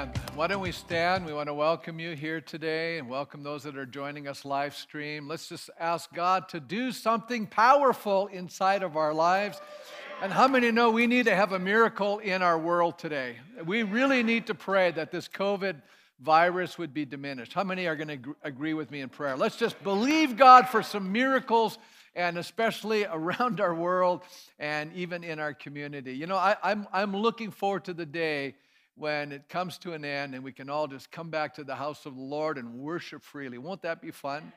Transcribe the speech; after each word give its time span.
Amen. 0.00 0.14
Why 0.34 0.46
don't 0.46 0.62
we 0.62 0.72
stand? 0.72 1.26
We 1.26 1.34
want 1.34 1.48
to 1.48 1.54
welcome 1.54 2.00
you 2.00 2.16
here 2.16 2.40
today 2.40 2.96
and 2.96 3.06
welcome 3.06 3.42
those 3.42 3.64
that 3.64 3.76
are 3.76 3.84
joining 3.84 4.28
us 4.28 4.46
live 4.46 4.74
stream. 4.74 5.28
Let's 5.28 5.46
just 5.46 5.68
ask 5.78 6.10
God 6.14 6.48
to 6.50 6.60
do 6.60 6.90
something 6.90 7.46
powerful 7.46 8.28
inside 8.28 8.82
of 8.82 8.96
our 8.96 9.12
lives. 9.12 9.60
And 10.22 10.32
how 10.32 10.48
many 10.48 10.70
know 10.70 10.90
we 10.90 11.06
need 11.06 11.26
to 11.26 11.36
have 11.36 11.52
a 11.52 11.58
miracle 11.58 12.18
in 12.20 12.40
our 12.40 12.58
world 12.58 12.98
today? 12.98 13.36
We 13.66 13.82
really 13.82 14.22
need 14.22 14.46
to 14.46 14.54
pray 14.54 14.90
that 14.92 15.10
this 15.10 15.28
COVID 15.28 15.82
virus 16.18 16.78
would 16.78 16.94
be 16.94 17.04
diminished. 17.04 17.52
How 17.52 17.64
many 17.64 17.86
are 17.86 17.96
going 17.96 18.22
to 18.22 18.36
agree 18.42 18.72
with 18.72 18.90
me 18.90 19.02
in 19.02 19.10
prayer? 19.10 19.36
Let's 19.36 19.56
just 19.56 19.82
believe 19.84 20.34
God 20.34 20.66
for 20.66 20.82
some 20.82 21.12
miracles 21.12 21.76
and 22.14 22.38
especially 22.38 23.04
around 23.10 23.60
our 23.60 23.74
world 23.74 24.22
and 24.58 24.94
even 24.94 25.24
in 25.24 25.38
our 25.38 25.52
community. 25.52 26.14
You 26.14 26.26
know, 26.26 26.36
I, 26.36 26.56
I'm, 26.62 26.86
I'm 26.90 27.14
looking 27.14 27.50
forward 27.50 27.84
to 27.84 27.92
the 27.92 28.06
day 28.06 28.54
when 29.00 29.32
it 29.32 29.48
comes 29.48 29.78
to 29.78 29.94
an 29.94 30.04
end 30.04 30.34
and 30.34 30.44
we 30.44 30.52
can 30.52 30.68
all 30.68 30.86
just 30.86 31.10
come 31.10 31.30
back 31.30 31.54
to 31.54 31.64
the 31.64 31.74
house 31.74 32.04
of 32.04 32.14
the 32.14 32.20
Lord 32.20 32.58
and 32.58 32.74
worship 32.74 33.24
freely. 33.24 33.56
Won't 33.56 33.80
that 33.80 34.02
be 34.02 34.10
fun? 34.10 34.52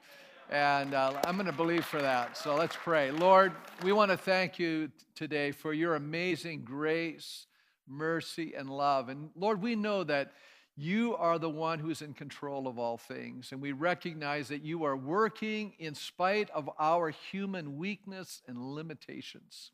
And 0.49 0.94
uh, 0.94 1.13
I'm 1.23 1.35
going 1.38 1.45
to 1.45 1.54
believe 1.54 1.85
for 1.85 2.02
that. 2.02 2.38
So 2.38 2.54
let's 2.54 2.76
pray. 2.76 3.09
Lord, 3.09 3.54
we 3.84 3.94
want 3.94 4.12
to 4.12 4.18
thank 4.18 4.59
you 4.59 4.91
today 5.16 5.52
for 5.52 5.71
your 5.71 5.95
amazing 5.95 6.66
grace, 6.66 7.48
mercy, 7.88 8.54
and 8.54 8.70
love. 8.70 9.08
And 9.08 9.30
Lord, 9.34 9.62
we 9.62 9.77
know 9.77 10.04
that 10.04 10.34
you 10.76 11.16
are 11.16 11.40
the 11.40 11.49
one 11.49 11.80
who's 11.80 12.02
in 12.02 12.13
control 12.13 12.68
of 12.68 12.77
all 12.77 12.98
things. 12.98 13.54
And 13.54 13.62
we 13.62 13.71
recognize 13.71 14.49
that 14.49 14.62
you 14.62 14.84
are 14.84 14.98
working 14.98 15.71
in 15.80 15.96
spite 15.96 16.49
of 16.49 16.70
our 16.77 17.12
human 17.12 17.77
weakness 17.77 18.41
and 18.46 18.60
limitations. 18.60 19.71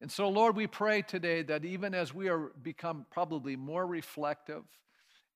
And 0.00 0.10
so, 0.10 0.30
Lord, 0.30 0.56
we 0.56 0.66
pray 0.66 1.02
today 1.02 1.42
that 1.42 1.64
even 1.64 1.92
as 1.92 2.14
we 2.14 2.28
are 2.30 2.52
become 2.62 3.04
probably 3.10 3.54
more 3.54 3.86
reflective 3.86 4.62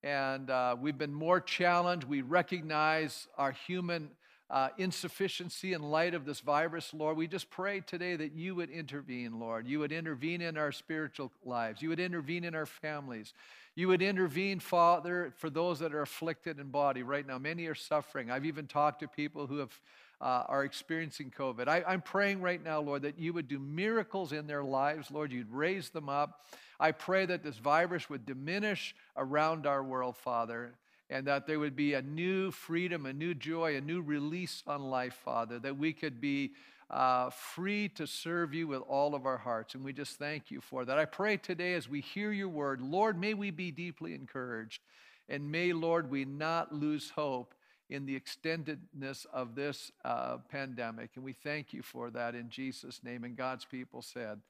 and 0.02 0.48
uh, 0.48 0.74
we've 0.80 0.96
been 0.96 1.12
more 1.12 1.38
challenged, 1.38 2.08
we 2.08 2.22
recognize 2.22 3.28
our 3.36 3.52
human 3.52 4.08
uh, 4.48 4.68
insufficiency 4.78 5.74
in 5.74 5.82
light 5.82 6.14
of 6.14 6.24
this 6.24 6.40
virus, 6.40 6.94
Lord, 6.94 7.16
we 7.16 7.26
just 7.26 7.50
pray 7.50 7.80
today 7.80 8.16
that 8.16 8.32
you 8.32 8.54
would 8.54 8.70
intervene, 8.70 9.38
Lord. 9.38 9.66
You 9.66 9.80
would 9.80 9.92
intervene 9.92 10.40
in 10.40 10.56
our 10.56 10.72
spiritual 10.72 11.30
lives. 11.44 11.82
You 11.82 11.90
would 11.90 12.00
intervene 12.00 12.44
in 12.44 12.54
our 12.54 12.66
families. 12.66 13.34
You 13.74 13.88
would 13.88 14.02
intervene, 14.02 14.60
Father, 14.60 15.32
for 15.36 15.50
those 15.50 15.78
that 15.80 15.92
are 15.92 16.02
afflicted 16.02 16.58
in 16.58 16.68
body 16.68 17.02
right 17.02 17.26
now. 17.26 17.38
Many 17.38 17.66
are 17.66 17.74
suffering. 17.74 18.30
I've 18.30 18.46
even 18.46 18.66
talked 18.66 19.00
to 19.00 19.08
people 19.08 19.46
who 19.46 19.58
have 19.58 19.78
uh, 20.20 20.44
are 20.48 20.64
experiencing 20.64 21.32
COVID. 21.36 21.68
I, 21.68 21.82
I'm 21.86 22.02
praying 22.02 22.40
right 22.40 22.62
now, 22.62 22.80
Lord, 22.80 23.02
that 23.02 23.18
you 23.18 23.32
would 23.32 23.48
do 23.48 23.58
miracles 23.58 24.32
in 24.32 24.46
their 24.46 24.64
lives. 24.64 25.10
Lord, 25.10 25.32
you'd 25.32 25.50
raise 25.50 25.90
them 25.90 26.08
up. 26.08 26.44
I 26.80 26.92
pray 26.92 27.26
that 27.26 27.42
this 27.42 27.58
virus 27.58 28.08
would 28.10 28.26
diminish 28.26 28.94
around 29.16 29.66
our 29.66 29.82
world, 29.82 30.16
Father, 30.16 30.74
and 31.10 31.26
that 31.26 31.46
there 31.46 31.58
would 31.58 31.76
be 31.76 31.94
a 31.94 32.02
new 32.02 32.50
freedom, 32.50 33.06
a 33.06 33.12
new 33.12 33.34
joy, 33.34 33.76
a 33.76 33.80
new 33.80 34.00
release 34.00 34.62
on 34.66 34.82
life, 34.82 35.14
Father, 35.24 35.58
that 35.58 35.76
we 35.76 35.92
could 35.92 36.20
be 36.20 36.52
uh, 36.90 37.30
free 37.30 37.88
to 37.88 38.06
serve 38.06 38.54
you 38.54 38.66
with 38.66 38.82
all 38.82 39.14
of 39.14 39.26
our 39.26 39.38
hearts. 39.38 39.74
And 39.74 39.84
we 39.84 39.92
just 39.92 40.18
thank 40.18 40.50
you 40.50 40.60
for 40.60 40.84
that. 40.84 40.98
I 40.98 41.04
pray 41.04 41.36
today 41.36 41.74
as 41.74 41.88
we 41.88 42.00
hear 42.00 42.32
your 42.32 42.48
word, 42.48 42.80
Lord, 42.80 43.18
may 43.18 43.34
we 43.34 43.50
be 43.50 43.70
deeply 43.70 44.14
encouraged. 44.14 44.82
And 45.28 45.50
may, 45.50 45.72
Lord, 45.72 46.10
we 46.10 46.24
not 46.24 46.74
lose 46.74 47.10
hope 47.10 47.54
in 47.94 48.04
the 48.06 48.18
extendedness 48.18 49.24
of 49.32 49.54
this 49.54 49.92
uh, 50.04 50.38
pandemic. 50.50 51.10
And 51.14 51.24
we 51.24 51.32
thank 51.32 51.72
you 51.72 51.82
for 51.82 52.10
that 52.10 52.34
in 52.34 52.50
Jesus' 52.50 53.00
name. 53.04 53.24
And 53.24 53.36
God's 53.36 53.64
people 53.64 54.02
said, 54.02 54.40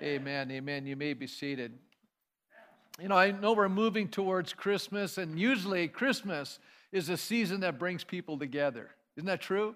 Amen. 0.00 0.50
Amen. 0.50 0.50
Amen. 0.50 0.86
You 0.86 0.96
may 0.96 1.12
be 1.12 1.26
seated. 1.26 1.72
You 3.00 3.08
know, 3.08 3.16
I 3.16 3.30
know 3.30 3.52
we're 3.52 3.68
moving 3.68 4.08
towards 4.08 4.52
Christmas, 4.52 5.18
and 5.18 5.38
usually 5.38 5.86
Christmas 5.86 6.58
is 6.90 7.08
a 7.08 7.16
season 7.16 7.60
that 7.60 7.78
brings 7.78 8.02
people 8.02 8.38
together. 8.38 8.90
Isn't 9.16 9.26
that 9.26 9.40
true? 9.40 9.74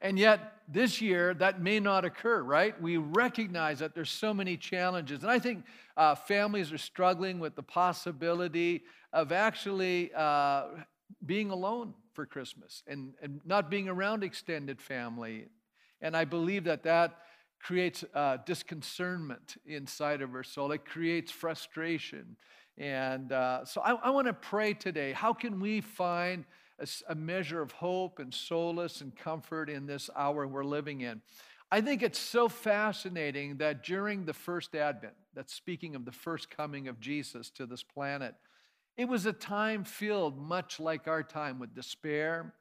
And 0.00 0.18
yet, 0.18 0.52
this 0.68 1.00
year, 1.00 1.34
that 1.34 1.60
may 1.60 1.80
not 1.80 2.04
occur, 2.04 2.42
right? 2.42 2.80
We 2.80 2.98
recognize 2.98 3.78
that 3.80 3.94
there's 3.94 4.10
so 4.10 4.34
many 4.34 4.56
challenges. 4.56 5.22
And 5.22 5.30
I 5.30 5.38
think 5.38 5.64
uh, 5.96 6.14
families 6.14 6.72
are 6.72 6.78
struggling 6.78 7.38
with 7.40 7.56
the 7.56 7.62
possibility 7.62 8.82
of 9.12 9.32
actually 9.32 10.12
uh, 10.14 10.64
being 11.24 11.50
alone 11.50 11.94
for 12.12 12.26
Christmas 12.26 12.82
and, 12.86 13.14
and 13.22 13.40
not 13.44 13.70
being 13.70 13.88
around 13.88 14.24
extended 14.24 14.80
family. 14.80 15.46
And 16.00 16.16
I 16.16 16.24
believe 16.24 16.64
that 16.64 16.82
that 16.84 17.18
creates 17.60 18.04
uh, 18.14 18.38
disconcernment 18.46 19.56
inside 19.66 20.22
of 20.22 20.30
her 20.30 20.44
soul, 20.44 20.72
it 20.72 20.84
creates 20.84 21.30
frustration. 21.30 22.36
And 22.76 23.32
uh, 23.32 23.64
so 23.64 23.80
I, 23.80 23.92
I 23.94 24.10
want 24.10 24.28
to 24.28 24.32
pray 24.32 24.74
today 24.74 25.12
how 25.12 25.32
can 25.32 25.58
we 25.60 25.80
find 25.80 26.44
a, 26.78 26.86
a 27.08 27.14
measure 27.14 27.60
of 27.60 27.72
hope 27.72 28.20
and 28.20 28.32
solace 28.32 29.00
and 29.00 29.14
comfort 29.16 29.68
in 29.68 29.86
this 29.86 30.08
hour 30.14 30.46
we're 30.46 30.64
living 30.64 31.00
in? 31.00 31.20
I 31.70 31.82
think 31.82 32.02
it's 32.02 32.18
so 32.18 32.48
fascinating 32.48 33.58
that 33.58 33.82
during 33.82 34.24
the 34.24 34.32
first 34.32 34.74
advent, 34.74 35.14
that's 35.34 35.52
speaking 35.52 35.94
of 35.94 36.06
the 36.06 36.12
first 36.12 36.48
coming 36.48 36.88
of 36.88 36.98
Jesus 36.98 37.50
to 37.50 37.66
this 37.66 37.82
planet, 37.82 38.34
it 38.98 39.08
was 39.08 39.26
a 39.26 39.32
time 39.32 39.84
filled 39.84 40.36
much 40.36 40.80
like 40.80 41.06
our 41.06 41.22
time 41.22 41.60
with 41.60 41.72
despair. 41.72 42.52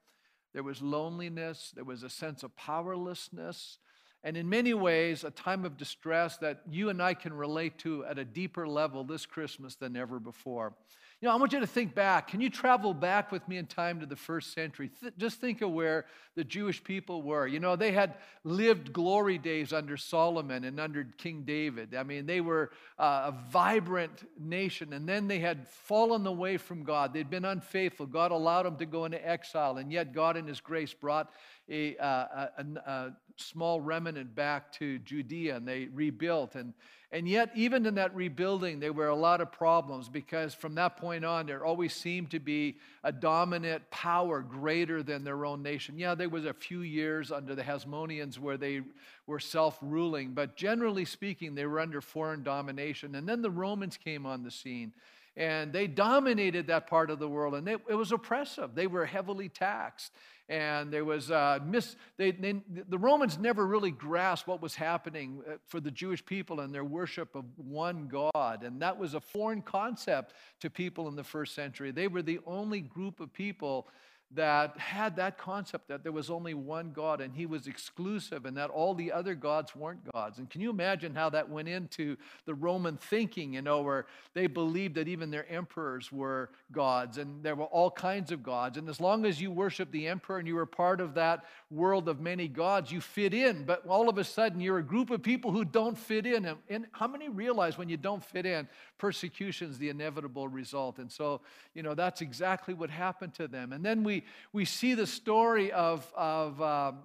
There 0.53 0.61
was 0.61 0.83
loneliness. 0.83 1.71
There 1.75 1.83
was 1.83 2.03
a 2.03 2.09
sense 2.09 2.43
of 2.43 2.55
powerlessness. 2.55 3.79
And 4.23 4.37
in 4.37 4.47
many 4.47 4.75
ways, 4.75 5.23
a 5.23 5.31
time 5.31 5.65
of 5.65 5.77
distress 5.77 6.37
that 6.37 6.61
you 6.69 6.89
and 6.89 7.01
I 7.01 7.15
can 7.15 7.33
relate 7.33 7.79
to 7.79 8.05
at 8.05 8.19
a 8.19 8.25
deeper 8.25 8.67
level 8.67 9.03
this 9.03 9.25
Christmas 9.25 9.75
than 9.75 9.97
ever 9.97 10.19
before. 10.19 10.75
You 11.19 11.27
know, 11.27 11.33
I 11.33 11.37
want 11.37 11.51
you 11.51 11.59
to 11.61 11.67
think 11.67 11.95
back. 11.95 12.27
Can 12.27 12.41
you 12.41 12.49
travel 12.51 12.93
back 12.93 13.31
with 13.31 13.47
me 13.47 13.57
in 13.57 13.65
time 13.65 14.01
to 14.01 14.05
the 14.05 14.15
first 14.15 14.53
century? 14.53 14.91
Th- 15.01 15.13
just 15.17 15.41
think 15.41 15.63
of 15.63 15.71
where 15.71 16.05
the 16.35 16.43
Jewish 16.43 16.83
people 16.83 17.23
were. 17.23 17.47
You 17.47 17.59
know, 17.59 17.75
they 17.75 17.91
had 17.91 18.17
lived 18.43 18.93
glory 18.93 19.39
days 19.39 19.73
under 19.73 19.97
Solomon 19.97 20.63
and 20.63 20.79
under 20.79 21.05
King 21.17 21.41
David. 21.41 21.95
I 21.95 22.03
mean, 22.03 22.27
they 22.27 22.39
were 22.39 22.69
uh, 22.99 23.31
a 23.31 23.49
vibrant 23.49 24.29
nation, 24.39 24.93
and 24.93 25.09
then 25.09 25.27
they 25.27 25.39
had 25.39 25.67
fallen 25.67 26.27
away 26.27 26.57
from 26.57 26.83
God. 26.83 27.13
They'd 27.13 27.31
been 27.31 27.45
unfaithful. 27.45 28.05
God 28.05 28.31
allowed 28.31 28.67
them 28.67 28.77
to 28.77 28.85
go 28.85 29.05
into 29.05 29.27
exile, 29.27 29.77
and 29.77 29.91
yet 29.91 30.13
God, 30.13 30.37
in 30.37 30.45
His 30.45 30.61
grace, 30.61 30.93
brought 30.93 31.31
a, 31.67 31.97
uh, 31.97 32.05
a, 32.05 32.63
a, 32.85 33.13
small 33.37 33.81
remnant 33.81 34.35
back 34.35 34.71
to 34.73 34.99
Judea, 34.99 35.55
and 35.57 35.67
they 35.67 35.85
rebuilt. 35.93 36.55
And 36.55 36.73
and 37.09 37.27
yet, 37.27 37.51
even 37.55 37.85
in 37.85 37.95
that 37.95 38.13
rebuilding, 38.13 38.81
there 38.81 38.91
were 38.91 39.07
a 39.07 39.15
lot 39.15 39.39
of 39.39 39.49
problems 39.49 40.09
because 40.09 40.53
from 40.53 40.75
that 40.75 40.97
point 40.97 41.23
on, 41.23 41.45
there 41.45 41.63
always 41.63 41.93
seemed 41.93 42.31
to 42.31 42.39
be 42.39 42.79
a 43.01 43.13
dominant 43.13 43.89
power 43.91 44.41
greater 44.41 45.01
than 45.01 45.23
their 45.23 45.45
own 45.45 45.63
nation. 45.63 45.97
Yeah, 45.97 46.15
there 46.15 46.27
was 46.27 46.45
a 46.45 46.53
few 46.53 46.81
years 46.81 47.31
under 47.31 47.55
the 47.55 47.63
Hasmoneans 47.63 48.39
where 48.39 48.57
they 48.57 48.81
were 49.25 49.39
self 49.39 49.77
ruling, 49.81 50.33
but 50.33 50.57
generally 50.57 51.05
speaking, 51.05 51.55
they 51.55 51.65
were 51.65 51.79
under 51.79 52.01
foreign 52.01 52.43
domination. 52.43 53.15
And 53.15 53.27
then 53.27 53.41
the 53.41 53.51
Romans 53.51 53.95
came 53.95 54.25
on 54.25 54.43
the 54.43 54.51
scene 54.51 54.91
and 55.37 55.71
they 55.71 55.87
dominated 55.87 56.67
that 56.67 56.87
part 56.87 57.09
of 57.09 57.19
the 57.19 57.29
world 57.29 57.53
and 57.53 57.67
it 57.67 57.87
was 57.87 58.11
oppressive. 58.11 58.75
They 58.75 58.87
were 58.87 59.05
heavily 59.05 59.47
taxed 59.47 60.11
and 60.49 60.91
there 60.91 61.05
was 61.05 61.29
uh, 61.29 61.59
mis- 61.65 61.95
they, 62.17 62.31
they, 62.31 62.61
the 62.89 62.97
romans 62.97 63.37
never 63.37 63.65
really 63.65 63.91
grasped 63.91 64.47
what 64.47 64.61
was 64.61 64.75
happening 64.75 65.41
uh, 65.47 65.55
for 65.67 65.79
the 65.79 65.91
jewish 65.91 66.25
people 66.25 66.61
and 66.61 66.73
their 66.73 66.85
worship 66.85 67.35
of 67.35 67.45
one 67.57 68.07
god 68.07 68.63
and 68.63 68.81
that 68.81 68.97
was 68.97 69.13
a 69.13 69.19
foreign 69.19 69.61
concept 69.61 70.33
to 70.59 70.69
people 70.69 71.07
in 71.07 71.15
the 71.15 71.23
first 71.23 71.53
century. 71.53 71.91
They 71.91 72.07
were 72.07 72.21
the 72.21 72.39
only 72.45 72.81
group 72.81 73.19
of 73.19 73.33
people 73.33 73.87
that 74.35 74.77
had 74.77 75.15
that 75.15 75.37
concept 75.37 75.87
that 75.87 76.03
there 76.03 76.11
was 76.11 76.29
only 76.29 76.53
one 76.53 76.91
God 76.91 77.21
and 77.21 77.33
he 77.33 77.45
was 77.45 77.65
exclusive 77.65 78.45
and 78.45 78.57
that 78.57 78.69
all 78.69 78.93
the 78.93 79.11
other 79.11 79.35
gods 79.35 79.73
weren't 79.73 80.11
gods. 80.11 80.37
And 80.37 80.49
can 80.49 80.59
you 80.59 80.69
imagine 80.69 81.15
how 81.15 81.29
that 81.29 81.49
went 81.49 81.69
into 81.69 82.17
the 82.45 82.53
Roman 82.53 82.97
thinking, 82.97 83.53
you 83.53 83.61
know, 83.61 83.81
where 83.81 84.05
they 84.33 84.47
believed 84.47 84.95
that 84.95 85.07
even 85.07 85.31
their 85.31 85.49
emperors 85.49 86.11
were 86.11 86.49
gods 86.73 87.17
and 87.17 87.41
there 87.41 87.55
were 87.55 87.65
all 87.65 87.89
kinds 87.89 88.31
of 88.33 88.43
gods. 88.43 88.77
And 88.77 88.89
as 88.89 88.99
long 88.99 89.25
as 89.25 89.39
you 89.39 89.49
worship 89.49 89.91
the 89.91 90.07
emperor 90.07 90.39
and 90.39 90.47
you 90.47 90.55
were 90.55 90.65
part 90.65 90.99
of 90.99 91.13
that 91.13 91.45
world 91.71 92.09
of 92.09 92.19
many 92.19 92.49
gods, 92.49 92.91
you 92.91 92.99
fit 92.99 93.33
in. 93.33 93.63
But 93.63 93.87
all 93.87 94.09
of 94.09 94.17
a 94.17 94.23
sudden, 94.23 94.59
you're 94.59 94.79
a 94.79 94.83
group 94.83 95.09
of 95.09 95.23
people 95.23 95.51
who 95.51 95.63
don't 95.63 95.97
fit 95.97 96.25
in. 96.25 96.45
And, 96.69 96.87
how 96.91 97.07
many 97.07 97.29
realize 97.29 97.77
when 97.77 97.89
you 97.89 97.97
don't 97.97 98.23
fit 98.23 98.45
in, 98.45 98.67
persecution 98.97 99.69
is 99.69 99.77
the 99.77 99.89
inevitable 99.89 100.47
result? 100.47 100.99
And 100.99 101.11
so, 101.11 101.41
you 101.73 101.83
know, 101.83 101.93
that's 101.93 102.21
exactly 102.21 102.73
what 102.73 102.89
happened 102.89 103.33
to 103.35 103.47
them. 103.47 103.73
And 103.73 103.83
then 103.83 104.03
we, 104.03 104.23
we 104.53 104.65
see 104.65 104.93
the 104.93 105.07
story 105.07 105.71
of, 105.71 106.11
of 106.15 106.61
um, 106.61 106.99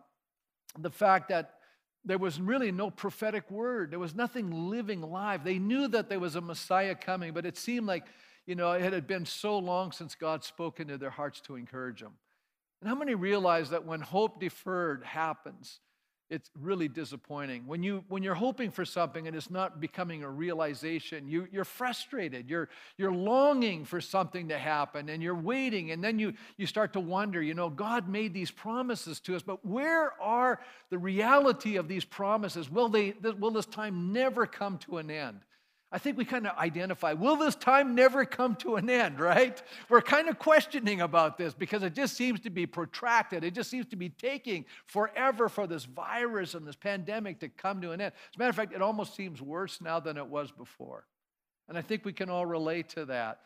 the 0.78 0.90
fact 0.90 1.28
that 1.28 1.54
there 2.04 2.18
was 2.18 2.40
really 2.40 2.72
no 2.72 2.90
prophetic 2.90 3.50
word. 3.50 3.90
There 3.90 3.98
was 3.98 4.14
nothing 4.14 4.70
living 4.70 5.02
live. 5.02 5.44
They 5.44 5.58
knew 5.58 5.88
that 5.88 6.08
there 6.08 6.20
was 6.20 6.34
a 6.34 6.40
Messiah 6.40 6.94
coming, 6.94 7.32
but 7.32 7.46
it 7.46 7.56
seemed 7.56 7.86
like, 7.86 8.04
you 8.46 8.56
know, 8.56 8.72
it 8.72 8.92
had 8.92 9.06
been 9.06 9.24
so 9.24 9.58
long 9.58 9.92
since 9.92 10.14
God 10.14 10.42
spoke 10.42 10.80
into 10.80 10.98
their 10.98 11.10
hearts 11.10 11.40
to 11.42 11.54
encourage 11.54 12.00
them. 12.00 12.14
And 12.80 12.88
how 12.88 12.96
many 12.96 13.14
realize 13.14 13.70
that 13.70 13.84
when 13.84 14.00
hope 14.00 14.40
deferred 14.40 15.04
happens, 15.04 15.78
it's 16.32 16.50
really 16.58 16.88
disappointing. 16.88 17.66
When, 17.66 17.82
you, 17.82 18.04
when 18.08 18.22
you're 18.22 18.34
hoping 18.34 18.70
for 18.70 18.86
something 18.86 19.26
and 19.28 19.36
it's 19.36 19.50
not 19.50 19.80
becoming 19.80 20.22
a 20.22 20.30
realization, 20.30 21.28
you, 21.28 21.46
you're 21.52 21.66
frustrated. 21.66 22.48
You're, 22.48 22.70
you're 22.96 23.12
longing 23.12 23.84
for 23.84 24.00
something 24.00 24.48
to 24.48 24.58
happen 24.58 25.10
and 25.10 25.22
you're 25.22 25.34
waiting. 25.34 25.90
And 25.90 26.02
then 26.02 26.18
you, 26.18 26.32
you 26.56 26.66
start 26.66 26.94
to 26.94 27.00
wonder, 27.00 27.42
you 27.42 27.52
know, 27.52 27.68
God 27.68 28.08
made 28.08 28.32
these 28.32 28.50
promises 28.50 29.20
to 29.20 29.36
us, 29.36 29.42
but 29.42 29.64
where 29.64 30.18
are 30.22 30.58
the 30.88 30.96
reality 30.96 31.76
of 31.76 31.86
these 31.86 32.06
promises? 32.06 32.70
Will, 32.70 32.88
they, 32.88 33.12
will 33.38 33.50
this 33.50 33.66
time 33.66 34.10
never 34.10 34.46
come 34.46 34.78
to 34.78 34.96
an 34.96 35.10
end? 35.10 35.40
I 35.94 35.98
think 35.98 36.16
we 36.16 36.24
kind 36.24 36.46
of 36.46 36.56
identify 36.56 37.12
will 37.12 37.36
this 37.36 37.54
time 37.54 37.94
never 37.94 38.24
come 38.24 38.56
to 38.56 38.76
an 38.76 38.88
end, 38.88 39.20
right? 39.20 39.62
We're 39.90 40.00
kind 40.00 40.28
of 40.28 40.38
questioning 40.38 41.02
about 41.02 41.36
this 41.36 41.52
because 41.52 41.82
it 41.82 41.94
just 41.94 42.16
seems 42.16 42.40
to 42.40 42.50
be 42.50 42.64
protracted. 42.64 43.44
It 43.44 43.52
just 43.52 43.68
seems 43.68 43.86
to 43.88 43.96
be 43.96 44.08
taking 44.08 44.64
forever 44.86 45.50
for 45.50 45.66
this 45.66 45.84
virus 45.84 46.54
and 46.54 46.66
this 46.66 46.76
pandemic 46.76 47.40
to 47.40 47.50
come 47.50 47.82
to 47.82 47.90
an 47.90 48.00
end. 48.00 48.12
As 48.30 48.36
a 48.36 48.38
matter 48.38 48.50
of 48.50 48.56
fact, 48.56 48.72
it 48.72 48.80
almost 48.80 49.14
seems 49.14 49.42
worse 49.42 49.82
now 49.82 50.00
than 50.00 50.16
it 50.16 50.26
was 50.26 50.50
before. 50.50 51.04
And 51.68 51.76
I 51.76 51.82
think 51.82 52.06
we 52.06 52.14
can 52.14 52.30
all 52.30 52.46
relate 52.46 52.88
to 52.90 53.04
that. 53.06 53.40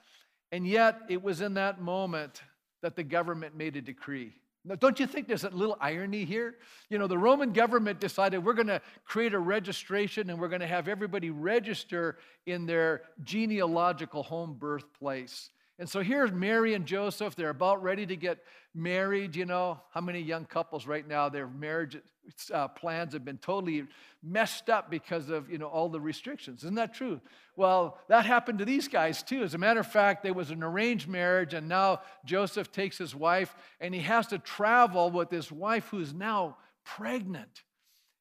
And 0.52 0.66
yet, 0.66 1.00
it 1.08 1.22
was 1.22 1.40
in 1.40 1.54
that 1.54 1.80
moment 1.80 2.40
that 2.82 2.94
the 2.94 3.02
government 3.02 3.56
made 3.56 3.74
a 3.74 3.82
decree. 3.82 4.32
Now, 4.66 4.74
don't 4.74 4.98
you 4.98 5.06
think 5.06 5.28
there's 5.28 5.44
a 5.44 5.50
little 5.50 5.76
irony 5.80 6.24
here? 6.24 6.56
You 6.90 6.98
know, 6.98 7.06
the 7.06 7.16
Roman 7.16 7.52
government 7.52 8.00
decided 8.00 8.44
we're 8.44 8.52
going 8.52 8.66
to 8.66 8.82
create 9.04 9.32
a 9.32 9.38
registration 9.38 10.28
and 10.28 10.40
we're 10.40 10.48
going 10.48 10.60
to 10.60 10.66
have 10.66 10.88
everybody 10.88 11.30
register 11.30 12.18
in 12.46 12.66
their 12.66 13.02
genealogical 13.22 14.24
home 14.24 14.56
birthplace. 14.58 15.50
And 15.78 15.88
so 15.88 16.00
here's 16.00 16.32
Mary 16.32 16.74
and 16.74 16.84
Joseph. 16.84 17.36
They're 17.36 17.50
about 17.50 17.80
ready 17.80 18.06
to 18.06 18.16
get 18.16 18.38
married. 18.74 19.36
You 19.36 19.44
know, 19.44 19.80
how 19.92 20.00
many 20.00 20.20
young 20.20 20.46
couples 20.46 20.86
right 20.86 21.06
now, 21.06 21.28
their 21.28 21.46
marriage 21.46 21.96
uh, 22.52 22.68
plans 22.68 23.12
have 23.12 23.24
been 23.24 23.38
totally 23.38 23.86
messed 24.22 24.68
up 24.70 24.90
because 24.90 25.30
of, 25.30 25.50
you 25.50 25.58
know, 25.58 25.66
all 25.66 25.88
the 25.88 26.00
restrictions. 26.00 26.62
Isn't 26.62 26.74
that 26.76 26.94
true? 26.94 27.20
Well, 27.56 27.98
that 28.08 28.26
happened 28.26 28.58
to 28.58 28.64
these 28.64 28.88
guys 28.88 29.22
too. 29.22 29.42
As 29.42 29.54
a 29.54 29.58
matter 29.58 29.80
of 29.80 29.86
fact, 29.86 30.22
there 30.22 30.34
was 30.34 30.50
an 30.50 30.62
arranged 30.62 31.08
marriage, 31.08 31.54
and 31.54 31.68
now 31.68 32.00
Joseph 32.24 32.72
takes 32.72 32.98
his 32.98 33.14
wife 33.14 33.54
and 33.80 33.94
he 33.94 34.00
has 34.00 34.26
to 34.28 34.38
travel 34.38 35.10
with 35.10 35.30
his 35.30 35.50
wife 35.50 35.88
who's 35.88 36.12
now 36.12 36.56
pregnant. 36.84 37.62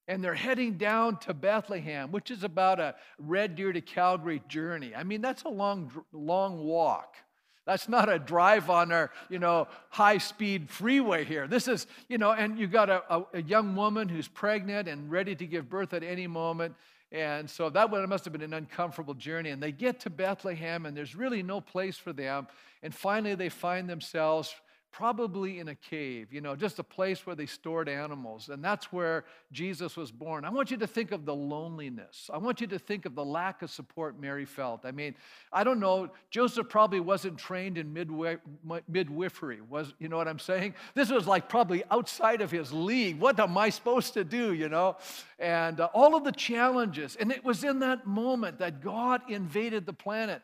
And 0.08 0.24
they're 0.24 0.36
heading 0.36 0.78
down 0.78 1.18
to 1.22 1.34
Bethlehem, 1.34 2.12
which 2.12 2.30
is 2.30 2.44
about 2.44 2.80
a 2.80 2.96
Red 3.18 3.56
Deer 3.56 3.74
to 3.74 3.82
Calgary 3.82 4.42
journey. 4.48 4.94
I 4.96 5.04
mean, 5.04 5.22
that's 5.22 5.44
a 5.44 5.50
long, 5.50 5.92
long 6.14 6.64
walk. 6.64 7.16
That's 7.66 7.90
not 7.90 8.10
a 8.10 8.20
drive 8.20 8.70
on 8.70 8.92
our, 8.92 9.12
you 9.28 9.40
know, 9.40 9.68
high 9.90 10.20
speed 10.20 10.70
freeway 10.70 11.26
here. 11.26 11.48
This 11.48 11.68
is, 11.68 11.88
you 12.08 12.20
know, 12.20 12.32
and 12.32 12.60
you 12.60 12.68
got 12.68 12.90
a, 12.90 13.02
a, 13.10 13.26
a, 13.34 13.42
young 13.42 13.76
woman 13.76 14.08
who's 14.08 14.28
pregnant 14.28 14.88
and 14.88 15.10
ready 15.10 15.36
to 15.36 15.46
give 15.48 15.68
birth 15.68 15.94
at 15.94 16.04
any 16.04 16.28
moment. 16.28 16.76
And 17.12 17.50
so 17.50 17.70
that 17.72 17.90
must 17.90 18.26
have 18.26 18.34
been 18.34 18.44
an 18.44 18.54
uncomfortable 18.54 19.16
journey. 19.16 19.50
And 19.50 19.62
they 19.62 19.72
get 19.72 20.00
to 20.02 20.10
Bethlehem, 20.12 20.86
and 20.86 20.96
there's 20.96 21.16
really 21.16 21.42
no 21.42 21.60
place 21.60 21.98
for 21.98 22.14
them. 22.14 22.48
And 22.84 22.94
finally, 22.94 23.34
they 23.34 23.50
find 23.50 23.90
themselves 23.90 24.54
probably 24.96 25.60
in 25.60 25.68
a 25.68 25.76
cave, 25.76 26.32
you 26.32 26.40
know, 26.40 26.56
just 26.56 26.80
a 26.80 26.84
place 26.84 27.26
where 27.26 27.36
they 27.36 27.46
stored 27.46 27.90
animals. 27.90 28.48
And 28.48 28.64
that's 28.64 28.94
where 28.94 29.26
Jesus 29.52 29.98
was 29.98 30.10
born. 30.10 30.46
I 30.46 30.50
want 30.50 30.72
you 30.72 30.78
to 30.78 30.88
think 30.88 31.12
of 31.12 31.26
the 31.26 31.36
loneliness. 31.36 32.30
I 32.34 32.38
want 32.38 32.62
you 32.62 32.68
to 32.68 32.80
think 32.80 33.06
of 33.06 33.14
the 33.14 33.26
lack 33.26 33.62
of 33.62 33.70
support 33.70 34.18
Mary 34.18 34.46
felt. 34.46 34.86
I 34.86 34.92
mean, 34.92 35.14
I 35.52 35.66
don't 35.66 35.82
know, 35.82 36.10
Joseph 36.30 36.70
probably 36.70 37.02
wasn't 37.02 37.38
trained 37.38 37.78
in 37.78 37.92
midwifery. 37.92 39.60
Was, 39.70 39.94
you 40.00 40.08
know 40.08 40.16
what 40.16 40.30
I'm 40.30 40.40
saying? 40.40 40.76
This 40.94 41.12
was 41.12 41.28
like 41.28 41.50
probably 41.50 41.84
outside 41.92 42.40
of 42.40 42.50
his 42.50 42.72
league. 42.72 43.20
What 43.20 43.38
am 43.38 43.58
I 43.58 43.72
supposed 43.72 44.14
to 44.14 44.24
do, 44.24 44.54
you 44.54 44.70
know? 44.70 44.96
And 45.40 45.82
uh, 45.82 45.90
all 45.94 46.16
of 46.16 46.24
the 46.24 46.32
challenges. 46.32 47.18
And 47.18 47.34
it 47.34 47.44
was 47.44 47.66
in 47.66 47.80
that 47.80 48.08
moment 48.08 48.60
that 48.60 48.82
God 48.82 49.22
invaded 49.28 49.86
the 49.86 49.94
planet. 49.94 50.42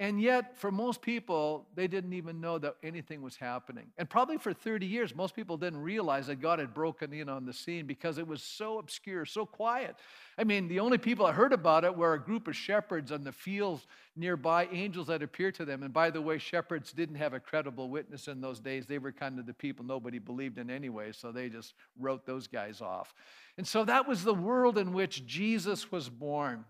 And 0.00 0.20
yet, 0.20 0.58
for 0.58 0.72
most 0.72 1.02
people, 1.02 1.68
they 1.76 1.86
didn't 1.86 2.14
even 2.14 2.40
know 2.40 2.58
that 2.58 2.74
anything 2.82 3.22
was 3.22 3.36
happening. 3.36 3.86
And 3.96 4.10
probably 4.10 4.38
for 4.38 4.52
30 4.52 4.86
years, 4.86 5.14
most 5.14 5.36
people 5.36 5.56
didn't 5.56 5.80
realize 5.80 6.26
that 6.26 6.40
God 6.40 6.58
had 6.58 6.74
broken 6.74 7.12
in 7.12 7.28
on 7.28 7.46
the 7.46 7.52
scene 7.52 7.86
because 7.86 8.18
it 8.18 8.26
was 8.26 8.42
so 8.42 8.80
obscure, 8.80 9.24
so 9.24 9.46
quiet. 9.46 9.94
I 10.36 10.42
mean, 10.42 10.66
the 10.66 10.80
only 10.80 10.98
people 10.98 11.26
that 11.26 11.34
heard 11.34 11.52
about 11.52 11.84
it 11.84 11.96
were 11.96 12.14
a 12.14 12.20
group 12.20 12.48
of 12.48 12.56
shepherds 12.56 13.12
on 13.12 13.22
the 13.22 13.30
fields 13.30 13.86
nearby, 14.16 14.66
angels 14.72 15.06
that 15.06 15.22
appeared 15.22 15.54
to 15.56 15.64
them. 15.64 15.84
And 15.84 15.92
by 15.92 16.10
the 16.10 16.20
way, 16.20 16.38
shepherds 16.38 16.92
didn't 16.92 17.14
have 17.14 17.32
a 17.32 17.38
credible 17.38 17.88
witness 17.88 18.26
in 18.26 18.40
those 18.40 18.58
days. 18.58 18.86
They 18.86 18.98
were 18.98 19.12
kind 19.12 19.38
of 19.38 19.46
the 19.46 19.54
people 19.54 19.84
nobody 19.84 20.18
believed 20.18 20.58
in 20.58 20.70
anyway, 20.70 21.12
so 21.12 21.30
they 21.30 21.48
just 21.48 21.74
wrote 22.00 22.26
those 22.26 22.48
guys 22.48 22.80
off. 22.80 23.14
And 23.58 23.66
so 23.66 23.84
that 23.84 24.08
was 24.08 24.24
the 24.24 24.34
world 24.34 24.76
in 24.76 24.92
which 24.92 25.24
Jesus 25.24 25.92
was 25.92 26.08
born. 26.08 26.64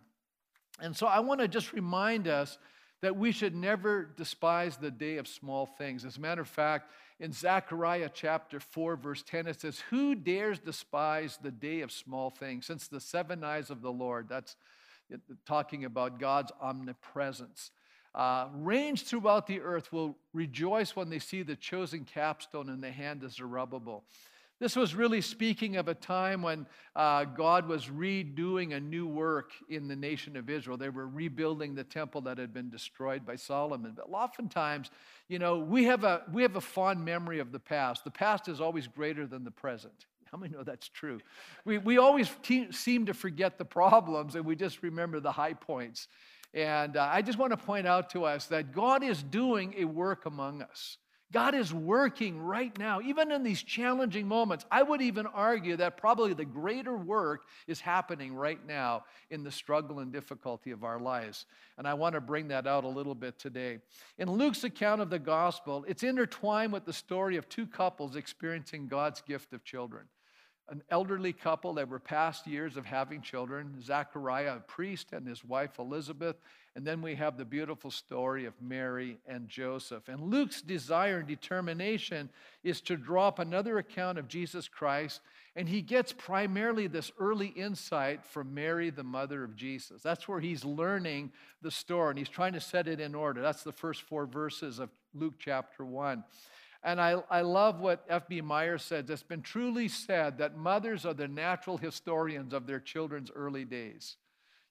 And 0.80 0.94
so 0.94 1.06
I 1.06 1.20
want 1.20 1.40
to 1.40 1.48
just 1.48 1.72
remind 1.72 2.28
us 2.28 2.58
that 3.04 3.16
we 3.16 3.32
should 3.32 3.54
never 3.54 4.08
despise 4.16 4.78
the 4.78 4.90
day 4.90 5.18
of 5.18 5.28
small 5.28 5.66
things. 5.66 6.06
As 6.06 6.16
a 6.16 6.20
matter 6.20 6.40
of 6.40 6.48
fact, 6.48 6.90
in 7.20 7.32
Zechariah 7.32 8.08
chapter 8.14 8.58
4, 8.58 8.96
verse 8.96 9.22
10, 9.22 9.46
it 9.46 9.60
says, 9.60 9.78
Who 9.90 10.14
dares 10.14 10.58
despise 10.58 11.38
the 11.42 11.50
day 11.50 11.82
of 11.82 11.92
small 11.92 12.30
things? 12.30 12.64
Since 12.64 12.88
the 12.88 13.00
seven 13.00 13.44
eyes 13.44 13.68
of 13.68 13.82
the 13.82 13.92
Lord, 13.92 14.30
that's 14.30 14.56
talking 15.44 15.84
about 15.84 16.18
God's 16.18 16.50
omnipresence, 16.62 17.72
uh, 18.14 18.46
range 18.54 19.04
throughout 19.04 19.46
the 19.46 19.60
earth 19.60 19.92
will 19.92 20.16
rejoice 20.32 20.96
when 20.96 21.10
they 21.10 21.18
see 21.18 21.42
the 21.42 21.56
chosen 21.56 22.06
capstone 22.06 22.70
in 22.70 22.80
the 22.80 22.90
hand 22.90 23.22
of 23.22 23.34
Zerubbabel. 23.34 24.02
This 24.60 24.76
was 24.76 24.94
really 24.94 25.20
speaking 25.20 25.76
of 25.76 25.88
a 25.88 25.94
time 25.94 26.40
when 26.40 26.66
uh, 26.94 27.24
God 27.24 27.66
was 27.66 27.86
redoing 27.86 28.74
a 28.74 28.80
new 28.80 29.06
work 29.06 29.50
in 29.68 29.88
the 29.88 29.96
nation 29.96 30.36
of 30.36 30.48
Israel. 30.48 30.76
They 30.76 30.90
were 30.90 31.08
rebuilding 31.08 31.74
the 31.74 31.82
temple 31.82 32.20
that 32.22 32.38
had 32.38 32.54
been 32.54 32.70
destroyed 32.70 33.26
by 33.26 33.34
Solomon. 33.36 33.94
But 33.96 34.06
oftentimes, 34.12 34.90
you 35.28 35.40
know, 35.40 35.58
we 35.58 35.84
have 35.84 36.04
a, 36.04 36.22
we 36.32 36.42
have 36.42 36.54
a 36.54 36.60
fond 36.60 37.04
memory 37.04 37.40
of 37.40 37.50
the 37.50 37.58
past. 37.58 38.04
The 38.04 38.10
past 38.12 38.48
is 38.48 38.60
always 38.60 38.86
greater 38.86 39.26
than 39.26 39.42
the 39.42 39.50
present. 39.50 40.06
How 40.30 40.38
many 40.38 40.52
know 40.52 40.62
that's 40.62 40.88
true? 40.88 41.20
We, 41.64 41.78
we 41.78 41.98
always 41.98 42.30
te- 42.42 42.72
seem 42.72 43.06
to 43.06 43.14
forget 43.14 43.58
the 43.58 43.64
problems 43.64 44.34
and 44.36 44.44
we 44.44 44.56
just 44.56 44.82
remember 44.82 45.20
the 45.20 45.32
high 45.32 45.54
points. 45.54 46.08
And 46.52 46.96
uh, 46.96 47.08
I 47.12 47.22
just 47.22 47.38
want 47.38 47.50
to 47.50 47.56
point 47.56 47.86
out 47.86 48.10
to 48.10 48.24
us 48.24 48.46
that 48.46 48.72
God 48.72 49.02
is 49.02 49.22
doing 49.22 49.74
a 49.76 49.84
work 49.84 50.26
among 50.26 50.62
us. 50.62 50.98
God 51.34 51.56
is 51.56 51.74
working 51.74 52.40
right 52.40 52.78
now, 52.78 53.00
even 53.00 53.32
in 53.32 53.42
these 53.42 53.60
challenging 53.60 54.28
moments. 54.28 54.64
I 54.70 54.84
would 54.84 55.02
even 55.02 55.26
argue 55.26 55.76
that 55.78 55.96
probably 55.96 56.32
the 56.32 56.44
greater 56.44 56.96
work 56.96 57.42
is 57.66 57.80
happening 57.80 58.36
right 58.36 58.64
now 58.64 59.02
in 59.30 59.42
the 59.42 59.50
struggle 59.50 59.98
and 59.98 60.12
difficulty 60.12 60.70
of 60.70 60.84
our 60.84 61.00
lives. 61.00 61.46
And 61.76 61.88
I 61.88 61.94
want 61.94 62.14
to 62.14 62.20
bring 62.20 62.46
that 62.48 62.68
out 62.68 62.84
a 62.84 62.88
little 62.88 63.16
bit 63.16 63.36
today. 63.36 63.80
In 64.16 64.30
Luke's 64.30 64.62
account 64.62 65.00
of 65.00 65.10
the 65.10 65.18
gospel, 65.18 65.84
it's 65.88 66.04
intertwined 66.04 66.72
with 66.72 66.84
the 66.84 66.92
story 66.92 67.36
of 67.36 67.48
two 67.48 67.66
couples 67.66 68.14
experiencing 68.14 68.86
God's 68.86 69.20
gift 69.20 69.52
of 69.52 69.64
children 69.64 70.04
an 70.68 70.82
elderly 70.90 71.32
couple 71.32 71.74
that 71.74 71.88
were 71.88 71.98
past 71.98 72.46
years 72.46 72.78
of 72.78 72.86
having 72.86 73.20
children, 73.20 73.82
Zachariah, 73.82 74.56
a 74.56 74.60
priest, 74.60 75.12
and 75.12 75.26
his 75.26 75.44
wife 75.44 75.78
Elizabeth. 75.78 76.36
And 76.76 76.84
then 76.84 77.02
we 77.02 77.14
have 77.14 77.36
the 77.36 77.44
beautiful 77.44 77.90
story 77.90 78.46
of 78.46 78.54
Mary 78.60 79.18
and 79.28 79.48
Joseph. 79.48 80.08
And 80.08 80.20
Luke's 80.20 80.60
desire 80.60 81.18
and 81.18 81.28
determination 81.28 82.28
is 82.64 82.80
to 82.82 82.96
draw 82.96 83.28
up 83.28 83.38
another 83.38 83.78
account 83.78 84.18
of 84.18 84.26
Jesus 84.26 84.66
Christ. 84.66 85.20
And 85.54 85.68
he 85.68 85.82
gets 85.82 86.12
primarily 86.12 86.88
this 86.88 87.12
early 87.20 87.48
insight 87.48 88.24
from 88.24 88.52
Mary, 88.54 88.90
the 88.90 89.04
mother 89.04 89.44
of 89.44 89.54
Jesus. 89.54 90.02
That's 90.02 90.26
where 90.26 90.40
he's 90.40 90.64
learning 90.64 91.30
the 91.62 91.70
story, 91.70 92.10
and 92.10 92.18
he's 92.18 92.28
trying 92.28 92.54
to 92.54 92.60
set 92.60 92.88
it 92.88 92.98
in 92.98 93.14
order. 93.14 93.40
That's 93.40 93.62
the 93.62 93.70
first 93.72 94.02
four 94.02 94.26
verses 94.26 94.80
of 94.80 94.90
Luke 95.14 95.34
chapter 95.38 95.84
1. 95.84 96.24
And 96.82 97.00
I, 97.00 97.22
I 97.30 97.42
love 97.42 97.78
what 97.78 98.04
F.B. 98.08 98.40
Meyer 98.40 98.78
said. 98.78 99.08
It's 99.08 99.22
been 99.22 99.42
truly 99.42 99.86
said 99.86 100.38
that 100.38 100.56
mothers 100.56 101.06
are 101.06 101.14
the 101.14 101.28
natural 101.28 101.78
historians 101.78 102.52
of 102.52 102.66
their 102.66 102.80
children's 102.80 103.30
early 103.34 103.64
days. 103.64 104.16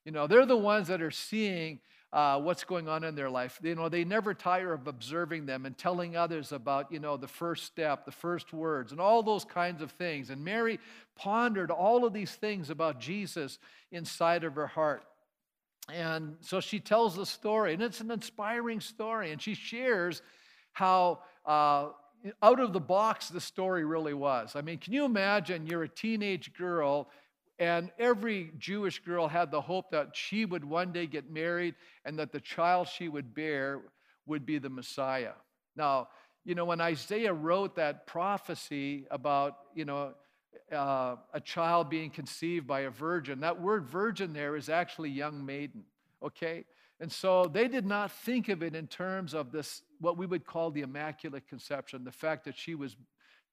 You 0.05 0.11
know, 0.11 0.27
they're 0.27 0.45
the 0.45 0.57
ones 0.57 0.89
that 0.89 1.01
are 1.01 1.11
seeing 1.11 1.79
uh, 2.13 2.39
what's 2.39 2.63
going 2.63 2.87
on 2.87 3.03
in 3.03 3.15
their 3.15 3.29
life. 3.29 3.59
You 3.63 3.73
know, 3.73 3.89
they 3.89 4.05
never 4.05 4.35
tire 4.35 4.71
of 4.71 4.87
observing 4.87 5.47
them 5.47 5.65
and 5.65 5.75
telling 5.75 6.15
others 6.15 6.51
about, 6.51 6.91
you 6.91 6.99
know, 6.99 7.17
the 7.17 7.27
first 7.27 7.65
step, 7.65 8.05
the 8.05 8.11
first 8.11 8.53
words, 8.53 8.91
and 8.91 9.01
all 9.01 9.23
those 9.23 9.43
kinds 9.43 9.81
of 9.81 9.91
things. 9.91 10.29
And 10.29 10.45
Mary 10.45 10.79
pondered 11.15 11.71
all 11.71 12.05
of 12.05 12.13
these 12.13 12.35
things 12.35 12.69
about 12.69 12.99
Jesus 12.99 13.57
inside 13.91 14.43
of 14.43 14.53
her 14.53 14.67
heart. 14.67 15.03
And 15.91 16.35
so 16.41 16.59
she 16.59 16.79
tells 16.79 17.15
the 17.15 17.25
story, 17.25 17.73
and 17.73 17.81
it's 17.81 17.99
an 17.99 18.11
inspiring 18.11 18.79
story. 18.79 19.31
And 19.31 19.41
she 19.41 19.55
shares 19.55 20.21
how 20.71 21.19
uh, 21.47 21.87
out 22.43 22.59
of 22.59 22.73
the 22.73 22.79
box 22.79 23.29
the 23.29 23.41
story 23.41 23.85
really 23.85 24.13
was. 24.13 24.55
I 24.55 24.61
mean, 24.61 24.77
can 24.77 24.93
you 24.93 25.03
imagine 25.03 25.65
you're 25.65 25.83
a 25.83 25.89
teenage 25.89 26.53
girl 26.53 27.09
and 27.63 27.91
every 27.97 28.51
Jewish 28.57 28.99
girl 28.99 29.29
had 29.29 29.49
the 29.49 29.61
hope 29.61 29.89
that 29.91 30.09
she 30.13 30.43
would 30.43 30.65
one 30.65 30.91
day 30.91 31.07
get 31.07 31.31
married 31.31 31.75
and 32.03 32.19
that 32.19 32.33
the 32.33 32.41
child 32.41 32.89
she 32.89 33.07
would 33.07 33.33
bear 33.33 33.79
would 34.25 34.45
be 34.45 34.57
the 34.57 34.69
Messiah. 34.69 35.31
Now, 35.77 36.09
you 36.43 36.55
know, 36.55 36.65
when 36.65 36.81
Isaiah 36.81 37.33
wrote 37.33 37.77
that 37.77 38.05
prophecy 38.05 39.07
about, 39.09 39.59
you 39.73 39.85
know, 39.85 40.13
uh, 40.73 41.15
a 41.33 41.39
child 41.39 41.89
being 41.89 42.09
conceived 42.09 42.67
by 42.67 42.81
a 42.81 42.89
virgin. 42.89 43.39
That 43.39 43.61
word 43.61 43.85
virgin 43.85 44.33
there 44.33 44.57
is 44.57 44.67
actually 44.67 45.09
young 45.09 45.45
maiden, 45.45 45.83
okay? 46.21 46.65
And 46.99 47.11
so 47.11 47.45
they 47.45 47.67
did 47.69 47.85
not 47.85 48.11
think 48.11 48.49
of 48.49 48.61
it 48.61 48.75
in 48.75 48.87
terms 48.87 49.33
of 49.33 49.51
this, 49.51 49.83
what 50.01 50.17
we 50.17 50.25
would 50.25 50.45
call 50.45 50.69
the 50.69 50.81
immaculate 50.81 51.47
conception, 51.47 52.03
the 52.03 52.11
fact 52.11 52.43
that 52.45 52.57
she 52.57 52.75
was 52.75 52.97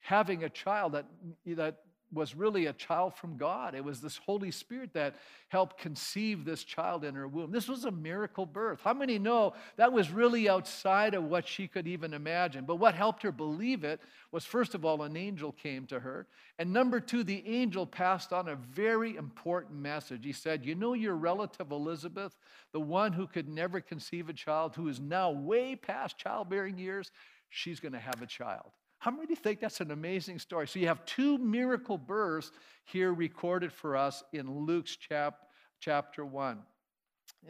having 0.01 0.45
a 0.45 0.49
child 0.49 0.93
that, 0.93 1.07
that 1.47 1.77
was 2.13 2.35
really 2.35 2.67
a 2.67 2.73
child 2.73 3.15
from 3.15 3.37
God. 3.37 3.75
It 3.75 3.85
was 3.85 4.01
this 4.01 4.17
Holy 4.17 4.51
Spirit 4.51 4.93
that 4.95 5.15
helped 5.49 5.79
conceive 5.79 6.45
this 6.45 6.65
child 6.65 7.05
in 7.05 7.15
her 7.15 7.29
womb. 7.29 7.53
This 7.53 7.69
was 7.69 7.85
a 7.85 7.91
miracle 7.91 8.47
birth. 8.47 8.81
How 8.83 8.95
many 8.95 9.19
know 9.19 9.55
that 9.77 9.93
was 9.93 10.11
really 10.11 10.49
outside 10.49 11.15
of 11.15 11.25
what 11.25 11.47
she 11.47 11.69
could 11.69 11.87
even 11.87 12.13
imagine? 12.13 12.65
But 12.65 12.77
what 12.77 12.95
helped 12.95 13.23
her 13.23 13.31
believe 13.31 13.85
it 13.85 14.01
was, 14.33 14.45
first 14.45 14.75
of 14.75 14.85
all, 14.85 15.03
an 15.03 15.17
angel 15.17 15.53
came 15.53 15.87
to 15.87 16.01
her. 16.01 16.27
And 16.59 16.73
number 16.73 16.99
two, 16.99 17.23
the 17.23 17.47
angel 17.47 17.87
passed 17.87 18.33
on 18.33 18.49
a 18.49 18.57
very 18.57 19.17
important 19.17 19.81
message. 19.81 20.25
He 20.25 20.33
said, 20.33 20.67
You 20.67 20.75
know, 20.75 20.95
your 20.95 21.15
relative 21.15 21.71
Elizabeth, 21.71 22.37
the 22.73 22.81
one 22.81 23.13
who 23.13 23.27
could 23.27 23.49
never 23.49 23.81
conceive 23.81 24.29
a 24.29 24.35
child, 24.35 24.75
who 24.75 24.89
is 24.89 25.01
now 25.01 25.31
way 25.31 25.77
past 25.77 26.19
childbearing 26.19 26.77
years, 26.79 27.13
she's 27.51 27.79
going 27.79 27.93
to 27.93 27.99
have 27.99 28.21
a 28.21 28.27
child. 28.27 28.73
How 29.01 29.11
many 29.11 29.35
think 29.35 29.61
that's 29.61 29.81
an 29.81 29.91
amazing 29.91 30.39
story? 30.39 30.69
So 30.69 30.79
you 30.79 30.87
have 30.89 31.05
two 31.07 31.39
miracle 31.39 31.97
births 31.97 32.53
here 32.85 33.15
recorded 33.15 33.73
for 33.73 33.97
us 33.97 34.23
in 34.35 34.67
Luke's 34.67 34.95
chap, 34.95 35.39
chapter 35.81 36.25
1. 36.25 36.59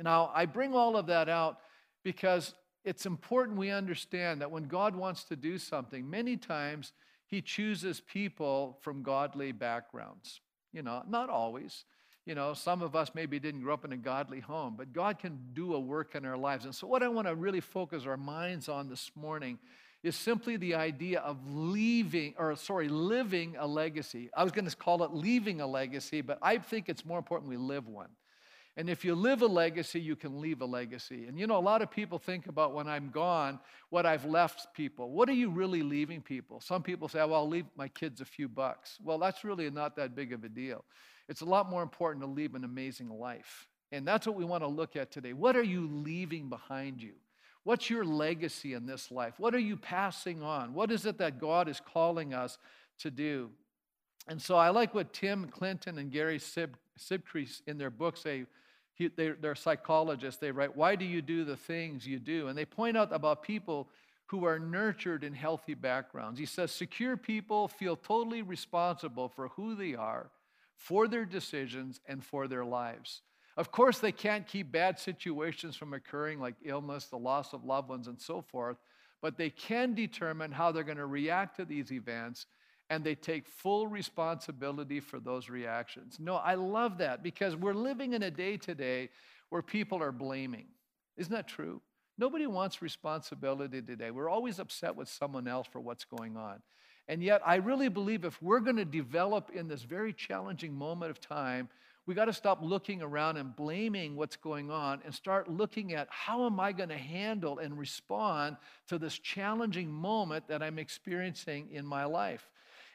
Now, 0.00 0.30
I 0.33 0.47
bring 0.47 0.75
all 0.75 0.97
of 0.97 1.07
that 1.09 1.28
out 1.28 1.59
because 2.04 2.54
it's 2.85 3.04
important 3.04 3.59
we 3.59 3.71
understand 3.71 4.40
that 4.40 4.50
when 4.52 4.69
God 4.69 4.95
wants 4.95 5.25
to 5.25 5.35
do 5.35 5.59
something, 5.59 6.09
many 6.09 6.37
times 6.37 6.92
he 7.26 7.42
chooses 7.42 8.00
people 8.00 8.78
from 8.80 9.02
godly 9.02 9.50
backgrounds. 9.50 10.40
You 10.73 10.83
know, 10.83 11.02
not 11.09 11.30
always. 11.30 11.85
You 12.26 12.37
know, 12.37 12.54
some 12.54 12.80
of 12.80 12.95
us 12.95 13.11
maybe 13.12 13.40
didn't 13.40 13.62
grow 13.62 13.75
up 13.75 13.85
in 13.85 13.90
a 13.92 13.97
godly 13.97 14.38
home, 14.38 14.75
but 14.78 14.92
God 14.92 15.19
can 15.19 15.40
do 15.52 15.75
a 15.75 15.80
work 15.80 16.14
in 16.14 16.25
our 16.25 16.37
lives. 16.37 16.64
And 16.64 16.73
so, 16.73 16.87
what 16.87 17.02
I 17.02 17.09
want 17.09 17.26
to 17.26 17.35
really 17.35 17.61
focus 17.61 18.07
our 18.07 18.16
minds 18.16 18.69
on 18.69 18.88
this 18.88 19.11
morning 19.16 19.59
is 20.02 20.16
simply 20.16 20.57
the 20.57 20.75
idea 20.75 21.21
of 21.21 21.37
leaving, 21.47 22.35
or 22.38 22.57
sorry, 22.57 22.88
living 22.88 23.57
a 23.59 23.66
legacy. 23.66 24.30
I 24.35 24.42
was 24.42 24.52
going 24.52 24.69
to 24.69 24.75
call 24.75 25.02
it 25.04 25.12
leaving 25.12 25.61
a 25.61 25.66
legacy, 25.66 26.23
but 26.23 26.38
I 26.40 26.59
think 26.59 26.88
it's 26.88 27.04
more 27.04 27.19
important 27.19 27.50
we 27.50 27.57
live 27.57 27.87
one. 27.87 28.09
And 28.76 28.88
if 28.88 29.04
you 29.04 29.14
live 29.14 29.42
a 29.42 29.47
legacy, 29.47 30.00
you 30.00 30.16
can 30.16 30.40
leave 30.40 30.62
a 30.62 30.64
legacy. 30.64 31.26
And 31.26 31.38
you 31.38 31.47
know, 31.47 31.59
a 31.59 31.61
lot 31.61 31.83
of 31.83 31.90
people 31.90 32.19
think 32.19 32.47
about 32.47 32.73
when 32.73 32.88
I'm 32.88 33.11
gone, 33.11 33.59
what 33.90 34.07
I've 34.07 34.25
left 34.25 34.73
people. 34.75 35.11
What 35.11 35.28
are 35.28 35.35
you 35.35 35.50
really 35.50 35.83
leaving 35.83 36.23
people? 36.23 36.61
Some 36.61 36.83
people 36.83 37.09
say, 37.09 37.19
well, 37.19 37.35
I'll 37.35 37.49
leave 37.49 37.66
my 37.76 37.88
kids 37.88 38.21
a 38.21 38.25
few 38.25 38.49
bucks. 38.49 38.97
Well, 39.02 39.19
that's 39.19 39.45
really 39.45 39.69
not 39.71 39.97
that 39.97 40.14
big 40.14 40.33
of 40.33 40.45
a 40.45 40.49
deal. 40.49 40.85
It's 41.28 41.42
a 41.42 41.47
lot 41.47 41.69
more 41.69 41.83
important 41.83 42.25
to 42.25 42.30
leave 42.30 42.54
an 42.54 42.64
amazing 42.64 43.11
life. 43.11 43.69
And 43.92 44.07
that's 44.07 44.26
what 44.26 44.37
we 44.37 44.45
want 44.45 44.62
to 44.62 44.69
look 44.69 44.97
at 44.97 45.11
today. 45.11 45.33
What 45.33 45.57
are 45.57 45.64
you 45.64 45.87
leaving 45.87 46.49
behind 46.49 47.02
you? 47.02 47.14
What's 47.64 47.90
your 47.90 48.05
legacy 48.05 48.73
in 48.73 48.87
this 48.87 49.11
life? 49.11 49.35
What 49.38 49.55
are 49.55 49.61
you 49.61 49.76
passing 49.76 50.43
on? 50.43 50.73
What 50.73 50.90
is 50.90 51.07
it 51.07 51.19
that 51.19 51.38
God 51.38 51.69
is 51.69 51.81
calling 51.81 52.33
us 52.33 52.59
to 53.00 53.11
do? 53.11 53.50
And 54.29 54.40
so 54.40 54.57
I 54.57 54.71
like 54.71 54.95
what 54.95 55.12
Tim 55.12 55.49
Clinton 55.49 55.99
and 55.99 56.11
Gary 56.11 56.38
Sib- 56.38 56.76
in 57.67 57.79
their 57.79 57.90
books 57.90 58.21
say. 58.21 58.47
They, 59.17 59.31
they're 59.31 59.55
psychologists. 59.55 60.38
They 60.40 60.50
write, 60.50 60.76
Why 60.76 60.95
do 60.95 61.07
you 61.07 61.23
do 61.23 61.45
the 61.45 61.57
things 61.57 62.07
you 62.07 62.19
do? 62.19 62.49
And 62.49 62.59
they 62.59 62.67
point 62.67 62.99
out 62.99 63.14
about 63.14 63.43
people 63.43 63.88
who 64.26 64.45
are 64.45 64.59
nurtured 64.59 65.25
in 65.25 65.33
healthy 65.33 65.75
backgrounds. 65.75 66.38
He 66.38 66.47
says, 66.47 66.71
Secure 66.71 67.17
people 67.17 67.67
feel 67.67 67.97
totally 67.97 68.43
responsible 68.43 69.29
for 69.29 69.49
who 69.49 69.75
they 69.75 69.95
are, 69.95 70.31
for 70.76 71.09
their 71.09 71.25
decisions, 71.25 72.00
and 72.07 72.23
for 72.25 72.47
their 72.47 72.64
lives. 72.64 73.23
Of 73.57 73.73
course, 73.73 73.99
they 73.99 74.12
can't 74.12 74.47
keep 74.47 74.73
bad 74.73 74.99
situations 74.99 75.76
from 75.76 75.92
occurring, 75.92 76.40
like 76.40 76.54
illness, 76.64 77.07
the 77.07 77.19
loss 77.19 77.52
of 77.52 77.64
loved 77.64 77.88
ones, 77.88 78.07
and 78.07 78.21
so 78.21 78.40
forth, 78.40 78.78
but 79.21 79.37
they 79.37 79.50
can 79.50 79.95
determine 79.95 80.52
how 80.52 80.73
they're 80.73 80.85
going 80.85 80.97
to 80.97 81.07
react 81.07 81.57
to 81.57 81.64
these 81.64 81.92
events, 81.92 82.47
and 82.88 83.04
they 83.04 83.14
take 83.14 83.49
full 83.49 83.87
responsibility 83.87 85.00
for 85.00 85.21
those 85.21 85.49
reactions. 85.49 86.19
No, 86.19 86.37
I 86.37 86.54
love 86.54 86.99
that 86.99 87.23
because 87.23 87.54
we're 87.54 87.75
living 87.75 88.14
in 88.14 88.23
a 88.23 88.30
day 88.30 88.57
today 88.57 89.11
where 89.50 89.62
people 89.62 90.02
are 90.02 90.12
blaming. 90.12 90.66
Isn't 91.16 91.33
that 91.33 91.49
true? 91.49 91.83
Nobody 92.19 92.47
wants 92.47 92.83
responsibility 92.83 93.83
today. 93.83 94.11
We're 94.11 94.28
always 94.28 94.59
upset 94.59 94.97
with 94.97 95.09
someone 95.09 95.49
else 95.49 95.66
for 95.71 95.80
what's 95.80 96.04
going 96.04 96.37
on. 96.37 96.61
And 97.09 97.23
yet, 97.23 97.40
I 97.45 97.57
really 97.57 97.88
believe 97.88 98.25
if 98.25 98.40
we're 98.40 98.61
going 98.61 98.76
to 98.76 98.85
develop 98.85 99.50
in 99.54 99.69
this 99.69 99.83
very 99.83 100.12
challenging 100.12 100.73
moment 100.73 101.11
of 101.11 101.21
time, 101.21 101.69
we 102.11 102.17
got 102.17 102.25
to 102.25 102.33
stop 102.33 102.59
looking 102.61 103.02
around 103.02 103.37
and 103.37 103.55
blaming 103.55 104.17
what's 104.17 104.35
going 104.35 104.69
on 104.69 105.00
and 105.05 105.14
start 105.14 105.49
looking 105.49 105.95
at 105.95 106.09
how 106.11 106.45
am 106.45 106.59
I 106.59 106.73
going 106.73 106.88
to 106.88 106.97
handle 106.97 107.61
and 107.61 107.79
respond 107.79 108.57
to 108.88 108.99
this 108.99 109.17
challenging 109.17 109.88
moment 109.88 110.49
that 110.49 110.61
I'm 110.61 110.76
experiencing 110.76 111.69
in 111.71 111.87
my 111.87 112.07
life. 112.07 112.50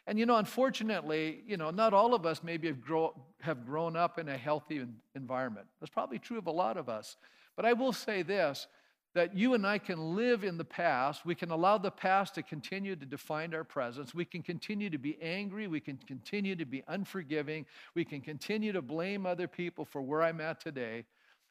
And 0.05 0.19
you 0.19 0.25
know, 0.25 0.35
unfortunately, 0.35 1.43
you 1.47 1.55
know, 1.55 1.71
not 1.71 1.93
all 1.93 2.13
of 2.13 2.25
us 2.25 2.43
maybe 2.43 2.67
have, 2.67 2.81
grow, 2.81 3.17
have 3.39 3.65
grown 3.65 3.95
up 3.95 4.19
in 4.19 4.27
a 4.27 4.35
healthy 4.35 4.85
environment. 5.15 5.67
That's 5.79 5.89
probably 5.89 6.19
true 6.19 6.37
of 6.37 6.47
a 6.47 6.51
lot 6.51 6.75
of 6.75 6.89
us. 6.89 7.15
But 7.55 7.63
I 7.63 7.71
will 7.71 7.93
say 7.93 8.21
this 8.21 8.67
that 9.15 9.35
you 9.35 9.53
and 9.53 9.65
I 9.65 9.77
can 9.77 10.15
live 10.15 10.43
in 10.43 10.57
the 10.57 10.65
past. 10.65 11.25
We 11.25 11.35
can 11.35 11.49
allow 11.49 11.77
the 11.77 11.89
past 11.89 12.35
to 12.35 12.43
continue 12.43 12.97
to 12.97 13.05
define 13.05 13.53
our 13.53 13.63
presence. 13.63 14.13
We 14.13 14.25
can 14.25 14.43
continue 14.43 14.89
to 14.89 14.97
be 14.97 15.17
angry. 15.21 15.67
We 15.67 15.79
can 15.79 15.97
continue 16.05 16.55
to 16.57 16.65
be 16.65 16.83
unforgiving. 16.87 17.65
We 17.95 18.03
can 18.03 18.19
continue 18.19 18.73
to 18.73 18.81
blame 18.81 19.25
other 19.25 19.47
people 19.47 19.85
for 19.85 20.01
where 20.01 20.21
I'm 20.21 20.41
at 20.41 20.59
today. 20.59 21.05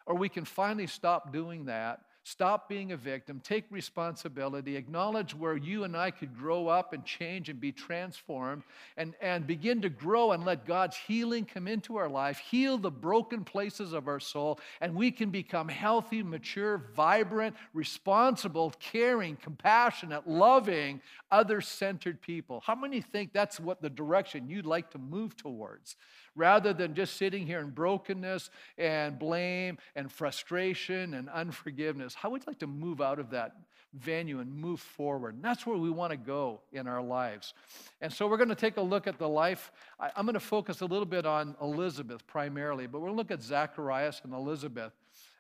Or 0.07 0.15
we 0.15 0.29
can 0.29 0.45
finally 0.45 0.87
stop 0.87 1.33
doing 1.33 1.65
that 1.65 2.01
Stop 2.27 2.71
being 2.71 2.91
a 2.93 2.97
victim, 2.97 3.39
take 3.45 3.67
responsibility, 3.69 4.77
acknowledge 4.77 5.35
where 5.35 5.59
you 5.59 5.85
and 5.85 5.95
I 5.95 6.11
could 6.11 6.35
grow 6.35 6.69
up 6.69 6.95
and 6.95 7.05
change 7.05 7.51
and 7.51 7.61
be 7.61 7.71
transformed, 7.71 8.63
and, 8.97 9.13
and 9.21 9.47
begin 9.47 9.83
to 9.83 9.91
grow 9.91 10.33
and 10.33 10.43
let 10.43 10.65
God's 10.65 10.97
healing 10.97 11.45
come 11.45 11.69
into 11.69 11.97
our 11.97 12.09
life, 12.09 12.39
heal 12.39 12.79
the 12.79 12.91
broken 12.91 13.45
places 13.45 13.93
of 13.93 14.09
our 14.09 14.21
soul, 14.21 14.59
and 14.81 14.95
we 14.95 15.11
can 15.11 15.29
become 15.29 15.69
healthy, 15.69 16.23
mature, 16.23 16.79
vibrant, 16.97 17.55
responsible, 17.75 18.73
caring, 18.81 19.37
compassionate, 19.37 20.27
loving, 20.27 21.03
other 21.31 21.61
centered 21.61 22.23
people. 22.23 22.63
How 22.65 22.75
many 22.75 23.03
think 23.03 23.35
that's 23.35 23.61
what 23.61 23.83
the 23.83 23.91
direction 23.91 24.49
you'd 24.49 24.65
like 24.65 24.91
to 24.93 24.99
move 24.99 25.37
towards? 25.37 25.97
Rather 26.35 26.73
than 26.73 26.95
just 26.95 27.17
sitting 27.17 27.47
here 27.47 27.61
in 27.61 27.71
brokenness 27.71 28.51
and 28.79 29.19
blame 29.19 29.79
and 29.95 30.11
frustration 30.11 31.15
and 31.15 31.29
unforgiveness. 31.31 32.15
How 32.15 32.31
would 32.31 32.43
you 32.43 32.47
like 32.49 32.59
to 32.61 32.67
move 32.67 33.01
out 33.01 33.19
of 33.19 33.31
that 33.31 33.57
venue 33.93 34.41
and 34.41 34.53
move 34.53 34.81
forward? 34.81 35.37
And 35.37 35.45
that's 35.45 35.67
where 35.67 35.77
we 35.77 35.91
want 35.91 36.11
to 36.11 36.17
go 36.17 36.61
in 36.73 36.87
our 36.87 37.03
lives. 37.03 37.55
And 38.01 38.13
so 38.13 38.27
we're 38.27 38.37
going 38.37 38.49
to 38.49 38.55
take 38.55 38.77
a 38.77 38.83
look 38.83 39.07
at 39.07 39.19
the 39.19 39.29
life. 39.29 39.71
I, 40.01 40.11
am 40.17 40.27
going 40.27 40.35
to 40.35 40.41
focus 40.41 40.81
a 40.81 40.87
little 40.87 41.07
bit 41.07 41.27
on 41.27 41.57
Elizabeth 41.63 42.27
primarily, 42.27 42.87
but 42.87 43.01
we'll 43.01 43.15
look 43.15 43.31
at 43.31 43.43
Zacharias 43.43 44.21
and 44.25 44.33
Elizabeth. 44.33 44.93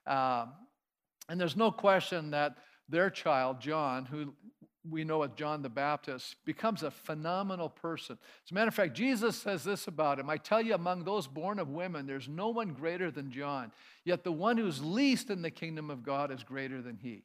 Uh, 0.07 0.47
and 1.29 1.41
there's 1.41 1.57
no 1.57 1.71
question 1.71 2.31
that 2.31 2.59
their 2.89 3.11
child, 3.11 3.61
John, 3.61 4.05
who 4.05 4.35
we 4.89 5.05
know 5.05 5.23
as 5.23 5.31
John 5.37 5.63
the 5.63 5.69
Baptist, 5.69 6.37
becomes 6.45 6.83
a 6.83 6.91
phenomenal 6.91 7.69
person. 7.69 8.19
As 8.45 8.51
a 8.51 8.55
matter 8.55 8.69
of 8.69 8.75
fact, 8.75 8.95
Jesus 8.95 9.37
says 9.37 9.65
this 9.65 9.87
about 9.87 10.19
him 10.19 10.29
I 10.29 10.37
tell 10.37 10.61
you, 10.61 10.75
among 10.75 11.05
those 11.05 11.27
born 11.27 11.59
of 11.59 11.71
women, 11.71 12.07
there's 12.07 12.29
no 12.29 12.49
one 12.49 12.73
greater 12.73 13.11
than 13.11 13.31
John, 13.31 13.73
yet 14.05 14.25
the 14.25 14.33
one 14.33 14.57
who's 14.57 14.83
least 14.83 15.31
in 15.31 15.43
the 15.43 15.51
kingdom 15.51 15.91
of 15.91 16.03
God 16.03 16.31
is 16.31 16.43
greater 16.43 16.83
than 16.83 16.97
he. 16.97 17.23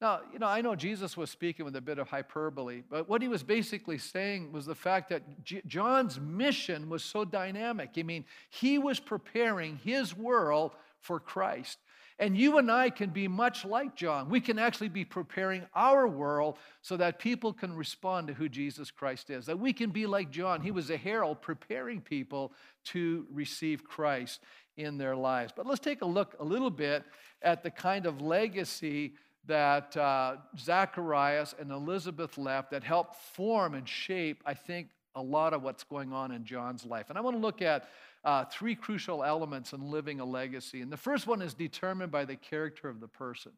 Now, 0.00 0.20
you 0.32 0.38
know, 0.38 0.46
I 0.46 0.62
know 0.62 0.74
Jesus 0.74 1.14
was 1.14 1.30
speaking 1.30 1.66
with 1.66 1.76
a 1.76 1.80
bit 1.80 1.98
of 1.98 2.08
hyperbole, 2.08 2.82
but 2.88 3.06
what 3.06 3.20
he 3.20 3.28
was 3.28 3.42
basically 3.42 3.98
saying 3.98 4.50
was 4.50 4.64
the 4.64 4.74
fact 4.74 5.10
that 5.10 5.44
John's 5.66 6.18
mission 6.18 6.88
was 6.88 7.04
so 7.04 7.26
dynamic. 7.26 7.90
I 7.98 8.02
mean, 8.02 8.24
he 8.48 8.78
was 8.78 8.98
preparing 8.98 9.76
his 9.76 10.16
world 10.16 10.72
for 11.00 11.20
Christ. 11.20 11.78
And 12.20 12.36
you 12.36 12.58
and 12.58 12.70
I 12.70 12.90
can 12.90 13.08
be 13.08 13.26
much 13.28 13.64
like 13.64 13.96
John. 13.96 14.28
We 14.28 14.42
can 14.42 14.58
actually 14.58 14.90
be 14.90 15.06
preparing 15.06 15.64
our 15.74 16.06
world 16.06 16.58
so 16.82 16.98
that 16.98 17.18
people 17.18 17.54
can 17.54 17.74
respond 17.74 18.28
to 18.28 18.34
who 18.34 18.46
Jesus 18.46 18.90
Christ 18.90 19.30
is. 19.30 19.46
That 19.46 19.58
we 19.58 19.72
can 19.72 19.88
be 19.88 20.06
like 20.06 20.30
John. 20.30 20.60
He 20.60 20.70
was 20.70 20.90
a 20.90 20.98
herald 20.98 21.40
preparing 21.40 22.02
people 22.02 22.52
to 22.84 23.26
receive 23.32 23.84
Christ 23.84 24.40
in 24.76 24.98
their 24.98 25.16
lives. 25.16 25.54
But 25.56 25.66
let's 25.66 25.80
take 25.80 26.02
a 26.02 26.06
look 26.06 26.36
a 26.38 26.44
little 26.44 26.70
bit 26.70 27.04
at 27.40 27.62
the 27.62 27.70
kind 27.70 28.04
of 28.04 28.20
legacy 28.20 29.14
that 29.46 29.96
uh, 29.96 30.36
Zacharias 30.58 31.54
and 31.58 31.70
Elizabeth 31.70 32.36
left 32.36 32.70
that 32.72 32.84
helped 32.84 33.16
form 33.16 33.74
and 33.74 33.88
shape, 33.88 34.42
I 34.44 34.52
think, 34.52 34.88
a 35.14 35.22
lot 35.22 35.54
of 35.54 35.62
what's 35.62 35.84
going 35.84 36.12
on 36.12 36.32
in 36.32 36.44
John's 36.44 36.84
life. 36.84 37.06
And 37.08 37.18
I 37.18 37.22
want 37.22 37.36
to 37.36 37.40
look 37.40 37.62
at 37.62 37.88
uh, 38.24 38.44
three 38.44 38.74
crucial 38.74 39.24
elements 39.24 39.72
in 39.72 39.90
living 39.90 40.20
a 40.20 40.24
legacy. 40.24 40.82
And 40.82 40.92
the 40.92 40.96
first 40.96 41.26
one 41.26 41.40
is 41.40 41.54
determined 41.54 42.12
by 42.12 42.24
the 42.24 42.36
character 42.36 42.88
of 42.88 43.00
the 43.00 43.08
person. 43.08 43.52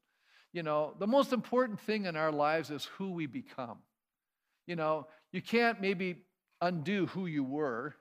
You 0.52 0.62
know, 0.62 0.94
the 0.98 1.06
most 1.06 1.32
important 1.32 1.80
thing 1.80 2.04
in 2.04 2.16
our 2.16 2.30
lives 2.30 2.70
is 2.70 2.84
who 2.84 3.12
we 3.12 3.26
become. 3.26 3.78
You 4.66 4.76
know, 4.76 5.06
you 5.32 5.42
can't 5.42 5.80
maybe 5.80 6.18
undo 6.60 7.06
who 7.06 7.26
you 7.26 7.42
were, 7.42 7.94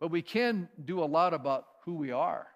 but 0.00 0.10
we 0.10 0.22
can 0.22 0.68
do 0.84 1.02
a 1.02 1.06
lot 1.06 1.34
about 1.34 1.66
who 1.84 1.94
we 1.94 2.10
are. 2.10 2.46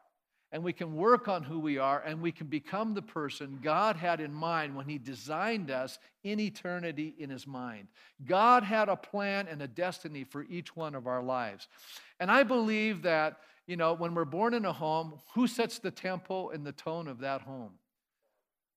And 0.52 0.64
we 0.64 0.72
can 0.72 0.96
work 0.96 1.28
on 1.28 1.44
who 1.44 1.60
we 1.60 1.78
are, 1.78 2.02
and 2.04 2.20
we 2.20 2.32
can 2.32 2.48
become 2.48 2.92
the 2.92 3.02
person 3.02 3.60
God 3.62 3.94
had 3.94 4.20
in 4.20 4.32
mind 4.34 4.74
when 4.74 4.86
He 4.86 4.98
designed 4.98 5.70
us 5.70 5.98
in 6.24 6.40
eternity 6.40 7.14
in 7.18 7.30
His 7.30 7.46
mind. 7.46 7.86
God 8.26 8.64
had 8.64 8.88
a 8.88 8.96
plan 8.96 9.46
and 9.48 9.62
a 9.62 9.68
destiny 9.68 10.24
for 10.24 10.42
each 10.42 10.74
one 10.74 10.96
of 10.96 11.06
our 11.06 11.22
lives. 11.22 11.68
And 12.18 12.30
I 12.30 12.42
believe 12.42 13.02
that, 13.02 13.38
you 13.68 13.76
know, 13.76 13.92
when 13.92 14.12
we're 14.12 14.24
born 14.24 14.54
in 14.54 14.64
a 14.64 14.72
home, 14.72 15.14
who 15.34 15.46
sets 15.46 15.78
the 15.78 15.92
tempo 15.92 16.48
and 16.48 16.66
the 16.66 16.72
tone 16.72 17.06
of 17.06 17.20
that 17.20 17.42
home? 17.42 17.74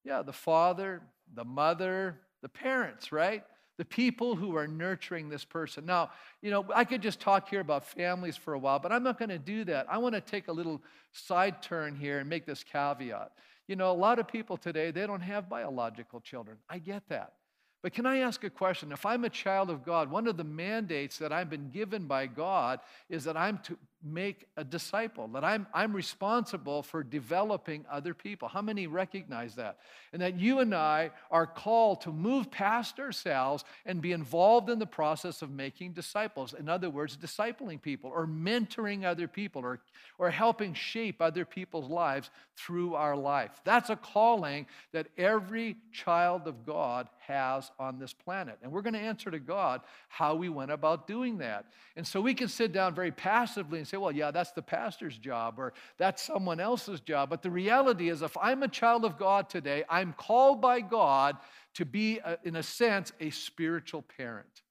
Yeah, 0.03 0.21
the 0.21 0.33
father, 0.33 1.01
the 1.33 1.45
mother, 1.45 2.19
the 2.43 2.49
parents, 2.49 3.11
right? 3.11 3.43
The 3.77 3.85
people 3.85 4.35
who 4.35 4.55
are 4.55 4.67
nurturing 4.67 5.29
this 5.29 5.43
person. 5.43 5.85
Now, 5.85 6.11
you 6.41 6.51
know, 6.51 6.65
I 6.73 6.83
could 6.83 7.01
just 7.01 7.19
talk 7.19 7.49
here 7.49 7.59
about 7.59 7.85
families 7.85 8.37
for 8.37 8.53
a 8.53 8.59
while, 8.59 8.79
but 8.79 8.91
I'm 8.91 9.03
not 9.03 9.17
going 9.17 9.29
to 9.29 9.39
do 9.39 9.63
that. 9.65 9.87
I 9.89 9.97
want 9.97 10.15
to 10.15 10.21
take 10.21 10.47
a 10.47 10.51
little 10.51 10.81
side 11.11 11.61
turn 11.61 11.95
here 11.95 12.19
and 12.19 12.29
make 12.29 12.45
this 12.45 12.63
caveat. 12.63 13.31
You 13.67 13.75
know, 13.75 13.91
a 13.91 13.93
lot 13.93 14.19
of 14.19 14.27
people 14.27 14.57
today, 14.57 14.91
they 14.91 15.07
don't 15.07 15.21
have 15.21 15.49
biological 15.49 16.19
children. 16.19 16.57
I 16.69 16.79
get 16.79 17.07
that. 17.09 17.33
But 17.81 17.93
can 17.93 18.05
I 18.05 18.19
ask 18.19 18.43
a 18.43 18.49
question? 18.49 18.91
If 18.91 19.05
I'm 19.05 19.25
a 19.25 19.29
child 19.29 19.69
of 19.69 19.83
God, 19.83 20.09
one 20.09 20.27
of 20.27 20.37
the 20.37 20.43
mandates 20.43 21.17
that 21.17 21.33
I've 21.33 21.49
been 21.49 21.69
given 21.69 22.05
by 22.05 22.27
God 22.27 22.79
is 23.09 23.25
that 23.25 23.35
I'm 23.35 23.57
to 23.59 23.77
make 24.03 24.45
a 24.57 24.63
disciple, 24.63 25.27
that 25.29 25.43
I'm, 25.43 25.65
I'm 25.73 25.93
responsible 25.93 26.83
for 26.83 27.03
developing 27.03 27.85
other 27.89 28.13
people. 28.13 28.47
How 28.47 28.61
many 28.61 28.87
recognize 28.87 29.55
that? 29.55 29.77
And 30.11 30.21
that 30.21 30.39
you 30.39 30.59
and 30.59 30.75
I 30.75 31.11
are 31.31 31.47
called 31.47 32.01
to 32.01 32.11
move 32.11 32.51
past 32.51 32.99
ourselves 32.99 33.63
and 33.85 34.01
be 34.01 34.11
involved 34.11 34.69
in 34.69 34.79
the 34.79 34.85
process 34.85 35.41
of 35.41 35.51
making 35.51 35.93
disciples. 35.93 36.53
In 36.53 36.67
other 36.69 36.89
words, 36.89 37.17
discipling 37.17 37.81
people 37.81 38.11
or 38.13 38.27
mentoring 38.27 39.05
other 39.05 39.27
people 39.27 39.63
or, 39.63 39.79
or 40.17 40.29
helping 40.29 40.73
shape 40.73 41.21
other 41.21 41.45
people's 41.45 41.89
lives 41.89 42.29
through 42.55 42.95
our 42.95 43.15
life. 43.15 43.51
That's 43.63 43.89
a 43.89 43.95
calling 43.95 44.67
that 44.91 45.07
every 45.17 45.77
child 45.91 46.47
of 46.47 46.65
God 46.65 47.07
has 47.19 47.71
on 47.79 47.99
this 47.99 48.13
planet. 48.13 48.57
And 48.61 48.71
we're 48.71 48.81
going 48.81 48.93
to 48.93 48.99
answer 48.99 49.31
to 49.31 49.39
God 49.39 49.81
how 50.09 50.35
we 50.35 50.49
went 50.49 50.71
about 50.71 51.07
doing 51.07 51.37
that. 51.39 51.65
And 51.95 52.05
so 52.05 52.21
we 52.21 52.33
can 52.33 52.47
sit 52.47 52.71
down 52.73 52.93
very 52.93 53.11
passively 53.11 53.79
and 53.79 53.87
say, 53.87 53.92
well, 53.99 54.11
yeah, 54.11 54.31
that's 54.31 54.51
the 54.51 54.61
pastor's 54.61 55.17
job 55.17 55.55
or 55.57 55.73
that's 55.97 56.21
someone 56.21 56.59
else's 56.59 56.99
job. 56.99 57.29
But 57.29 57.41
the 57.41 57.51
reality 57.51 58.09
is, 58.09 58.21
if 58.21 58.35
I'm 58.37 58.63
a 58.63 58.67
child 58.67 59.05
of 59.05 59.17
God 59.17 59.49
today, 59.49 59.83
I'm 59.89 60.13
called 60.13 60.61
by 60.61 60.81
God 60.81 61.37
to 61.75 61.85
be, 61.85 62.19
a, 62.19 62.37
in 62.43 62.55
a 62.55 62.63
sense, 62.63 63.11
a 63.19 63.29
spiritual 63.29 64.01
parent. 64.01 64.63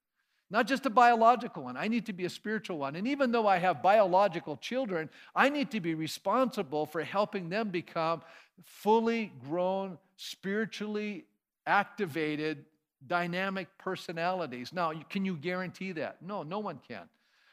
Not 0.51 0.67
just 0.67 0.85
a 0.85 0.91
biological 0.91 1.65
one. 1.65 1.79
I 1.79 1.89
need 1.89 2.05
to 2.07 2.13
be 2.13 2.27
a 2.27 2.31
spiritual 2.31 2.77
one. 2.77 2.95
And 2.95 3.09
even 3.09 3.33
though 3.33 3.47
I 3.47 3.57
have 3.57 3.83
biological 3.83 4.59
children, 4.59 5.09
I 5.35 5.49
need 5.49 5.71
to 5.71 5.81
be 5.81 5.95
responsible 5.95 6.85
for 6.85 7.03
helping 7.03 7.49
them 7.49 7.71
become 7.71 8.21
fully 8.63 9.33
grown, 9.49 9.97
spiritually 10.17 11.25
activated, 11.67 12.67
dynamic 13.07 13.69
personalities. 13.79 14.73
Now, 14.73 14.93
can 15.09 15.25
you 15.25 15.37
guarantee 15.37 15.93
that? 15.93 16.21
No, 16.21 16.43
no 16.43 16.59
one 16.59 16.81
can. 16.87 17.09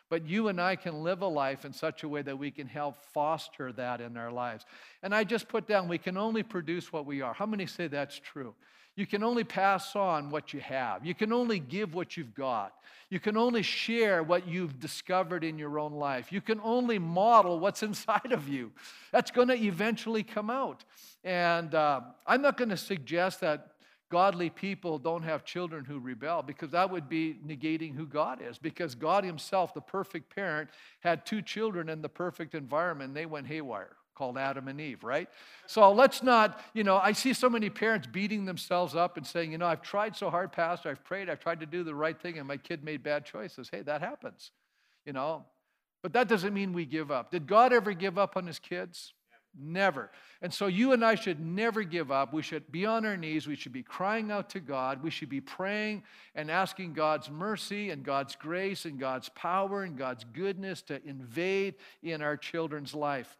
But 0.09 0.25
you 0.25 0.47
and 0.47 0.59
I 0.59 0.75
can 0.75 1.03
live 1.03 1.21
a 1.21 1.27
life 1.27 1.65
in 1.65 1.73
such 1.73 2.03
a 2.03 2.09
way 2.09 2.23
that 2.23 2.37
we 2.37 2.49
can 2.49 2.67
help 2.67 2.97
foster 3.13 3.71
that 3.73 4.01
in 4.01 4.17
our 4.17 4.31
lives. 4.31 4.65
And 5.03 5.13
I 5.13 5.23
just 5.23 5.47
put 5.47 5.67
down, 5.67 5.87
we 5.87 5.99
can 5.99 6.17
only 6.17 6.41
produce 6.41 6.91
what 6.91 7.05
we 7.05 7.21
are. 7.21 7.33
How 7.33 7.45
many 7.45 7.67
say 7.67 7.87
that's 7.87 8.17
true? 8.17 8.55
You 8.95 9.05
can 9.05 9.23
only 9.23 9.43
pass 9.43 9.95
on 9.95 10.29
what 10.29 10.51
you 10.51 10.59
have. 10.59 11.05
You 11.05 11.15
can 11.15 11.31
only 11.31 11.59
give 11.59 11.93
what 11.93 12.17
you've 12.17 12.33
got. 12.33 12.73
You 13.09 13.19
can 13.19 13.37
only 13.37 13.61
share 13.61 14.23
what 14.23 14.47
you've 14.47 14.79
discovered 14.79 15.43
in 15.43 15.57
your 15.57 15.79
own 15.79 15.93
life. 15.93 16.31
You 16.31 16.41
can 16.41 16.59
only 16.63 16.99
model 16.99 17.59
what's 17.59 17.81
inside 17.89 18.31
of 18.31 18.49
you. 18.49 18.71
That's 19.11 19.31
going 19.31 19.47
to 19.47 19.57
eventually 19.57 20.23
come 20.23 20.49
out. 20.49 20.83
And 21.23 21.73
uh, 21.75 22.01
I'm 22.27 22.41
not 22.41 22.57
going 22.57 22.69
to 22.69 22.77
suggest 22.77 23.41
that 23.41 23.69
godly 24.09 24.49
people 24.49 24.97
don't 24.97 25.23
have 25.23 25.45
children 25.45 25.85
who 25.85 25.99
rebel 25.99 26.41
because 26.41 26.71
that 26.71 26.89
would 26.89 27.07
be 27.07 27.37
negating 27.45 27.95
who 27.95 28.05
God 28.05 28.39
is. 28.41 28.57
Because 28.57 28.95
God 28.95 29.23
Himself, 29.23 29.73
the 29.73 29.81
perfect 29.81 30.33
parent, 30.35 30.69
had 30.99 31.25
two 31.25 31.41
children 31.41 31.89
in 31.89 32.01
the 32.01 32.09
perfect 32.09 32.55
environment 32.55 33.09
and 33.09 33.17
they 33.17 33.25
went 33.25 33.47
haywire, 33.47 33.95
called 34.15 34.37
Adam 34.37 34.67
and 34.67 34.81
Eve, 34.81 35.03
right? 35.03 35.29
So 35.67 35.91
let's 35.91 36.23
not, 36.23 36.59
you 36.73 36.83
know, 36.83 36.97
I 36.97 37.11
see 37.11 37.33
so 37.33 37.49
many 37.49 37.69
parents 37.69 38.07
beating 38.07 38.45
themselves 38.45 38.95
up 38.95 39.17
and 39.17 39.25
saying, 39.25 39.51
you 39.51 39.57
know, 39.57 39.67
I've 39.67 39.81
tried 39.81 40.15
so 40.15 40.29
hard, 40.29 40.51
Pastor, 40.51 40.89
I've 40.89 41.03
prayed, 41.03 41.29
I've 41.29 41.39
tried 41.39 41.59
to 41.59 41.65
do 41.65 41.83
the 41.83 41.95
right 41.95 42.19
thing, 42.19 42.37
and 42.37 42.47
my 42.47 42.57
kid 42.57 42.83
made 42.83 43.03
bad 43.03 43.25
choices. 43.25 43.69
Hey, 43.71 43.81
that 43.83 44.01
happens, 44.01 44.51
you 45.05 45.13
know. 45.13 45.45
But 46.01 46.13
that 46.13 46.27
doesn't 46.27 46.53
mean 46.53 46.73
we 46.73 46.85
give 46.85 47.11
up. 47.11 47.29
Did 47.29 47.45
God 47.45 47.73
ever 47.73 47.93
give 47.93 48.17
up 48.17 48.37
on 48.37 48.47
His 48.47 48.57
kids? 48.57 49.13
Never. 49.57 50.11
And 50.41 50.53
so 50.53 50.67
you 50.67 50.93
and 50.93 51.03
I 51.03 51.15
should 51.15 51.39
never 51.39 51.83
give 51.83 52.11
up. 52.11 52.33
We 52.33 52.41
should 52.41 52.71
be 52.71 52.85
on 52.85 53.05
our 53.05 53.17
knees. 53.17 53.47
We 53.47 53.55
should 53.55 53.73
be 53.73 53.83
crying 53.83 54.31
out 54.31 54.49
to 54.51 54.59
God. 54.59 55.03
We 55.03 55.09
should 55.09 55.29
be 55.29 55.41
praying 55.41 56.03
and 56.35 56.49
asking 56.49 56.93
God's 56.93 57.29
mercy 57.29 57.89
and 57.89 58.03
God's 58.03 58.35
grace 58.35 58.85
and 58.85 58.99
God's 58.99 59.29
power 59.29 59.83
and 59.83 59.97
God's 59.97 60.23
goodness 60.23 60.81
to 60.83 61.03
invade 61.05 61.75
in 62.03 62.21
our 62.21 62.37
children's 62.37 62.93
life. 62.93 63.37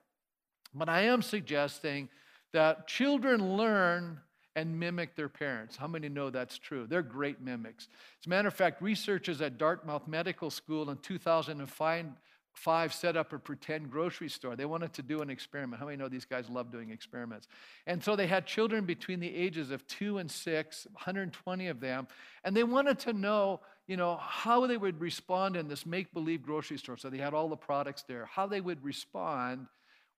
But 0.74 0.90
I 0.90 1.04
am 1.04 1.22
suggesting 1.22 2.10
that 2.54 2.88
children 2.88 3.56
learn 3.56 4.20
and 4.56 4.80
mimic 4.80 5.16
their 5.16 5.30
parents. 5.30 5.78
How 5.78 5.88
many 5.88 6.10
know 6.10 6.30
that's 6.30 6.58
true? 6.58 6.86
They're 6.88 7.02
great 7.02 7.40
mimics. 7.40 7.88
As 8.20 8.26
a 8.26 8.30
matter 8.30 8.48
of 8.48 8.54
fact, 8.54 8.82
researchers 8.82 9.42
at 9.42 9.58
Dartmouth 9.58 10.08
Medical 10.08 10.50
School 10.50 10.90
in 10.90 10.98
2005 10.98 12.06
five 12.54 12.94
set 12.94 13.16
up 13.16 13.32
a 13.34 13.40
pretend 13.40 13.90
grocery 13.90 14.30
store. 14.30 14.56
They 14.56 14.66
wanted 14.66 14.94
to 14.94 15.02
do 15.02 15.22
an 15.22 15.30
experiment. 15.30 15.80
How 15.80 15.86
many 15.86 15.98
know 15.98 16.10
these 16.10 16.26
guys 16.26 16.50
love 16.50 16.72
doing 16.72 16.90
experiments? 16.90 17.48
And 17.88 18.04
so 18.04 18.16
they 18.16 18.28
had 18.28 18.46
children 18.46 18.86
between 18.86 19.20
the 19.20 19.34
ages 19.34 19.72
of 19.72 19.86
two 19.88 20.18
and 20.18 20.30
six, 20.30 20.86
120 20.94 21.68
of 21.68 21.80
them, 21.80 22.08
and 22.44 22.56
they 22.56 22.64
wanted 22.64 23.00
to 23.00 23.14
know, 23.14 23.62
you 23.88 23.98
know, 23.98 24.18
how 24.22 24.68
they 24.68 24.78
would 24.78 25.00
respond 25.00 25.56
in 25.56 25.68
this 25.68 25.86
make-believe 25.86 26.42
grocery 26.42 26.78
store. 26.78 26.98
So 26.98 27.10
they 27.10 27.18
had 27.18 27.34
all 27.34 27.50
the 27.50 27.58
products 27.58 28.04
there, 28.08 28.26
how 28.26 28.48
they 28.48 28.62
would 28.62 28.84
respond 28.84 29.68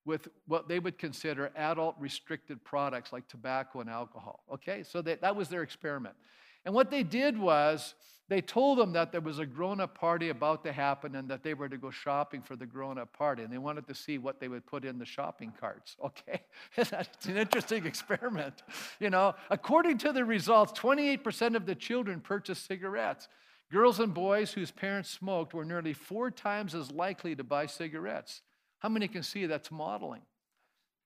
with 0.04 0.28
what 0.46 0.68
they 0.68 0.78
would 0.78 0.98
consider 0.98 1.52
adult 1.56 1.94
restricted 1.98 2.64
products 2.64 3.12
like 3.12 3.28
tobacco 3.28 3.80
and 3.80 3.88
alcohol. 3.88 4.42
Okay, 4.52 4.82
so 4.82 5.00
they, 5.00 5.14
that 5.16 5.36
was 5.36 5.48
their 5.48 5.62
experiment. 5.62 6.16
And 6.64 6.74
what 6.74 6.90
they 6.90 7.02
did 7.02 7.38
was 7.38 7.94
they 8.32 8.40
told 8.40 8.78
them 8.78 8.94
that 8.94 9.12
there 9.12 9.20
was 9.20 9.38
a 9.38 9.44
grown 9.44 9.78
up 9.78 9.94
party 9.94 10.30
about 10.30 10.64
to 10.64 10.72
happen 10.72 11.16
and 11.16 11.28
that 11.28 11.42
they 11.42 11.52
were 11.52 11.68
to 11.68 11.76
go 11.76 11.90
shopping 11.90 12.40
for 12.40 12.56
the 12.56 12.64
grown 12.64 12.96
up 12.96 13.12
party. 13.12 13.42
And 13.42 13.52
they 13.52 13.58
wanted 13.58 13.86
to 13.88 13.94
see 13.94 14.16
what 14.16 14.40
they 14.40 14.48
would 14.48 14.64
put 14.64 14.86
in 14.86 14.98
the 14.98 15.04
shopping 15.04 15.52
carts. 15.60 15.96
Okay? 16.02 16.40
it's 16.76 17.26
an 17.26 17.36
interesting 17.36 17.84
experiment. 17.92 18.62
You 19.00 19.10
know, 19.10 19.34
according 19.50 19.98
to 19.98 20.14
the 20.14 20.24
results, 20.24 20.72
28% 20.80 21.56
of 21.56 21.66
the 21.66 21.74
children 21.74 22.20
purchased 22.20 22.66
cigarettes. 22.66 23.28
Girls 23.70 24.00
and 24.00 24.14
boys 24.14 24.52
whose 24.52 24.70
parents 24.70 25.10
smoked 25.10 25.52
were 25.52 25.66
nearly 25.66 25.92
four 25.92 26.30
times 26.30 26.74
as 26.74 26.90
likely 26.90 27.36
to 27.36 27.44
buy 27.44 27.66
cigarettes. 27.66 28.40
How 28.78 28.88
many 28.88 29.08
can 29.08 29.22
see 29.22 29.44
that's 29.44 29.70
modeling? 29.70 30.22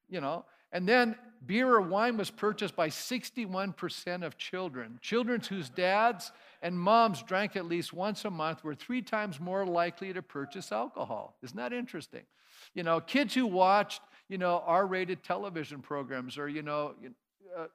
You 0.08 0.20
know, 0.20 0.44
and 0.76 0.86
then 0.86 1.16
beer 1.46 1.70
or 1.70 1.80
wine 1.80 2.18
was 2.18 2.30
purchased 2.30 2.76
by 2.76 2.88
61% 2.88 4.22
of 4.22 4.36
children. 4.36 4.98
Children 5.00 5.40
whose 5.40 5.70
dads 5.70 6.32
and 6.60 6.78
moms 6.78 7.22
drank 7.22 7.56
at 7.56 7.64
least 7.64 7.94
once 7.94 8.26
a 8.26 8.30
month 8.30 8.62
were 8.62 8.74
three 8.74 9.00
times 9.00 9.40
more 9.40 9.64
likely 9.64 10.12
to 10.12 10.20
purchase 10.20 10.70
alcohol. 10.72 11.38
Isn't 11.42 11.56
that 11.56 11.72
interesting? 11.72 12.24
You 12.74 12.82
know, 12.82 13.00
kids 13.00 13.32
who 13.32 13.46
watched, 13.46 14.02
you 14.28 14.36
know, 14.36 14.62
R 14.66 14.86
rated 14.86 15.24
television 15.24 15.80
programs 15.80 16.36
or, 16.36 16.46
you 16.46 16.60
know, 16.60 16.92
uh, 17.56 17.68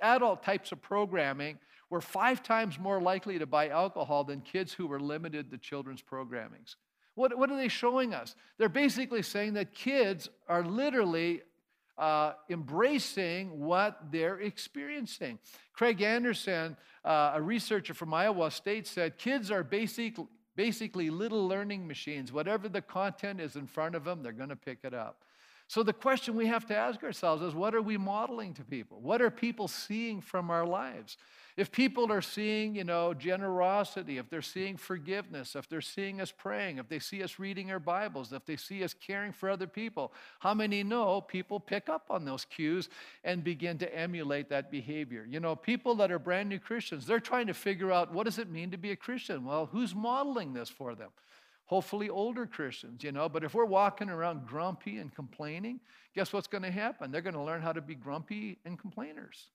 adult 0.00 0.42
types 0.42 0.72
of 0.72 0.82
programming 0.82 1.56
were 1.88 2.00
five 2.00 2.42
times 2.42 2.80
more 2.80 3.00
likely 3.00 3.38
to 3.38 3.46
buy 3.46 3.68
alcohol 3.68 4.24
than 4.24 4.40
kids 4.40 4.72
who 4.72 4.88
were 4.88 4.98
limited 4.98 5.52
to 5.52 5.58
children's 5.58 6.02
programmings. 6.02 6.74
What, 7.14 7.38
what 7.38 7.48
are 7.52 7.56
they 7.56 7.68
showing 7.68 8.12
us? 8.12 8.34
They're 8.58 8.68
basically 8.68 9.22
saying 9.22 9.54
that 9.54 9.72
kids 9.72 10.28
are 10.48 10.64
literally 10.64 11.42
uh, 11.98 12.32
embracing 12.50 13.60
what 13.60 13.98
they're 14.10 14.40
experiencing. 14.40 15.38
Craig 15.72 16.02
Anderson, 16.02 16.76
uh, 17.04 17.32
a 17.34 17.42
researcher 17.42 17.94
from 17.94 18.12
Iowa 18.12 18.50
State, 18.50 18.86
said 18.86 19.18
kids 19.18 19.50
are 19.50 19.62
basic, 19.62 20.16
basically 20.56 21.10
little 21.10 21.46
learning 21.46 21.86
machines. 21.86 22.32
Whatever 22.32 22.68
the 22.68 22.82
content 22.82 23.40
is 23.40 23.56
in 23.56 23.66
front 23.66 23.94
of 23.94 24.04
them, 24.04 24.22
they're 24.22 24.32
going 24.32 24.48
to 24.48 24.56
pick 24.56 24.78
it 24.82 24.94
up. 24.94 25.24
So 25.66 25.82
the 25.82 25.92
question 25.92 26.36
we 26.36 26.46
have 26.46 26.66
to 26.66 26.76
ask 26.76 27.02
ourselves 27.02 27.42
is 27.42 27.54
what 27.54 27.74
are 27.74 27.82
we 27.82 27.96
modeling 27.96 28.54
to 28.54 28.64
people? 28.64 29.00
What 29.00 29.22
are 29.22 29.30
people 29.30 29.66
seeing 29.68 30.20
from 30.20 30.50
our 30.50 30.66
lives? 30.66 31.16
If 31.56 31.70
people 31.70 32.10
are 32.10 32.20
seeing, 32.20 32.74
you 32.74 32.82
know, 32.82 33.14
generosity, 33.14 34.18
if 34.18 34.28
they're 34.28 34.42
seeing 34.42 34.76
forgiveness, 34.76 35.54
if 35.54 35.68
they're 35.68 35.80
seeing 35.80 36.20
us 36.20 36.32
praying, 36.32 36.78
if 36.78 36.88
they 36.88 36.98
see 36.98 37.22
us 37.22 37.38
reading 37.38 37.70
our 37.70 37.78
Bibles, 37.78 38.32
if 38.32 38.44
they 38.44 38.56
see 38.56 38.82
us 38.82 38.92
caring 38.92 39.30
for 39.30 39.48
other 39.48 39.68
people, 39.68 40.12
how 40.40 40.52
many 40.52 40.82
know 40.82 41.20
people 41.20 41.60
pick 41.60 41.88
up 41.88 42.06
on 42.10 42.24
those 42.24 42.44
cues 42.44 42.88
and 43.22 43.44
begin 43.44 43.78
to 43.78 43.96
emulate 43.96 44.48
that 44.48 44.68
behavior? 44.68 45.24
You 45.30 45.38
know, 45.38 45.54
people 45.54 45.94
that 45.96 46.10
are 46.10 46.18
brand 46.18 46.48
new 46.48 46.58
Christians, 46.58 47.06
they're 47.06 47.20
trying 47.20 47.46
to 47.46 47.54
figure 47.54 47.92
out 47.92 48.12
what 48.12 48.24
does 48.24 48.40
it 48.40 48.50
mean 48.50 48.72
to 48.72 48.76
be 48.76 48.90
a 48.90 48.96
Christian? 48.96 49.44
Well, 49.44 49.66
who's 49.66 49.94
modeling 49.94 50.54
this 50.54 50.68
for 50.68 50.96
them? 50.96 51.10
hopefully 51.66 52.10
older 52.10 52.46
Christians, 52.46 53.02
you 53.02 53.10
know. 53.10 53.28
But 53.28 53.42
if 53.42 53.54
we're 53.54 53.64
walking 53.64 54.10
around 54.10 54.46
grumpy 54.46 54.98
and 54.98 55.14
complaining, 55.14 55.80
guess 56.14 56.32
what's 56.32 56.46
going 56.46 56.62
to 56.62 56.70
happen? 56.70 57.10
They're 57.10 57.22
going 57.22 57.34
to 57.34 57.42
learn 57.42 57.62
how 57.62 57.72
to 57.72 57.80
be 57.80 57.94
grumpy 57.94 58.58
and 58.64 58.78
complainers. 58.78 59.48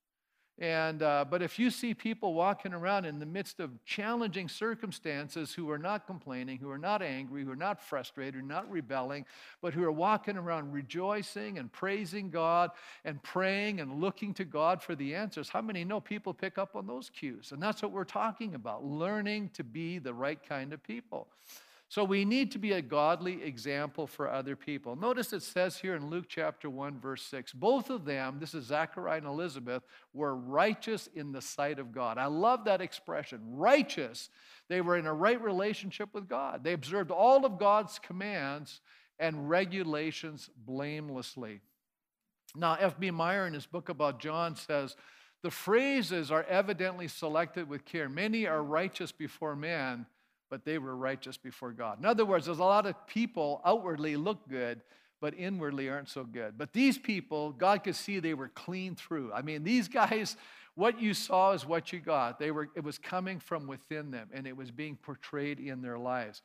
And, 0.59 1.03
uh, 1.03 1.23
but 1.29 1.41
if 1.41 1.57
you 1.57 1.71
see 1.71 1.93
people 1.93 2.33
walking 2.33 2.73
around 2.73 3.05
in 3.05 3.17
the 3.17 3.25
midst 3.25 3.61
of 3.61 3.71
challenging 3.85 4.49
circumstances 4.49 5.53
who 5.53 5.71
are 5.71 5.77
not 5.77 6.05
complaining, 6.05 6.57
who 6.57 6.69
are 6.69 6.77
not 6.77 7.01
angry, 7.01 7.45
who 7.45 7.51
are 7.51 7.55
not 7.55 7.81
frustrated, 7.81 8.33
who 8.33 8.41
are 8.41 8.43
not 8.43 8.69
rebelling, 8.69 9.25
but 9.61 9.73
who 9.73 9.85
are 9.85 9.91
walking 9.91 10.35
around 10.35 10.73
rejoicing 10.73 11.59
and 11.59 11.71
praising 11.71 12.29
God 12.29 12.71
and 13.05 13.23
praying 13.23 13.79
and 13.79 14.01
looking 14.01 14.33
to 14.33 14.43
God 14.43 14.83
for 14.83 14.95
the 14.95 15.15
answers, 15.15 15.47
how 15.47 15.61
many 15.61 15.85
know 15.85 16.01
people 16.01 16.33
pick 16.33 16.57
up 16.57 16.75
on 16.75 16.85
those 16.85 17.09
cues? 17.09 17.53
And 17.53 17.63
that's 17.63 17.81
what 17.81 17.93
we're 17.93 18.03
talking 18.03 18.53
about 18.53 18.83
learning 18.83 19.51
to 19.53 19.63
be 19.63 19.97
the 19.97 20.13
right 20.13 20.43
kind 20.45 20.73
of 20.73 20.83
people. 20.83 21.29
So 21.89 22.03
we 22.03 22.23
need 22.23 22.51
to 22.51 22.59
be 22.59 22.73
a 22.73 22.83
godly 22.83 23.43
example 23.43 24.05
for 24.05 24.29
other 24.29 24.55
people. 24.55 24.95
Notice 24.95 25.33
it 25.33 25.41
says 25.41 25.75
here 25.75 25.95
in 25.95 26.11
Luke 26.11 26.25
chapter 26.27 26.69
1, 26.69 26.99
verse 26.99 27.23
6 27.23 27.51
both 27.53 27.89
of 27.89 28.05
them, 28.05 28.37
this 28.39 28.53
is 28.53 28.65
Zachariah 28.65 29.17
and 29.17 29.25
Elizabeth, 29.25 29.81
were 30.13 30.35
righteous 30.35 31.09
in 31.15 31.31
the 31.31 31.41
sight 31.41 31.79
of 31.79 31.91
God. 31.91 32.19
I 32.19 32.27
love 32.27 32.65
that 32.65 32.79
expression 32.79 33.39
righteous. 33.43 34.29
They 34.67 34.81
were 34.81 34.97
in 34.97 35.07
a 35.07 35.13
right 35.13 35.41
relationship 35.41 36.13
with 36.13 36.29
God. 36.29 36.63
They 36.63 36.73
observed 36.73 37.09
all 37.09 37.43
of 37.43 37.57
God's 37.57 37.97
commands 37.97 38.81
and 39.17 39.49
regulations 39.49 40.47
blamelessly. 40.65 41.59
Now, 42.55 42.77
F.B. 42.79 43.09
Meyer, 43.09 43.47
in 43.47 43.53
his 43.55 43.65
book 43.65 43.89
about 43.89 44.19
John, 44.19 44.55
says, 44.55 44.95
the 45.41 45.51
phrases 45.51 46.29
are 46.29 46.43
evidently 46.43 47.07
selected 47.07 47.67
with 47.67 47.85
care. 47.85 48.09
Many 48.09 48.45
are 48.45 48.61
righteous 48.61 49.11
before 49.11 49.55
men, 49.55 50.05
but 50.49 50.65
they 50.65 50.77
were 50.77 50.95
righteous 50.95 51.37
before 51.37 51.71
God. 51.71 51.99
In 51.99 52.05
other 52.05 52.25
words, 52.25 52.45
there's 52.45 52.59
a 52.59 52.63
lot 52.63 52.85
of 52.85 53.07
people 53.07 53.61
outwardly 53.65 54.15
look 54.15 54.47
good, 54.49 54.81
but 55.21 55.33
inwardly 55.35 55.89
aren't 55.89 56.09
so 56.09 56.23
good. 56.23 56.57
But 56.57 56.73
these 56.73 56.97
people, 56.97 57.51
God 57.51 57.83
could 57.83 57.95
see 57.95 58.19
they 58.19 58.33
were 58.33 58.49
clean 58.49 58.95
through. 58.95 59.31
I 59.33 59.41
mean, 59.41 59.63
these 59.63 59.87
guys, 59.87 60.37
what 60.75 61.01
you 61.01 61.13
saw 61.13 61.51
is 61.51 61.65
what 61.65 61.91
you 61.91 61.99
got. 61.99 62.39
They 62.39 62.51
were, 62.51 62.69
it 62.75 62.83
was 62.83 62.97
coming 62.97 63.39
from 63.39 63.67
within 63.67 64.11
them, 64.11 64.29
and 64.33 64.47
it 64.47 64.55
was 64.55 64.71
being 64.71 64.95
portrayed 64.95 65.59
in 65.59 65.81
their 65.81 65.97
lives. 65.97 66.41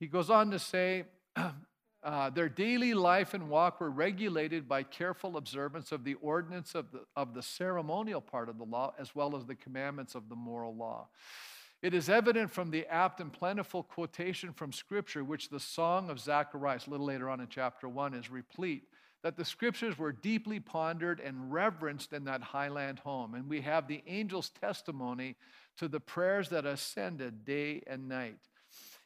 He 0.00 0.06
goes 0.06 0.30
on 0.30 0.50
to 0.52 0.58
say, 0.58 1.04
uh, 2.02 2.30
their 2.30 2.48
daily 2.48 2.94
life 2.94 3.34
and 3.34 3.48
walk 3.48 3.80
were 3.80 3.90
regulated 3.90 4.68
by 4.68 4.82
careful 4.84 5.36
observance 5.36 5.92
of 5.92 6.04
the 6.04 6.14
ordinance 6.14 6.74
of 6.74 6.90
the, 6.92 7.00
of 7.16 7.34
the 7.34 7.42
ceremonial 7.42 8.20
part 8.20 8.48
of 8.48 8.58
the 8.58 8.64
law, 8.64 8.94
as 8.98 9.14
well 9.14 9.36
as 9.36 9.44
the 9.44 9.54
commandments 9.54 10.14
of 10.14 10.28
the 10.28 10.36
moral 10.36 10.74
law. 10.74 11.08
It 11.80 11.94
is 11.94 12.08
evident 12.08 12.50
from 12.50 12.70
the 12.70 12.86
apt 12.86 13.20
and 13.20 13.32
plentiful 13.32 13.84
quotation 13.84 14.52
from 14.52 14.72
Scripture, 14.72 15.22
which 15.22 15.48
the 15.48 15.60
Song 15.60 16.10
of 16.10 16.18
Zacharias, 16.18 16.86
a 16.86 16.90
little 16.90 17.06
later 17.06 17.30
on 17.30 17.40
in 17.40 17.46
chapter 17.48 17.88
1, 17.88 18.14
is 18.14 18.30
replete, 18.30 18.88
that 19.22 19.36
the 19.36 19.44
Scriptures 19.44 19.96
were 19.96 20.10
deeply 20.10 20.58
pondered 20.58 21.20
and 21.20 21.52
reverenced 21.52 22.12
in 22.12 22.24
that 22.24 22.42
highland 22.42 22.98
home. 22.98 23.34
And 23.34 23.48
we 23.48 23.60
have 23.60 23.86
the 23.86 24.02
angel's 24.08 24.50
testimony 24.50 25.36
to 25.76 25.86
the 25.86 26.00
prayers 26.00 26.48
that 26.48 26.66
ascended 26.66 27.44
day 27.44 27.82
and 27.86 28.08
night. 28.08 28.47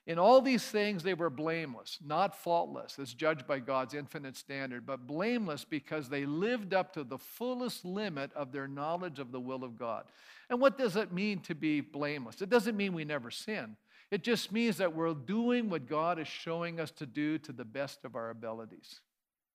In 0.06 0.18
all 0.18 0.40
these 0.40 0.64
things, 0.64 1.04
they 1.04 1.14
were 1.14 1.30
blameless, 1.30 1.98
not 2.04 2.34
faultless, 2.34 2.98
as 2.98 3.14
judged 3.14 3.46
by 3.46 3.60
God's 3.60 3.94
infinite 3.94 4.36
standard, 4.36 4.84
but 4.84 5.06
blameless 5.06 5.64
because 5.64 6.08
they 6.08 6.26
lived 6.26 6.74
up 6.74 6.92
to 6.94 7.04
the 7.04 7.18
fullest 7.18 7.84
limit 7.84 8.32
of 8.34 8.50
their 8.50 8.66
knowledge 8.66 9.20
of 9.20 9.30
the 9.30 9.40
will 9.40 9.62
of 9.62 9.78
God. 9.78 10.04
And 10.50 10.60
what 10.60 10.76
does 10.76 10.96
it 10.96 11.12
mean 11.12 11.38
to 11.42 11.54
be 11.54 11.80
blameless? 11.80 12.42
It 12.42 12.50
doesn't 12.50 12.76
mean 12.76 12.94
we 12.94 13.04
never 13.04 13.30
sin. 13.30 13.76
It 14.10 14.24
just 14.24 14.50
means 14.50 14.76
that 14.78 14.94
we're 14.94 15.14
doing 15.14 15.70
what 15.70 15.88
God 15.88 16.18
is 16.18 16.28
showing 16.28 16.80
us 16.80 16.90
to 16.92 17.06
do 17.06 17.38
to 17.38 17.52
the 17.52 17.64
best 17.64 18.04
of 18.04 18.16
our 18.16 18.30
abilities, 18.30 19.00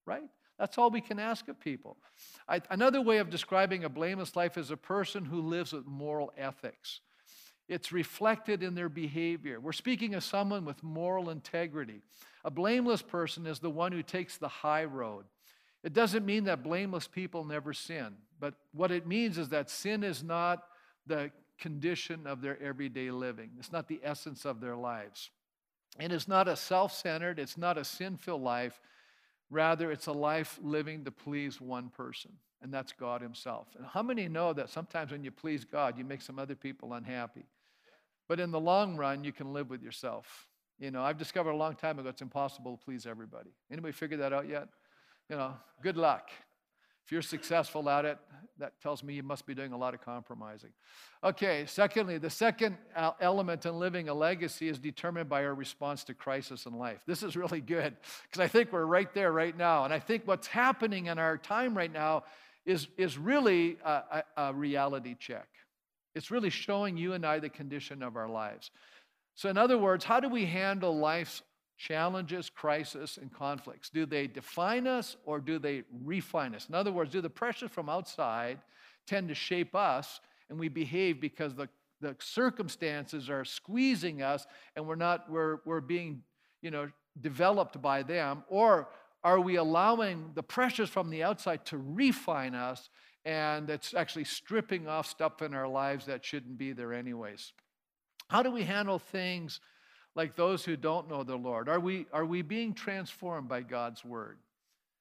right? 0.05 0.23
That's 0.57 0.77
all 0.77 0.89
we 0.89 1.01
can 1.01 1.19
ask 1.19 1.47
of 1.49 1.59
people. 1.59 1.97
I, 2.47 2.61
another 2.69 3.01
way 3.01 3.17
of 3.17 3.29
describing 3.29 3.83
a 3.83 3.89
blameless 3.89 4.35
life 4.35 4.57
is 4.57 4.71
a 4.71 4.77
person 4.77 5.25
who 5.25 5.41
lives 5.41 5.73
with 5.73 5.85
moral 5.85 6.31
ethics. 6.37 7.01
It's 7.67 7.91
reflected 7.91 8.63
in 8.63 8.75
their 8.75 8.89
behavior. 8.89 9.59
We're 9.59 9.73
speaking 9.73 10.15
of 10.15 10.23
someone 10.23 10.63
with 10.63 10.81
moral 10.83 11.29
integrity. 11.29 12.01
A 12.45 12.51
blameless 12.51 13.01
person 13.01 13.45
is 13.45 13.59
the 13.59 13.69
one 13.69 13.91
who 13.91 14.01
takes 14.01 14.37
the 14.37 14.47
high 14.47 14.85
road. 14.85 15.25
It 15.83 15.93
doesn't 15.93 16.25
mean 16.25 16.45
that 16.45 16.63
blameless 16.63 17.07
people 17.07 17.43
never 17.43 17.73
sin, 17.73 18.15
but 18.39 18.53
what 18.73 18.91
it 18.91 19.05
means 19.05 19.37
is 19.37 19.49
that 19.49 19.69
sin 19.69 20.03
is 20.03 20.23
not 20.23 20.63
the 21.05 21.31
condition 21.59 22.25
of 22.25 22.41
their 22.41 22.61
everyday 22.61 23.11
living, 23.11 23.51
it's 23.57 23.71
not 23.71 23.87
the 23.87 23.99
essence 24.03 24.45
of 24.45 24.61
their 24.61 24.75
lives. 24.75 25.29
And 25.99 26.13
it's 26.13 26.27
not 26.27 26.47
a 26.47 26.55
self 26.55 26.93
centered, 26.93 27.39
it's 27.39 27.57
not 27.57 27.77
a 27.77 27.83
sin 27.83 28.17
filled 28.17 28.43
life. 28.43 28.79
Rather, 29.49 29.91
it's 29.91 30.07
a 30.07 30.11
life 30.11 30.59
living 30.61 31.05
to 31.05 31.11
please 31.11 31.61
one 31.61 31.89
person, 31.89 32.31
and 32.61 32.73
that's 32.73 32.91
God 32.91 33.21
Himself. 33.21 33.67
And 33.77 33.85
how 33.85 34.03
many 34.03 34.27
know 34.27 34.53
that 34.53 34.69
sometimes 34.69 35.11
when 35.11 35.23
you 35.23 35.31
please 35.31 35.63
God, 35.63 35.97
you 35.97 36.03
make 36.03 36.21
some 36.21 36.37
other 36.37 36.55
people 36.55 36.93
unhappy? 36.93 37.45
But 38.27 38.39
in 38.39 38.51
the 38.51 38.59
long 38.59 38.97
run, 38.97 39.23
you 39.23 39.31
can 39.31 39.53
live 39.53 39.69
with 39.69 39.81
yourself. 39.81 40.47
You 40.79 40.91
know, 40.91 41.01
I've 41.01 41.17
discovered 41.17 41.51
a 41.51 41.55
long 41.55 41.75
time 41.75 41.97
ago 41.97 42.09
it's 42.09 42.21
impossible 42.21 42.77
to 42.77 42.83
please 42.83 43.05
everybody. 43.05 43.49
Anybody 43.71 43.93
figured 43.93 44.19
that 44.19 44.33
out 44.33 44.47
yet? 44.47 44.67
You 45.29 45.37
know, 45.37 45.53
good 45.81 45.97
luck. 45.97 46.29
If 47.05 47.13
you're 47.13 47.21
successful 47.21 47.89
at 47.89 48.03
it, 48.03 48.17
that 48.59 48.81
tells 48.81 49.01
me 49.01 49.13
you 49.13 49.23
must 49.23 49.45
be 49.45 49.55
doing 49.55 49.71
a 49.71 49.77
lot 49.77 49.93
of 49.93 50.01
compromising. 50.01 50.71
Okay, 51.23 51.65
secondly, 51.65 52.17
the 52.17 52.29
second 52.29 52.77
uh, 52.95 53.11
element 53.21 53.65
in 53.65 53.79
living 53.79 54.09
a 54.09 54.13
legacy 54.13 54.67
is 54.67 54.77
determined 54.77 55.29
by 55.29 55.45
our 55.45 55.55
response 55.55 56.03
to 56.05 56.13
crisis 56.13 56.65
in 56.65 56.73
life. 56.73 57.03
This 57.07 57.23
is 57.23 57.37
really 57.37 57.61
good 57.61 57.95
because 58.23 58.41
I 58.43 58.49
think 58.49 58.73
we're 58.73 58.85
right 58.85 59.13
there 59.13 59.31
right 59.31 59.55
now. 59.55 59.85
And 59.85 59.93
I 59.93 59.99
think 59.99 60.23
what's 60.25 60.47
happening 60.47 61.05
in 61.05 61.17
our 61.17 61.37
time 61.37 61.77
right 61.77 61.91
now 61.91 62.25
is, 62.65 62.89
is 62.97 63.17
really 63.17 63.77
a, 63.85 64.23
a, 64.35 64.47
a 64.49 64.53
reality 64.53 65.15
check. 65.17 65.47
It's 66.17 66.31
really 66.31 66.49
showing 66.49 66.97
you 66.97 67.13
and 67.13 67.25
I 67.25 67.39
the 67.39 67.49
condition 67.49 68.01
of 68.01 68.15
our 68.15 68.27
lives. 68.27 68.71
So, 69.35 69.49
in 69.49 69.57
other 69.57 69.77
words, 69.77 70.03
how 70.03 70.19
do 70.19 70.27
we 70.27 70.45
handle 70.45 70.97
life's 70.97 71.43
challenges, 71.77 72.49
crisis, 72.49 73.17
and 73.17 73.31
conflicts? 73.31 73.89
Do 73.89 74.05
they 74.05 74.25
define 74.25 74.87
us 74.87 75.15
or 75.25 75.39
do 75.39 75.59
they 75.59 75.83
refine 76.03 76.55
us? 76.55 76.67
In 76.67 76.75
other 76.75 76.91
words, 76.91 77.11
do 77.11 77.21
the 77.21 77.29
pressures 77.29 77.69
from 77.69 77.87
outside 77.87 78.59
tend 79.05 79.29
to 79.29 79.35
shape 79.35 79.75
us 79.75 80.19
and 80.49 80.59
we 80.59 80.69
behave 80.69 81.21
because 81.21 81.53
the, 81.53 81.69
the 82.01 82.15
circumstances 82.19 83.29
are 83.29 83.45
squeezing 83.45 84.23
us 84.23 84.47
and 84.75 84.87
we're 84.87 84.95
not, 84.95 85.29
we're, 85.29 85.59
we're 85.65 85.81
being, 85.81 86.23
you 86.63 86.71
know, 86.71 86.89
developed 87.21 87.79
by 87.79 88.01
them? 88.01 88.43
Or 88.49 88.89
are 89.23 89.39
we 89.39 89.57
allowing 89.57 90.31
the 90.33 90.43
pressures 90.43 90.89
from 90.89 91.09
the 91.09 91.23
outside 91.23 91.65
to 91.65 91.77
refine 91.77 92.55
us 92.55 92.89
and 93.27 93.69
it's 93.69 93.93
actually 93.93 94.23
stripping 94.23 94.87
off 94.87 95.05
stuff 95.05 95.41
in 95.41 95.53
our 95.53 95.67
lives 95.67 96.05
that 96.05 96.23
shouldn't 96.23 96.57
be 96.57 96.71
there, 96.71 96.93
anyways. 96.93 97.51
How 98.29 98.41
do 98.41 98.49
we 98.49 98.63
handle 98.63 98.99
things 98.99 99.59
like 100.15 100.37
those 100.37 100.63
who 100.63 100.77
don't 100.77 101.09
know 101.09 101.25
the 101.25 101.35
Lord? 101.35 101.67
Are 101.67 101.79
we, 101.81 102.05
are 102.13 102.23
we 102.25 102.41
being 102.41 102.73
transformed 102.73 103.49
by 103.49 103.63
God's 103.63 104.05
word? 104.05 104.37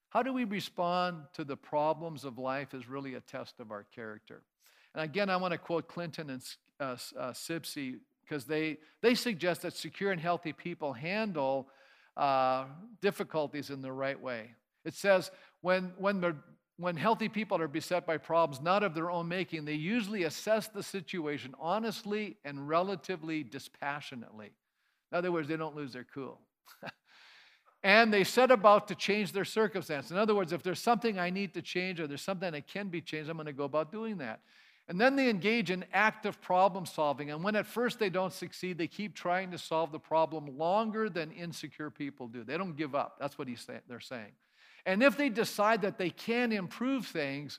How 0.09 0.25
do 0.25 0.33
we 0.33 0.43
respond 0.43 1.19
to 1.35 1.45
the 1.45 1.57
problems 1.57 2.25
of 2.25 2.37
life 2.37 2.75
is 2.75 2.89
really 2.89 3.15
a 3.15 3.21
test 3.21 3.61
of 3.61 3.71
our 3.71 3.85
character. 3.95 4.43
And 4.93 5.05
again, 5.05 5.31
I 5.31 5.37
want 5.37 5.53
to 5.53 5.59
quote 5.59 5.87
Clinton 5.87 6.31
and 6.31 6.43
uh, 6.81 6.97
uh, 7.17 7.33
because 8.25 8.45
they, 8.45 8.79
they 9.03 9.15
suggest 9.15 9.63
that 9.63 9.77
secure 9.77 10.11
and 10.11 10.21
healthy 10.21 10.53
people 10.53 10.93
handle 10.93 11.69
uh, 12.17 12.65
difficulties 13.01 13.71
in 13.71 13.83
the 13.83 13.93
right 13.93 14.21
way. 14.21 14.51
It 14.85 14.95
says, 14.95 15.31
when, 15.61 15.93
when 15.97 16.21
the 16.21 16.37
when 16.79 16.97
healthy 16.97 17.29
people 17.29 17.61
are 17.61 17.69
beset 17.69 18.07
by 18.07 18.19
problems 18.19 18.63
not 18.63 18.83
of 18.83 18.95
their 18.95 19.11
own 19.11 19.29
making, 19.29 19.65
they 19.65 19.75
usually 19.75 20.25
assess 20.25 20.69
the 20.69 20.83
situation 20.83 21.55
honestly 21.59 22.37
and 22.45 22.69
relatively 22.69 23.43
dispassionately. 23.43 24.53
In 25.11 25.19
other 25.19 25.33
words, 25.33 25.49
they 25.49 25.57
don't 25.57 25.75
lose 25.75 25.93
their 25.95 26.07
cool. 26.13 26.39
and 27.83 28.13
they 28.13 28.25
set 28.25 28.51
about 28.51 28.89
to 28.89 28.95
change 28.95 29.33
their 29.33 29.45
circumstance. 29.45 30.11
In 30.11 30.19
other 30.19 30.35
words, 30.35 30.53
if 30.53 30.63
there's 30.63 30.81
something 30.83 31.19
I 31.19 31.31
need 31.31 31.55
to 31.55 31.63
change 31.63 31.99
or 31.99 32.07
there's 32.07 32.23
something 32.23 32.53
that 32.53 32.67
can 32.67 32.89
be 32.89 33.01
changed, 33.01 33.31
I'm 33.31 33.37
going 33.37 33.47
to 33.47 33.53
go 33.53 33.65
about 33.65 33.91
doing 33.91 34.19
that. 34.19 34.41
And 34.89 35.01
then 35.01 35.17
they 35.17 35.31
engage 35.31 35.71
in 35.71 35.85
active 35.93 36.41
problem 36.41 36.87
solving. 36.87 37.31
And 37.31 37.43
when 37.43 37.57
at 37.57 37.67
first 37.67 37.99
they 37.99 38.11
don't 38.11 38.33
succeed, 38.33 38.79
they 38.79 38.87
keep 38.87 39.15
trying 39.15 39.51
to 39.51 39.59
solve 39.59 39.91
the 39.91 39.99
problem 39.99 40.57
longer 40.59 41.09
than 41.09 41.33
insecure 41.33 41.91
people 41.91 42.29
do. 42.29 42.45
They 42.45 42.57
don't 42.57 42.77
give 42.77 42.95
up. 42.95 43.17
That's 43.19 43.37
what 43.37 43.49
he's 43.49 43.67
they're 43.89 43.99
saying. 43.99 44.33
And 44.87 45.03
if 45.03 45.17
they 45.17 45.29
decide 45.29 45.83
that 45.83 45.99
they 45.99 46.11
can 46.11 46.53
improve 46.53 47.07
things, 47.07 47.59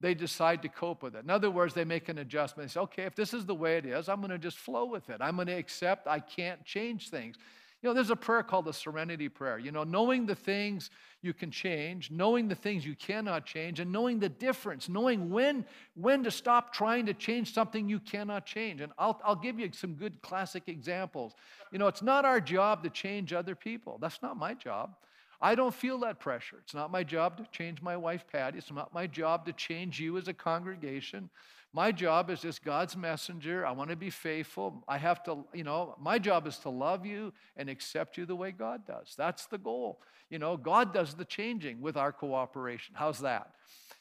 they 0.00 0.14
decide 0.14 0.62
to 0.62 0.68
cope 0.68 1.02
with 1.02 1.14
it. 1.14 1.24
In 1.24 1.30
other 1.30 1.50
words, 1.50 1.74
they 1.74 1.84
make 1.84 2.08
an 2.08 2.18
adjustment. 2.18 2.68
They 2.68 2.72
say, 2.72 2.80
okay, 2.80 3.02
if 3.02 3.14
this 3.14 3.34
is 3.34 3.44
the 3.44 3.54
way 3.54 3.76
it 3.76 3.84
is, 3.84 4.08
I'm 4.08 4.20
going 4.20 4.30
to 4.30 4.38
just 4.38 4.56
flow 4.56 4.86
with 4.86 5.10
it. 5.10 5.18
I'm 5.20 5.34
going 5.34 5.48
to 5.48 5.52
accept 5.52 6.06
I 6.06 6.20
can't 6.20 6.64
change 6.64 7.10
things. 7.10 7.36
You 7.82 7.88
know, 7.88 7.94
there's 7.94 8.10
a 8.10 8.16
prayer 8.16 8.42
called 8.42 8.66
the 8.66 8.72
serenity 8.72 9.28
prayer. 9.28 9.58
You 9.58 9.72
know, 9.72 9.84
knowing 9.84 10.26
the 10.26 10.34
things 10.34 10.90
you 11.22 11.32
can 11.32 11.50
change, 11.50 12.10
knowing 12.10 12.46
the 12.46 12.54
things 12.54 12.84
you 12.84 12.94
cannot 12.94 13.46
change, 13.46 13.80
and 13.80 13.90
knowing 13.90 14.18
the 14.18 14.28
difference, 14.28 14.88
knowing 14.88 15.30
when, 15.30 15.64
when 15.94 16.22
to 16.24 16.30
stop 16.30 16.74
trying 16.74 17.06
to 17.06 17.14
change 17.14 17.52
something 17.52 17.88
you 17.88 17.98
cannot 17.98 18.44
change. 18.46 18.80
And 18.82 18.92
I'll, 18.98 19.20
I'll 19.24 19.36
give 19.36 19.58
you 19.58 19.70
some 19.72 19.94
good 19.94 20.20
classic 20.20 20.64
examples. 20.66 21.34
You 21.72 21.78
know, 21.78 21.88
it's 21.88 22.02
not 22.02 22.24
our 22.24 22.40
job 22.40 22.84
to 22.84 22.90
change 22.90 23.32
other 23.32 23.54
people. 23.54 23.98
That's 24.00 24.20
not 24.22 24.36
my 24.36 24.54
job. 24.54 24.94
I 25.42 25.54
don't 25.54 25.74
feel 25.74 25.98
that 26.00 26.20
pressure. 26.20 26.58
It's 26.62 26.74
not 26.74 26.90
my 26.90 27.02
job 27.02 27.38
to 27.38 27.46
change 27.50 27.80
my 27.80 27.96
wife, 27.96 28.24
Patty. 28.30 28.58
It's 28.58 28.70
not 28.70 28.92
my 28.92 29.06
job 29.06 29.46
to 29.46 29.52
change 29.52 29.98
you 29.98 30.18
as 30.18 30.28
a 30.28 30.34
congregation. 30.34 31.30
My 31.72 31.92
job 31.92 32.30
is 32.30 32.40
just 32.40 32.64
God's 32.64 32.96
messenger. 32.96 33.64
I 33.64 33.70
want 33.70 33.90
to 33.90 33.96
be 33.96 34.10
faithful. 34.10 34.84
I 34.88 34.98
have 34.98 35.22
to, 35.24 35.44
you 35.54 35.64
know, 35.64 35.94
my 36.00 36.18
job 36.18 36.46
is 36.46 36.58
to 36.58 36.68
love 36.68 37.06
you 37.06 37.32
and 37.56 37.70
accept 37.70 38.18
you 38.18 38.26
the 38.26 38.36
way 38.36 38.50
God 38.50 38.86
does. 38.86 39.14
That's 39.16 39.46
the 39.46 39.58
goal. 39.58 40.00
You 40.30 40.38
know, 40.38 40.56
God 40.56 40.92
does 40.92 41.14
the 41.14 41.24
changing 41.24 41.80
with 41.80 41.96
our 41.96 42.12
cooperation. 42.12 42.94
How's 42.98 43.20
that? 43.20 43.52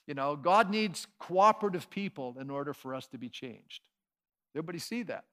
You 0.08 0.16
know, 0.16 0.36
God 0.36 0.70
needs 0.72 1.08
cooperative 1.20 1.90
people 1.90 2.36
in 2.40 2.50
order 2.50 2.74
for 2.74 2.96
us 2.96 3.08
to 3.08 3.18
be 3.18 3.30
changed. 3.30 3.82
Everybody 4.56 4.80
see 4.80 5.04
that? 5.04 5.26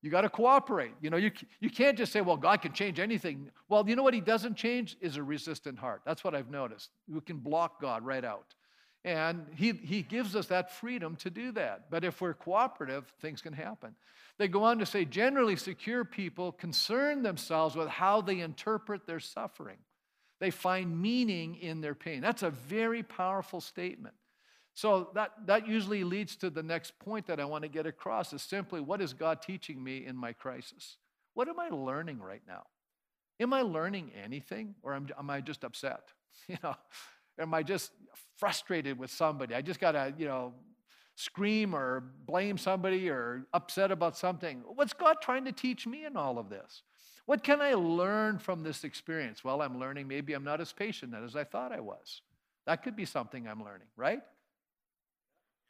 You 0.00 0.10
got 0.10 0.20
to 0.20 0.28
cooperate. 0.28 0.92
You 1.00 1.10
know, 1.10 1.16
you, 1.16 1.32
you 1.60 1.70
can't 1.70 1.98
just 1.98 2.12
say, 2.12 2.20
well, 2.20 2.36
God 2.36 2.62
can 2.62 2.72
change 2.72 3.00
anything. 3.00 3.50
Well, 3.68 3.88
you 3.88 3.96
know 3.96 4.04
what 4.04 4.14
he 4.14 4.20
doesn't 4.20 4.56
change 4.56 4.96
is 5.00 5.16
a 5.16 5.22
resistant 5.22 5.78
heart. 5.78 6.02
That's 6.06 6.22
what 6.22 6.34
I've 6.34 6.50
noticed. 6.50 6.90
We 7.08 7.20
can 7.20 7.38
block 7.38 7.80
God 7.80 8.04
right 8.04 8.24
out. 8.24 8.54
And 9.04 9.46
he, 9.56 9.72
he 9.72 10.02
gives 10.02 10.36
us 10.36 10.46
that 10.46 10.70
freedom 10.70 11.16
to 11.16 11.30
do 11.30 11.52
that. 11.52 11.90
But 11.90 12.04
if 12.04 12.20
we're 12.20 12.34
cooperative, 12.34 13.12
things 13.20 13.40
can 13.40 13.52
happen. 13.52 13.94
They 14.38 14.48
go 14.48 14.64
on 14.64 14.78
to 14.78 14.86
say 14.86 15.04
generally, 15.04 15.56
secure 15.56 16.04
people 16.04 16.52
concern 16.52 17.22
themselves 17.22 17.74
with 17.74 17.88
how 17.88 18.20
they 18.20 18.40
interpret 18.40 19.06
their 19.06 19.20
suffering. 19.20 19.78
They 20.40 20.50
find 20.50 21.00
meaning 21.00 21.56
in 21.56 21.80
their 21.80 21.96
pain. 21.96 22.20
That's 22.20 22.44
a 22.44 22.50
very 22.50 23.02
powerful 23.02 23.60
statement. 23.60 24.14
So 24.78 25.08
that, 25.14 25.32
that 25.46 25.66
usually 25.66 26.04
leads 26.04 26.36
to 26.36 26.50
the 26.50 26.62
next 26.62 26.96
point 27.00 27.26
that 27.26 27.40
I 27.40 27.44
want 27.44 27.62
to 27.62 27.68
get 27.68 27.84
across 27.84 28.32
is 28.32 28.42
simply 28.42 28.80
what 28.80 29.00
is 29.00 29.12
God 29.12 29.42
teaching 29.42 29.82
me 29.82 30.06
in 30.06 30.16
my 30.16 30.32
crisis? 30.32 30.98
What 31.34 31.48
am 31.48 31.58
I 31.58 31.68
learning 31.68 32.20
right 32.20 32.42
now? 32.46 32.62
Am 33.40 33.52
I 33.52 33.62
learning 33.62 34.12
anything 34.24 34.76
or 34.84 34.94
am, 34.94 35.08
am 35.18 35.30
I 35.30 35.40
just 35.40 35.64
upset? 35.64 36.02
You 36.46 36.58
know, 36.62 36.76
am 37.40 37.52
I 37.54 37.64
just 37.64 37.90
frustrated 38.36 38.96
with 38.96 39.10
somebody? 39.10 39.52
I 39.52 39.62
just 39.62 39.80
got 39.80 39.92
to, 39.92 40.14
you 40.16 40.26
know, 40.26 40.54
scream 41.16 41.74
or 41.74 42.12
blame 42.24 42.56
somebody 42.56 43.10
or 43.10 43.48
upset 43.52 43.90
about 43.90 44.16
something. 44.16 44.62
What's 44.64 44.92
God 44.92 45.16
trying 45.20 45.44
to 45.46 45.52
teach 45.52 45.88
me 45.88 46.04
in 46.04 46.16
all 46.16 46.38
of 46.38 46.50
this? 46.50 46.84
What 47.26 47.42
can 47.42 47.60
I 47.60 47.74
learn 47.74 48.38
from 48.38 48.62
this 48.62 48.84
experience? 48.84 49.42
Well, 49.42 49.60
I'm 49.60 49.80
learning 49.80 50.06
maybe 50.06 50.34
I'm 50.34 50.44
not 50.44 50.60
as 50.60 50.72
patient 50.72 51.12
as 51.16 51.34
I 51.34 51.42
thought 51.42 51.72
I 51.72 51.80
was. 51.80 52.22
That 52.66 52.84
could 52.84 52.94
be 52.94 53.04
something 53.04 53.48
I'm 53.48 53.64
learning, 53.64 53.88
right? 53.96 54.20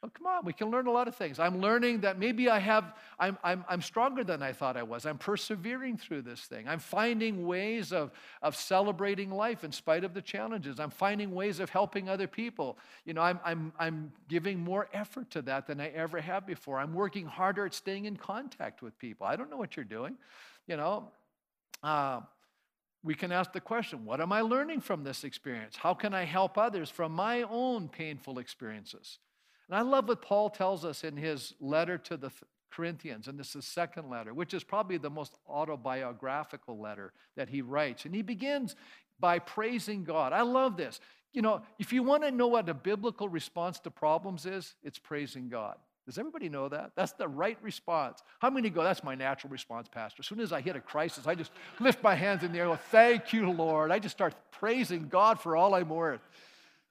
Oh, 0.01 0.09
come 0.09 0.27
on, 0.27 0.45
we 0.45 0.53
can 0.53 0.71
learn 0.71 0.87
a 0.87 0.91
lot 0.91 1.09
of 1.09 1.15
things. 1.15 1.39
I'm 1.39 1.59
learning 1.59 2.01
that 2.01 2.17
maybe 2.17 2.49
I 2.49 2.59
have, 2.59 2.95
I'm, 3.19 3.37
I'm, 3.43 3.65
I'm 3.67 3.81
stronger 3.81 4.23
than 4.23 4.41
I 4.41 4.53
thought 4.53 4.77
I 4.77 4.83
was. 4.83 5.05
I'm 5.05 5.17
persevering 5.17 5.97
through 5.97 6.21
this 6.21 6.39
thing. 6.39 6.69
I'm 6.69 6.79
finding 6.79 7.45
ways 7.45 7.91
of, 7.91 8.11
of 8.41 8.55
celebrating 8.55 9.29
life 9.29 9.65
in 9.65 9.73
spite 9.73 10.05
of 10.05 10.13
the 10.13 10.21
challenges. 10.21 10.79
I'm 10.79 10.89
finding 10.89 11.31
ways 11.31 11.59
of 11.59 11.69
helping 11.69 12.07
other 12.07 12.27
people. 12.27 12.77
You 13.03 13.13
know, 13.13 13.21
I'm, 13.21 13.41
I'm, 13.43 13.73
I'm 13.77 14.13
giving 14.29 14.59
more 14.59 14.87
effort 14.93 15.31
to 15.31 15.41
that 15.43 15.67
than 15.67 15.81
I 15.81 15.89
ever 15.89 16.21
have 16.21 16.47
before. 16.47 16.79
I'm 16.79 16.93
working 16.93 17.25
harder 17.25 17.65
at 17.65 17.73
staying 17.73 18.05
in 18.05 18.15
contact 18.15 18.81
with 18.81 18.97
people. 18.99 19.27
I 19.27 19.35
don't 19.35 19.49
know 19.49 19.57
what 19.57 19.75
you're 19.75 19.83
doing. 19.83 20.15
You 20.65 20.77
know, 20.77 21.11
uh, 21.83 22.21
we 23.03 23.15
can 23.15 23.33
ask 23.33 23.51
the 23.51 23.59
question 23.59 24.05
what 24.05 24.21
am 24.21 24.31
I 24.31 24.41
learning 24.41 24.79
from 24.79 25.03
this 25.03 25.25
experience? 25.25 25.75
How 25.75 25.93
can 25.93 26.13
I 26.13 26.23
help 26.23 26.57
others 26.57 26.89
from 26.89 27.11
my 27.11 27.43
own 27.43 27.89
painful 27.89 28.39
experiences? 28.39 29.19
And 29.69 29.77
I 29.77 29.81
love 29.81 30.07
what 30.07 30.21
Paul 30.21 30.49
tells 30.49 30.83
us 30.83 31.03
in 31.03 31.15
his 31.15 31.53
letter 31.59 31.97
to 31.99 32.17
the 32.17 32.31
Corinthians, 32.71 33.27
and 33.27 33.39
this 33.39 33.55
is 33.55 33.65
second 33.65 34.09
letter, 34.09 34.33
which 34.33 34.53
is 34.53 34.63
probably 34.63 34.97
the 34.97 35.09
most 35.09 35.37
autobiographical 35.47 36.79
letter 36.79 37.13
that 37.35 37.49
he 37.49 37.61
writes. 37.61 38.05
And 38.05 38.15
he 38.15 38.21
begins 38.21 38.75
by 39.19 39.39
praising 39.39 40.03
God. 40.03 40.33
I 40.33 40.41
love 40.41 40.77
this. 40.77 40.99
You 41.33 41.41
know, 41.41 41.61
if 41.77 41.93
you 41.93 42.01
want 42.01 42.23
to 42.23 42.31
know 42.31 42.47
what 42.47 42.67
a 42.69 42.73
biblical 42.73 43.29
response 43.29 43.79
to 43.81 43.91
problems 43.91 44.45
is, 44.45 44.75
it's 44.83 44.97
praising 44.97 45.49
God. 45.49 45.75
Does 46.05 46.17
everybody 46.17 46.49
know 46.49 46.69
that? 46.69 46.93
That's 46.95 47.11
the 47.11 47.27
right 47.27 47.57
response. 47.61 48.23
How 48.39 48.49
many 48.49 48.71
go, 48.71 48.83
that's 48.83 49.03
my 49.03 49.13
natural 49.13 49.51
response, 49.51 49.87
Pastor? 49.87 50.21
As 50.21 50.25
soon 50.25 50.39
as 50.39 50.51
I 50.51 50.59
hit 50.59 50.75
a 50.75 50.79
crisis, 50.79 51.27
I 51.27 51.35
just 51.35 51.51
lift 51.79 52.01
my 52.01 52.15
hands 52.15 52.41
in 52.41 52.51
the 52.51 52.57
air, 52.57 52.65
go, 52.65 52.79
thank 52.89 53.31
you, 53.31 53.51
Lord. 53.51 53.91
I 53.91 53.99
just 53.99 54.15
start 54.15 54.33
praising 54.49 55.07
God 55.07 55.39
for 55.39 55.55
all 55.55 55.75
I'm 55.75 55.89
worth. 55.89 56.21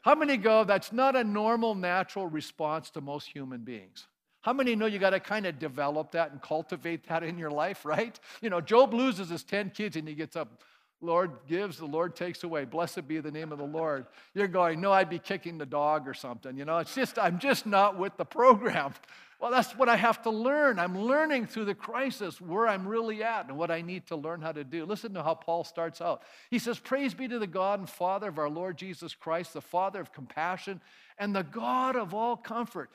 How 0.02 0.14
many 0.14 0.36
go, 0.36 0.64
that's 0.64 0.92
not 0.92 1.16
a 1.16 1.24
normal, 1.24 1.74
natural 1.74 2.26
response 2.26 2.90
to 2.90 3.00
most 3.00 3.28
human 3.28 3.62
beings? 3.62 4.06
How 4.40 4.52
many 4.52 4.76
know 4.76 4.86
you 4.86 4.98
got 4.98 5.10
to 5.10 5.20
kind 5.20 5.46
of 5.46 5.58
develop 5.58 6.12
that 6.12 6.30
and 6.30 6.40
cultivate 6.40 7.08
that 7.08 7.22
in 7.22 7.38
your 7.38 7.50
life, 7.50 7.84
right? 7.84 8.18
You 8.40 8.50
know, 8.50 8.60
Job 8.60 8.94
loses 8.94 9.28
his 9.28 9.42
10 9.44 9.70
kids 9.70 9.96
and 9.96 10.08
he 10.08 10.14
gets 10.14 10.36
up, 10.36 10.62
Lord 11.00 11.30
gives, 11.46 11.78
the 11.78 11.86
Lord 11.86 12.16
takes 12.16 12.42
away. 12.42 12.64
Blessed 12.64 13.06
be 13.06 13.20
the 13.20 13.30
name 13.30 13.52
of 13.52 13.58
the 13.58 13.64
Lord. 13.64 14.06
You're 14.34 14.48
going, 14.48 14.80
no, 14.80 14.92
I'd 14.92 15.10
be 15.10 15.18
kicking 15.18 15.58
the 15.58 15.66
dog 15.66 16.08
or 16.08 16.14
something. 16.14 16.56
You 16.56 16.64
know, 16.64 16.78
it's 16.78 16.94
just, 16.94 17.18
I'm 17.18 17.38
just 17.38 17.66
not 17.66 17.98
with 17.98 18.16
the 18.16 18.24
program. 18.24 18.94
Well, 19.40 19.52
that's 19.52 19.76
what 19.76 19.88
I 19.88 19.94
have 19.94 20.22
to 20.22 20.30
learn. 20.30 20.80
I'm 20.80 20.98
learning 20.98 21.46
through 21.46 21.66
the 21.66 21.74
crisis 21.74 22.40
where 22.40 22.66
I'm 22.66 22.88
really 22.88 23.22
at 23.22 23.46
and 23.46 23.56
what 23.56 23.70
I 23.70 23.82
need 23.82 24.04
to 24.08 24.16
learn 24.16 24.42
how 24.42 24.50
to 24.50 24.64
do. 24.64 24.84
Listen 24.84 25.14
to 25.14 25.22
how 25.22 25.34
Paul 25.34 25.62
starts 25.62 26.00
out. 26.00 26.22
He 26.50 26.58
says, 26.58 26.80
Praise 26.80 27.14
be 27.14 27.28
to 27.28 27.38
the 27.38 27.46
God 27.46 27.78
and 27.78 27.88
Father 27.88 28.30
of 28.30 28.40
our 28.40 28.50
Lord 28.50 28.76
Jesus 28.76 29.14
Christ, 29.14 29.52
the 29.52 29.60
Father 29.60 30.00
of 30.00 30.12
compassion 30.12 30.80
and 31.18 31.36
the 31.36 31.44
God 31.44 31.94
of 31.94 32.14
all 32.14 32.36
comfort. 32.36 32.90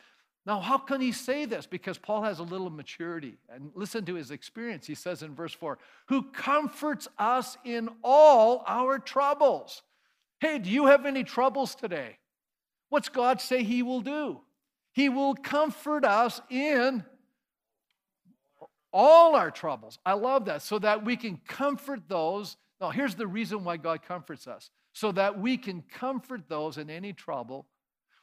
Now, 0.46 0.60
how 0.60 0.78
can 0.78 1.00
he 1.00 1.14
say 1.14 1.46
this? 1.46 1.66
Because 1.66 1.98
Paul 1.98 2.24
has 2.24 2.40
a 2.40 2.44
little 2.44 2.70
maturity. 2.70 3.38
And 3.50 3.72
listen 3.76 4.06
to 4.06 4.16
his 4.16 4.32
experience. 4.32 4.86
He 4.86 4.96
says 4.96 5.24
in 5.24 5.36
verse 5.36 5.54
4 5.54 5.78
Who 6.08 6.24
comforts 6.32 7.08
us 7.18 7.58
in 7.64 7.90
all 8.04 8.64
our 8.68 9.00
troubles. 9.00 9.84
Hey, 10.40 10.60
do 10.60 10.70
you 10.70 10.88
have 10.88 11.06
any 11.06 11.24
troubles 11.24 11.76
today? 11.76 12.18
What's 12.90 13.10
God 13.10 13.40
say 13.40 13.64
he 13.64 13.84
will 13.84 14.02
do? 14.02 14.42
He 14.92 15.08
will 15.10 15.34
comfort 15.34 16.04
us 16.04 16.42
in 16.50 17.06
all 18.92 19.36
our 19.36 19.50
troubles. 19.50 19.98
I 20.06 20.14
love 20.14 20.46
that. 20.46 20.62
So 20.62 20.78
that 20.80 21.06
we 21.06 21.16
can 21.16 21.38
comfort 21.48 22.02
those. 22.10 22.58
Now, 22.82 22.90
here's 22.90 23.16
the 23.16 23.28
reason 23.28 23.64
why 23.64 23.78
God 23.78 24.02
comforts 24.04 24.46
us 24.48 24.70
so 24.92 25.12
that 25.14 25.40
we 25.40 25.58
can 25.58 25.82
comfort 25.82 26.48
those 26.48 26.78
in 26.78 26.90
any 26.90 27.14
trouble 27.14 27.66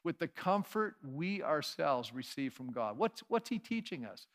with 0.05 0.19
the 0.19 0.29
comfort 0.29 0.97
we 1.05 1.43
ourselves 1.43 2.15
receive 2.15 2.53
from 2.53 2.73
God. 2.73 2.99
What's, 2.99 3.23
what's 3.29 3.49
He 3.49 3.59
teaching 3.59 4.05
us? 4.05 4.27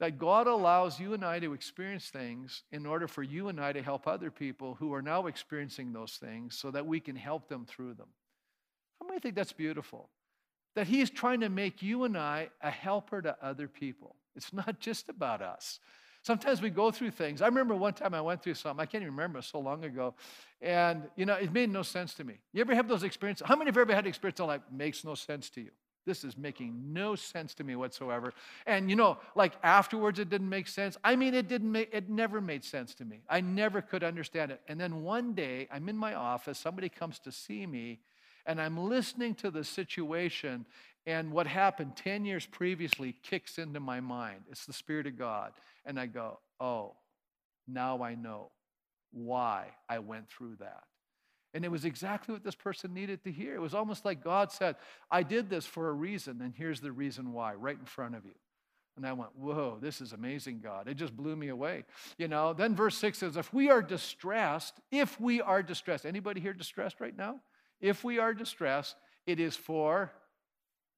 That 0.00 0.18
God 0.18 0.46
allows 0.46 1.00
you 1.00 1.14
and 1.14 1.24
I 1.24 1.40
to 1.40 1.54
experience 1.54 2.08
things 2.08 2.62
in 2.70 2.86
order 2.86 3.08
for 3.08 3.22
you 3.22 3.48
and 3.48 3.60
I 3.60 3.72
to 3.72 3.82
help 3.82 4.06
other 4.06 4.30
people 4.30 4.76
who 4.78 4.92
are 4.94 5.02
now 5.02 5.26
experiencing 5.26 5.92
those 5.92 6.12
things 6.12 6.56
so 6.56 6.70
that 6.70 6.86
we 6.86 7.00
can 7.00 7.16
help 7.16 7.48
them 7.48 7.66
through 7.66 7.94
them. 7.94 8.08
How 9.00 9.08
many 9.08 9.20
think 9.20 9.34
that's 9.34 9.52
beautiful? 9.52 10.08
that 10.78 10.86
He's 10.86 11.10
trying 11.10 11.40
to 11.40 11.48
make 11.48 11.82
you 11.82 12.04
and 12.04 12.16
I 12.16 12.50
a 12.62 12.70
helper 12.70 13.20
to 13.20 13.36
other 13.42 13.66
people. 13.66 14.14
It's 14.36 14.52
not 14.52 14.78
just 14.78 15.08
about 15.08 15.42
us. 15.42 15.80
Sometimes 16.28 16.60
we 16.60 16.68
go 16.68 16.90
through 16.90 17.12
things. 17.12 17.40
I 17.40 17.46
remember 17.46 17.74
one 17.74 17.94
time 17.94 18.12
I 18.12 18.20
went 18.20 18.42
through 18.42 18.52
something, 18.52 18.82
I 18.82 18.84
can't 18.84 19.00
even 19.00 19.14
remember, 19.14 19.40
so 19.40 19.60
long 19.60 19.82
ago. 19.86 20.12
And, 20.60 21.04
you 21.16 21.24
know, 21.24 21.32
it 21.32 21.50
made 21.54 21.70
no 21.70 21.82
sense 21.82 22.12
to 22.16 22.24
me. 22.24 22.34
You 22.52 22.60
ever 22.60 22.74
have 22.74 22.86
those 22.86 23.02
experiences? 23.02 23.46
How 23.46 23.56
many 23.56 23.70
of 23.70 23.76
you 23.76 23.80
ever 23.80 23.94
had 23.94 24.04
an 24.04 24.10
experience 24.10 24.38
like 24.38 24.70
makes 24.70 25.06
no 25.06 25.14
sense 25.14 25.48
to 25.48 25.62
you? 25.62 25.70
This 26.04 26.24
is 26.24 26.36
making 26.36 26.92
no 26.92 27.14
sense 27.14 27.54
to 27.54 27.64
me 27.64 27.76
whatsoever. 27.76 28.34
And 28.66 28.90
you 28.90 28.96
know, 28.96 29.16
like 29.36 29.54
afterwards 29.62 30.18
it 30.18 30.28
didn't 30.28 30.50
make 30.50 30.68
sense. 30.68 30.98
I 31.02 31.16
mean, 31.16 31.32
it 31.32 31.48
didn't 31.48 31.72
make 31.72 31.88
it 31.94 32.10
never 32.10 32.42
made 32.42 32.62
sense 32.62 32.94
to 32.96 33.06
me. 33.06 33.22
I 33.26 33.40
never 33.40 33.80
could 33.80 34.04
understand 34.04 34.50
it. 34.50 34.60
And 34.68 34.78
then 34.78 35.02
one 35.02 35.32
day 35.32 35.66
I'm 35.72 35.88
in 35.88 35.96
my 35.96 36.12
office, 36.12 36.58
somebody 36.58 36.90
comes 36.90 37.18
to 37.20 37.32
see 37.32 37.64
me, 37.66 38.00
and 38.44 38.60
I'm 38.60 38.76
listening 38.76 39.34
to 39.36 39.50
the 39.50 39.64
situation, 39.64 40.66
and 41.08 41.32
what 41.32 41.46
happened 41.46 41.96
10 41.96 42.26
years 42.26 42.44
previously 42.44 43.14
kicks 43.22 43.56
into 43.56 43.80
my 43.80 43.98
mind. 43.98 44.40
It's 44.50 44.66
the 44.66 44.74
Spirit 44.74 45.06
of 45.06 45.18
God. 45.18 45.52
And 45.86 45.98
I 45.98 46.04
go, 46.04 46.38
oh, 46.60 46.96
now 47.66 48.02
I 48.02 48.14
know 48.14 48.50
why 49.10 49.68
I 49.88 50.00
went 50.00 50.28
through 50.28 50.56
that. 50.56 50.82
And 51.54 51.64
it 51.64 51.70
was 51.70 51.86
exactly 51.86 52.34
what 52.34 52.44
this 52.44 52.54
person 52.54 52.92
needed 52.92 53.24
to 53.24 53.32
hear. 53.32 53.54
It 53.54 53.60
was 53.60 53.72
almost 53.72 54.04
like 54.04 54.22
God 54.22 54.52
said, 54.52 54.76
I 55.10 55.22
did 55.22 55.48
this 55.48 55.64
for 55.64 55.88
a 55.88 55.92
reason, 55.92 56.42
and 56.42 56.52
here's 56.54 56.82
the 56.82 56.92
reason 56.92 57.32
why, 57.32 57.54
right 57.54 57.78
in 57.78 57.86
front 57.86 58.14
of 58.14 58.26
you. 58.26 58.34
And 58.98 59.06
I 59.06 59.14
went, 59.14 59.34
whoa, 59.34 59.78
this 59.80 60.02
is 60.02 60.12
amazing, 60.12 60.60
God. 60.62 60.88
It 60.88 60.98
just 60.98 61.16
blew 61.16 61.36
me 61.36 61.48
away. 61.48 61.84
You 62.18 62.28
know, 62.28 62.52
then 62.52 62.76
verse 62.76 62.98
6 62.98 63.16
says, 63.16 63.38
if 63.38 63.54
we 63.54 63.70
are 63.70 63.80
distressed, 63.80 64.74
if 64.92 65.18
we 65.18 65.40
are 65.40 65.62
distressed, 65.62 66.04
anybody 66.04 66.42
here 66.42 66.52
distressed 66.52 67.00
right 67.00 67.16
now? 67.16 67.40
If 67.80 68.04
we 68.04 68.18
are 68.18 68.34
distressed, 68.34 68.96
it 69.26 69.40
is 69.40 69.56
for 69.56 70.12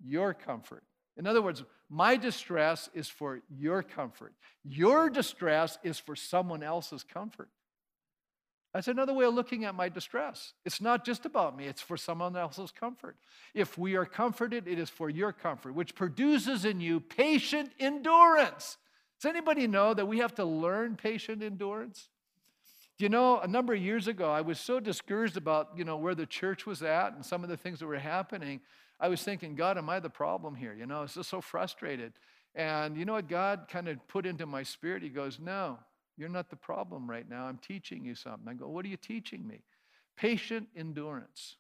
your 0.05 0.35
comfort. 0.35 0.83
In 1.17 1.27
other 1.27 1.43
words, 1.43 1.63
my 1.89 2.17
distress 2.17 2.89
is 2.95 3.09
for 3.09 3.41
your 3.49 3.83
comfort. 3.83 4.33
Your 4.65 5.11
distress 5.11 5.79
is 5.83 5.99
for 5.99 6.17
someone 6.17 6.63
else's 6.63 7.05
comfort. 7.05 7.49
That's 8.73 8.89
another 8.89 9.13
way 9.13 9.25
of 9.25 9.35
looking 9.35 9.65
at 9.65 9.75
my 9.75 9.89
distress. 9.89 10.53
It's 10.65 10.81
not 10.81 11.05
just 11.05 11.27
about 11.27 11.57
me, 11.57 11.67
it's 11.67 11.83
for 11.83 11.97
someone 11.97 12.37
else's 12.37 12.71
comfort. 12.71 13.17
If 13.53 13.77
we 13.77 13.97
are 13.97 14.07
comforted, 14.07 14.69
it 14.69 14.79
is 14.79 14.89
for 14.89 15.11
your 15.11 15.33
comfort, 15.33 15.75
which 15.75 15.97
produces 15.97 16.65
in 16.65 16.81
you 16.81 17.01
patient 17.01 17.73
endurance. 17.81 18.77
Does 19.21 19.29
anybody 19.29 19.67
know 19.67 19.93
that 19.93 20.07
we 20.07 20.19
have 20.19 20.37
to 20.37 20.45
learn 20.45 20.97
patient 20.97 21.43
endurance? 21.43 22.09
Do 22.97 23.05
you 23.05 23.09
know, 23.09 23.41
a 23.41 23.49
number 23.49 23.75
of 23.75 23.81
years 23.81 24.07
ago, 24.07 24.31
I 24.31 24.43
was 24.43 24.61
so 24.61 24.79
discouraged 24.79 25.37
about, 25.37 25.71
you 25.75 25.85
know, 25.85 25.97
where 25.97 26.15
the 26.15 26.27
church 26.27 26.65
was 26.65 26.83
at 26.83 27.15
and 27.15 27.25
some 27.25 27.43
of 27.43 27.51
the 27.51 27.57
things 27.57 27.81
that 27.81 27.87
were 27.87 27.99
happening. 27.99 28.61
I 29.01 29.09
was 29.09 29.23
thinking, 29.23 29.55
God, 29.55 29.79
am 29.79 29.89
I 29.89 29.99
the 29.99 30.11
problem 30.11 30.55
here? 30.55 30.75
You 30.75 30.87
know, 30.87 30.99
I 30.99 31.03
was 31.03 31.15
just 31.15 31.31
so 31.31 31.41
frustrated. 31.41 32.13
And 32.55 32.97
you 32.97 33.05
know 33.05 33.15
what 33.15 33.29
God 33.29 33.67
kind 33.69 33.89
of 33.89 34.07
put 34.09 34.27
into 34.27 34.45
my 34.45 34.63
spirit? 34.63 35.03
He 35.03 35.09
goes, 35.09 35.39
No, 35.41 35.79
you're 36.17 36.29
not 36.29 36.51
the 36.51 36.57
problem 36.57 37.09
right 37.09 37.29
now. 37.29 37.47
I'm 37.47 37.59
teaching 37.59 38.05
you 38.05 38.15
something. 38.15 38.49
I 38.49 38.55
go, 38.55 38.69
What 38.69 38.85
are 38.85 38.89
you 38.89 38.97
teaching 38.97 39.47
me? 39.47 39.63
Patient 40.17 40.69
endurance. 40.77 41.57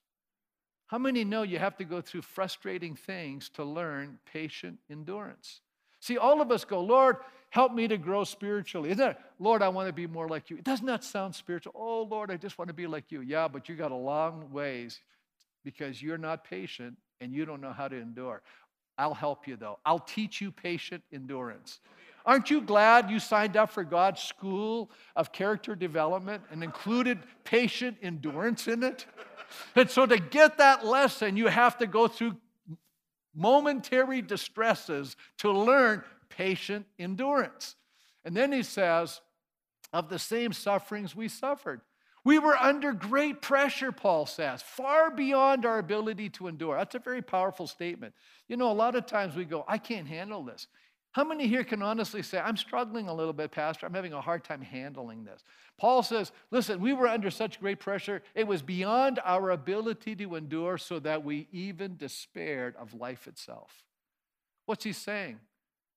How 0.89 0.99
many 0.99 1.25
know 1.25 1.43
you 1.43 1.59
have 1.59 1.77
to 1.79 1.85
go 1.85 2.01
through 2.01 2.23
frustrating 2.23 2.97
things 2.97 3.49
to 3.51 3.65
learn 3.65 4.19
patient 4.31 4.79
endurance? 4.91 5.61
See, 6.01 6.19
all 6.19 6.41
of 6.41 6.51
us 6.51 6.65
go, 6.65 6.83
Lord, 6.83 7.19
help 7.51 7.73
me 7.73 7.87
to 7.87 7.97
grow 7.97 8.25
spiritually. 8.25 8.91
Isn't 8.91 9.11
it? 9.11 9.17
Lord, 9.39 9.63
I 9.63 9.69
want 9.69 9.87
to 9.87 9.93
be 9.93 10.09
more 10.09 10.29
like 10.29 10.51
you. 10.51 10.57
It 10.57 10.65
does 10.65 10.83
not 10.83 11.05
sound 11.05 11.35
spiritual. 11.35 11.73
Oh, 11.77 12.03
Lord, 12.03 12.31
I 12.31 12.37
just 12.37 12.59
want 12.59 12.69
to 12.69 12.75
be 12.75 12.89
like 12.89 13.13
you. 13.13 13.21
Yeah, 13.21 13.47
but 13.47 13.69
you 13.69 13.77
got 13.77 13.93
a 13.93 13.97
long 13.97 14.51
ways 14.51 15.01
because 15.63 16.03
you're 16.03 16.19
not 16.19 16.43
patient 16.43 16.97
and 17.21 17.33
you 17.33 17.45
don't 17.45 17.61
know 17.61 17.73
how 17.73 17.89
to 17.89 17.97
endure. 17.97 18.43
I'll 18.99 19.15
help 19.15 19.47
you 19.47 19.57
though. 19.57 19.79
I'll 19.85 19.99
teach 19.99 20.41
you 20.41 20.51
patient 20.51 21.03
endurance. 21.13 21.81
Aren't 22.27 22.51
you 22.51 22.61
glad 22.61 23.11
you 23.11 23.19
signed 23.19 23.57
up 23.57 23.71
for 23.71 23.83
God's 23.83 24.21
school 24.21 24.91
of 25.17 25.33
character 25.33 25.75
development 25.75 26.43
and 26.51 26.63
included 26.63 27.19
patient 27.45 27.97
endurance 28.03 28.69
in 28.69 28.83
it? 28.83 29.07
And 29.75 29.91
so 29.91 30.07
to 30.07 30.19
get 30.19 30.59
that 30.59 30.85
lesson, 30.85 31.37
you 31.37 31.47
have 31.47 31.79
to 31.79 31.87
go 31.87 32.09
through 32.09 32.37
momentary 33.35 34.23
distresses 34.23 35.17
to 35.39 35.51
learn 35.51 36.03
patient 36.29 36.87
endurance. 36.99 37.77
And 38.25 38.37
then 38.37 38.53
he 38.53 38.63
says, 38.63 39.21
of 39.93 40.09
the 40.09 40.19
same 40.19 40.53
sufferings 40.53 41.17
we 41.17 41.29
suffered. 41.29 41.81
We 42.25 42.39
were 42.39 42.57
under 42.57 42.93
great 42.93 43.41
pressure, 43.41 43.93
Paul 43.93 44.27
says, 44.27 44.63
far 44.63 45.11
beyond 45.11 45.65
our 45.65 45.79
ability 45.79 46.29
to 46.31 46.49
endure. 46.49 46.77
That's 46.77 46.95
a 46.95 46.99
very 46.99 47.23
powerful 47.23 47.67
statement. 47.67 48.15
You 48.47 48.57
know, 48.57 48.71
a 48.71 48.75
lot 48.75 48.95
of 48.95 49.07
times 49.07 49.37
we 49.37 49.45
go, 49.45 49.65
I 49.67 49.79
can't 49.79 50.07
handle 50.07 50.45
this. 50.45 50.67
How 51.13 51.25
many 51.25 51.49
here 51.49 51.65
can 51.65 51.83
honestly 51.83 52.23
say, 52.23 52.39
I'm 52.39 52.57
struggling 52.57 53.09
a 53.09 53.15
little 53.15 53.33
bit, 53.33 53.51
Pastor? 53.51 53.85
I'm 53.85 53.95
having 53.95 54.13
a 54.13 54.21
hard 54.21 54.45
time 54.45 54.63
handling 54.63 55.25
this. 55.25 55.43
Paul 55.77 56.05
says, 56.05 56.31
Listen, 56.53 56.81
we 56.81 56.93
were 56.93 57.09
under 57.09 57.31
such 57.31 57.59
great 57.59 57.81
pressure, 57.81 58.23
it 58.35 58.47
was 58.47 58.63
beyond 58.63 59.19
our 59.25 59.51
ability 59.51 60.15
to 60.17 60.37
endure, 60.37 60.79
so 60.79 61.01
that 61.01 61.25
we 61.25 61.49
even 61.51 61.97
despaired 61.97 62.77
of 62.77 62.95
life 62.95 63.27
itself. 63.27 63.85
What's 64.67 64.85
he 64.85 64.93
saying? 64.93 65.41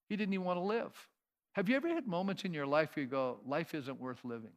He 0.09 0.15
didn't 0.15 0.33
even 0.33 0.45
want 0.45 0.57
to 0.57 0.63
live. 0.63 1.09
Have 1.51 1.69
you 1.69 1.75
ever 1.75 1.89
had 1.89 2.07
moments 2.07 2.43
in 2.43 2.53
your 2.53 2.65
life 2.65 2.95
where 2.95 3.03
you 3.03 3.09
go, 3.09 3.37
Life 3.45 3.75
isn't 3.75 3.99
worth 3.99 4.23
living? 4.23 4.53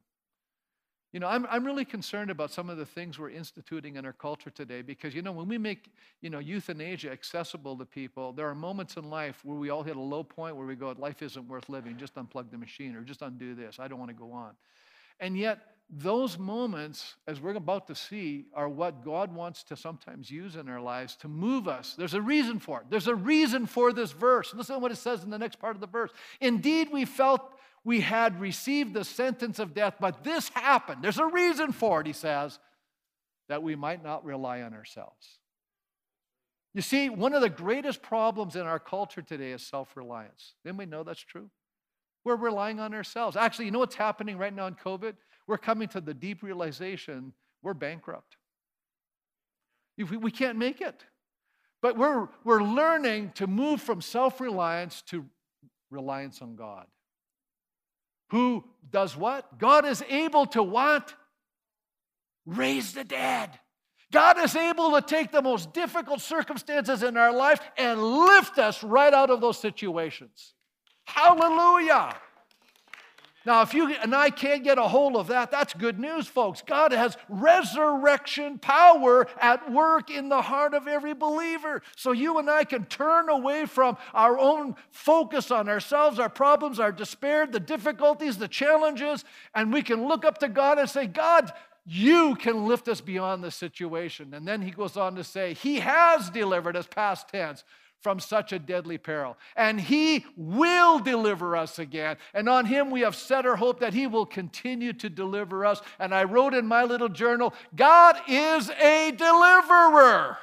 You 1.16 1.20
know, 1.20 1.29
I'm, 1.29 1.46
I'm 1.48 1.64
really 1.64 1.87
concerned 1.87 2.31
about 2.31 2.50
some 2.50 2.68
of 2.68 2.76
the 2.76 2.85
things 2.85 3.18
we're 3.18 3.31
instituting 3.31 3.96
in 3.96 4.05
our 4.05 4.12
culture 4.12 4.50
today 4.50 4.83
because, 4.83 5.14
you 5.14 5.22
know, 5.22 5.33
when 5.33 5.48
we 5.48 5.57
make, 5.57 5.90
you 6.20 6.29
know, 6.29 6.40
euthanasia 6.40 7.11
accessible 7.11 7.74
to 7.79 7.87
people, 7.87 8.35
there 8.35 8.46
are 8.46 8.55
moments 8.55 8.98
in 8.98 9.09
life 9.09 9.40
where 9.42 9.57
we 9.57 9.70
all 9.70 9.83
hit 9.83 9.96
a 9.96 9.98
low 9.98 10.22
point 10.22 10.57
where 10.57 10.66
we 10.66 10.74
go, 10.74 10.94
life 10.98 11.22
isn't 11.22 11.48
worth 11.48 11.70
living, 11.70 11.96
just 11.96 12.16
unplug 12.16 12.50
the 12.50 12.59
machine 12.59 12.94
or 12.94 13.00
just 13.00 13.22
undo 13.22 13.55
this. 13.55 13.79
I 13.81 13.88
don't 13.88 13.98
want 13.98 14.11
to 14.11 14.14
go 14.14 14.31
on. 14.31 14.50
And 15.18 15.38
yet, 15.38 15.61
those 15.88 16.38
moments, 16.38 17.14
as 17.26 17.40
we're 17.40 17.55
about 17.55 17.87
to 17.87 17.94
see, 17.94 18.44
are 18.52 18.68
what 18.68 19.02
God 19.02 19.35
wants 19.35 19.62
to 19.64 19.76
sometimes 19.76 20.31
use 20.31 20.57
in 20.57 20.68
our 20.68 20.83
lives 20.83 21.16
to 21.16 21.29
move 21.29 21.66
us. 21.66 21.94
There's 21.96 22.12
a 22.12 22.20
reason 22.20 22.59
for 22.59 22.83
it. 22.83 22.88
There's 22.90 23.09
a 23.09 23.14
reason 23.14 23.64
for 23.64 23.94
this 23.94 24.12
verse. 24.12 24.52
Listen 24.52 24.74
to 24.74 24.81
what 24.81 24.92
it 24.92 24.96
says 24.96 25.24
in 25.24 25.31
the 25.31 25.38
next 25.38 25.59
part 25.61 25.76
of 25.76 25.81
the 25.81 25.87
verse. 25.87 26.11
Indeed, 26.42 26.88
we 26.92 27.07
felt 27.07 27.56
we 27.87 28.01
had 28.01 28.40
received 28.40 28.94
the 28.94 29.05
sentence 29.05 29.61
of 29.61 29.72
death, 29.72 29.94
but 30.01 30.25
this 30.25 30.49
happened. 30.49 31.05
There's 31.05 31.20
a 31.20 31.27
reason 31.27 31.70
for 31.70 32.01
it, 32.01 32.09
he 32.09 32.12
says, 32.12 32.59
that 33.49 33.62
we 33.62 33.77
might 33.77 34.03
not 34.03 34.25
rely 34.25 34.62
on 34.62 34.75
ourselves. 34.75 35.38
You 36.75 36.83
see, 36.83 37.09
one 37.09 37.33
of 37.33 37.42
the 37.42 37.49
greatest 37.49 38.03
problems 38.03 38.57
in 38.57 38.62
our 38.62 38.81
culture 38.81 39.22
today 39.22 39.53
is 39.53 39.62
self 39.64 39.96
reliance. 39.96 40.55
Then 40.64 40.77
we 40.77 40.85
know 40.85 41.05
that's 41.05 41.20
true. 41.20 41.49
We're 42.25 42.35
relying 42.35 42.81
on 42.81 42.92
ourselves. 42.92 43.37
Actually, 43.37 43.66
you 43.66 43.70
know 43.70 43.79
what's 43.79 43.94
happening 43.94 44.37
right 44.37 44.53
now 44.53 44.66
in 44.66 44.75
COVID? 44.75 45.14
We're 45.46 45.57
coming 45.57 45.87
to 45.90 46.01
the 46.01 46.12
deep 46.12 46.42
realization 46.42 47.35
we're 47.62 47.72
bankrupt. 47.72 48.37
We 49.96 50.33
can't 50.33 50.59
make 50.59 50.81
it. 50.81 51.05
But 51.83 51.96
we're, 51.96 52.27
we're 52.42 52.64
learning 52.64 53.31
to 53.37 53.46
move 53.46 53.81
from 53.81 54.01
self 54.01 54.40
reliance 54.40 55.03
to 55.03 55.25
reliance 55.88 56.42
on 56.42 56.57
God 56.57 56.87
who 58.31 58.65
does 58.91 59.17
what? 59.17 59.59
God 59.59 59.85
is 59.85 60.03
able 60.09 60.47
to 60.47 60.62
what? 60.62 61.15
Raise 62.45 62.93
the 62.93 63.05
dead. 63.05 63.51
God 64.12 64.39
is 64.39 64.55
able 64.55 64.93
to 64.93 65.03
take 65.03 65.33
the 65.33 65.43
most 65.43 65.73
difficult 65.73 66.21
circumstances 66.21 67.03
in 67.03 67.17
our 67.17 67.33
life 67.33 67.61
and 67.77 68.03
lift 68.03 68.59
us 68.59 68.83
right 68.85 69.12
out 69.12 69.31
of 69.31 69.41
those 69.41 69.59
situations. 69.59 70.55
Hallelujah. 71.05 72.17
Now, 73.47 73.63
if 73.63 73.73
you 73.75 73.95
and 73.95 74.13
I 74.13 74.31
can't 74.31 74.65
get 74.65 74.77
a 74.77 74.83
hold 74.83 75.15
of 75.15 75.29
that, 75.29 75.53
that's 75.53 75.73
good 75.73 76.01
news, 76.01 76.27
folks. 76.27 76.63
God 76.67 76.91
has 76.91 77.17
resurrection 77.29 78.59
power 78.59 79.29
at 79.41 79.71
work 79.71 80.11
in 80.11 80.29
the 80.29 80.43
heart 80.43 80.75
of 80.75 80.89
every 80.89 81.15
believer. 81.15 81.81
So 81.95 82.11
you 82.11 82.41
and 82.41 82.51
I 82.51 82.65
can 82.65 82.87
turn 82.87 83.29
away 83.29 83.67
from 83.67 83.99
our 84.13 84.37
own 84.37 84.75
focus 84.91 85.53
on 85.53 85.69
ourselves, 85.69 86.19
our 86.19 86.29
problems, 86.29 86.81
our 86.81 86.91
despair, 86.91 87.47
the 87.47 87.61
difficulties, 87.61 88.37
the 88.37 88.49
challenges, 88.49 89.25
and 89.55 89.73
we 89.73 89.81
can 89.81 90.09
look 90.09 90.25
up 90.25 90.39
to 90.39 90.49
God 90.49 90.81
and 90.81 90.91
say, 90.91 91.07
God, 91.07 91.53
you 91.87 92.35
can 92.35 92.67
lift 92.67 92.89
us 92.89 93.01
beyond 93.01 93.45
the 93.45 93.53
situation. 93.53 94.35
And 94.35 94.47
then 94.47 94.61
he 94.61 94.73
goes 94.73 94.97
on 94.97 95.15
to 95.15 95.23
say, 95.23 95.55
He 95.55 95.77
has 95.77 96.31
delivered 96.31 96.77
us, 96.77 96.89
past 96.89 97.29
tense 97.29 97.63
from 98.07 98.21
such 98.21 98.53
a 98.53 98.59
deadly 98.61 98.99
peril. 98.99 99.37
And 99.57 99.81
He 99.81 100.25
will 100.37 101.01
deliver 101.01 101.57
us 101.57 101.81
again. 101.81 102.19
And 102.35 102.49
on 102.49 102.64
Him 102.64 102.92
we 102.92 103.01
have 103.01 103.16
set 103.16 103.45
our 103.45 103.57
hope 103.57 103.81
that 103.81 103.95
He 103.95 104.07
will 104.07 104.25
continue 104.25 104.92
to 104.92 105.11
deliver 105.11 105.66
us. 105.66 105.83
And 105.99 106.14
I 106.14 106.23
wrote 106.23 106.55
in 106.55 106.66
my 106.66 106.85
little 106.85 107.09
journal 107.09 107.53
God 107.75 108.16
is 108.29 108.71
a 108.71 109.11
deliverer. 109.11 110.38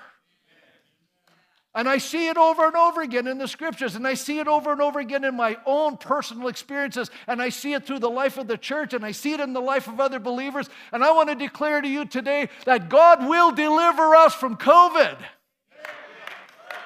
And 1.73 1.87
I 1.87 1.99
see 1.99 2.27
it 2.27 2.35
over 2.35 2.67
and 2.67 2.75
over 2.75 3.01
again 3.01 3.27
in 3.27 3.37
the 3.37 3.47
scriptures, 3.47 3.95
and 3.95 4.05
I 4.05 4.15
see 4.15 4.39
it 4.39 4.49
over 4.49 4.73
and 4.73 4.81
over 4.81 4.99
again 4.99 5.23
in 5.23 5.37
my 5.37 5.55
own 5.65 5.95
personal 5.95 6.49
experiences, 6.49 7.09
and 7.27 7.41
I 7.41 7.47
see 7.47 7.71
it 7.71 7.85
through 7.87 7.99
the 7.99 8.09
life 8.09 8.37
of 8.37 8.47
the 8.47 8.57
church, 8.57 8.93
and 8.93 9.05
I 9.05 9.13
see 9.13 9.31
it 9.31 9.39
in 9.39 9.53
the 9.53 9.61
life 9.61 9.87
of 9.87 10.01
other 10.01 10.19
believers. 10.19 10.69
And 10.91 11.01
I 11.01 11.13
want 11.13 11.29
to 11.29 11.35
declare 11.35 11.79
to 11.79 11.87
you 11.87 12.03
today 12.03 12.49
that 12.65 12.89
God 12.89 13.25
will 13.25 13.53
deliver 13.53 14.15
us 14.17 14.35
from 14.35 14.57
COVID. 14.57 15.15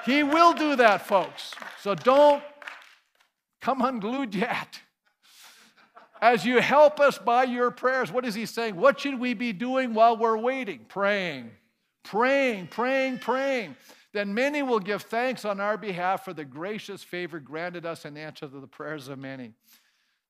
He 0.07 0.23
will 0.23 0.53
do 0.53 0.77
that, 0.77 1.05
folks. 1.05 1.53
So 1.81 1.93
don't 1.93 2.41
come 3.59 3.81
unglued 3.81 4.33
yet. 4.33 4.79
As 6.21 6.45
you 6.45 6.61
help 6.61 7.01
us 7.01 7.17
by 7.17 7.43
your 7.43 7.71
prayers, 7.71 8.11
what 8.11 8.25
is 8.25 8.33
he 8.33 8.45
saying? 8.45 8.77
What 8.77 9.01
should 9.01 9.19
we 9.19 9.33
be 9.33 9.51
doing 9.51 9.93
while 9.93 10.15
we're 10.15 10.37
waiting? 10.37 10.85
Praying, 10.87 11.51
praying, 12.03 12.67
praying, 12.67 13.19
praying. 13.19 13.75
Then 14.13 14.33
many 14.33 14.63
will 14.63 14.79
give 14.79 15.03
thanks 15.03 15.43
on 15.43 15.59
our 15.59 15.77
behalf 15.77 16.23
for 16.23 16.33
the 16.33 16.45
gracious 16.45 17.03
favor 17.03 17.39
granted 17.39 17.85
us 17.85 18.05
in 18.05 18.15
answer 18.15 18.47
to 18.47 18.59
the 18.61 18.65
prayers 18.65 19.09
of 19.09 19.19
many. 19.19 19.51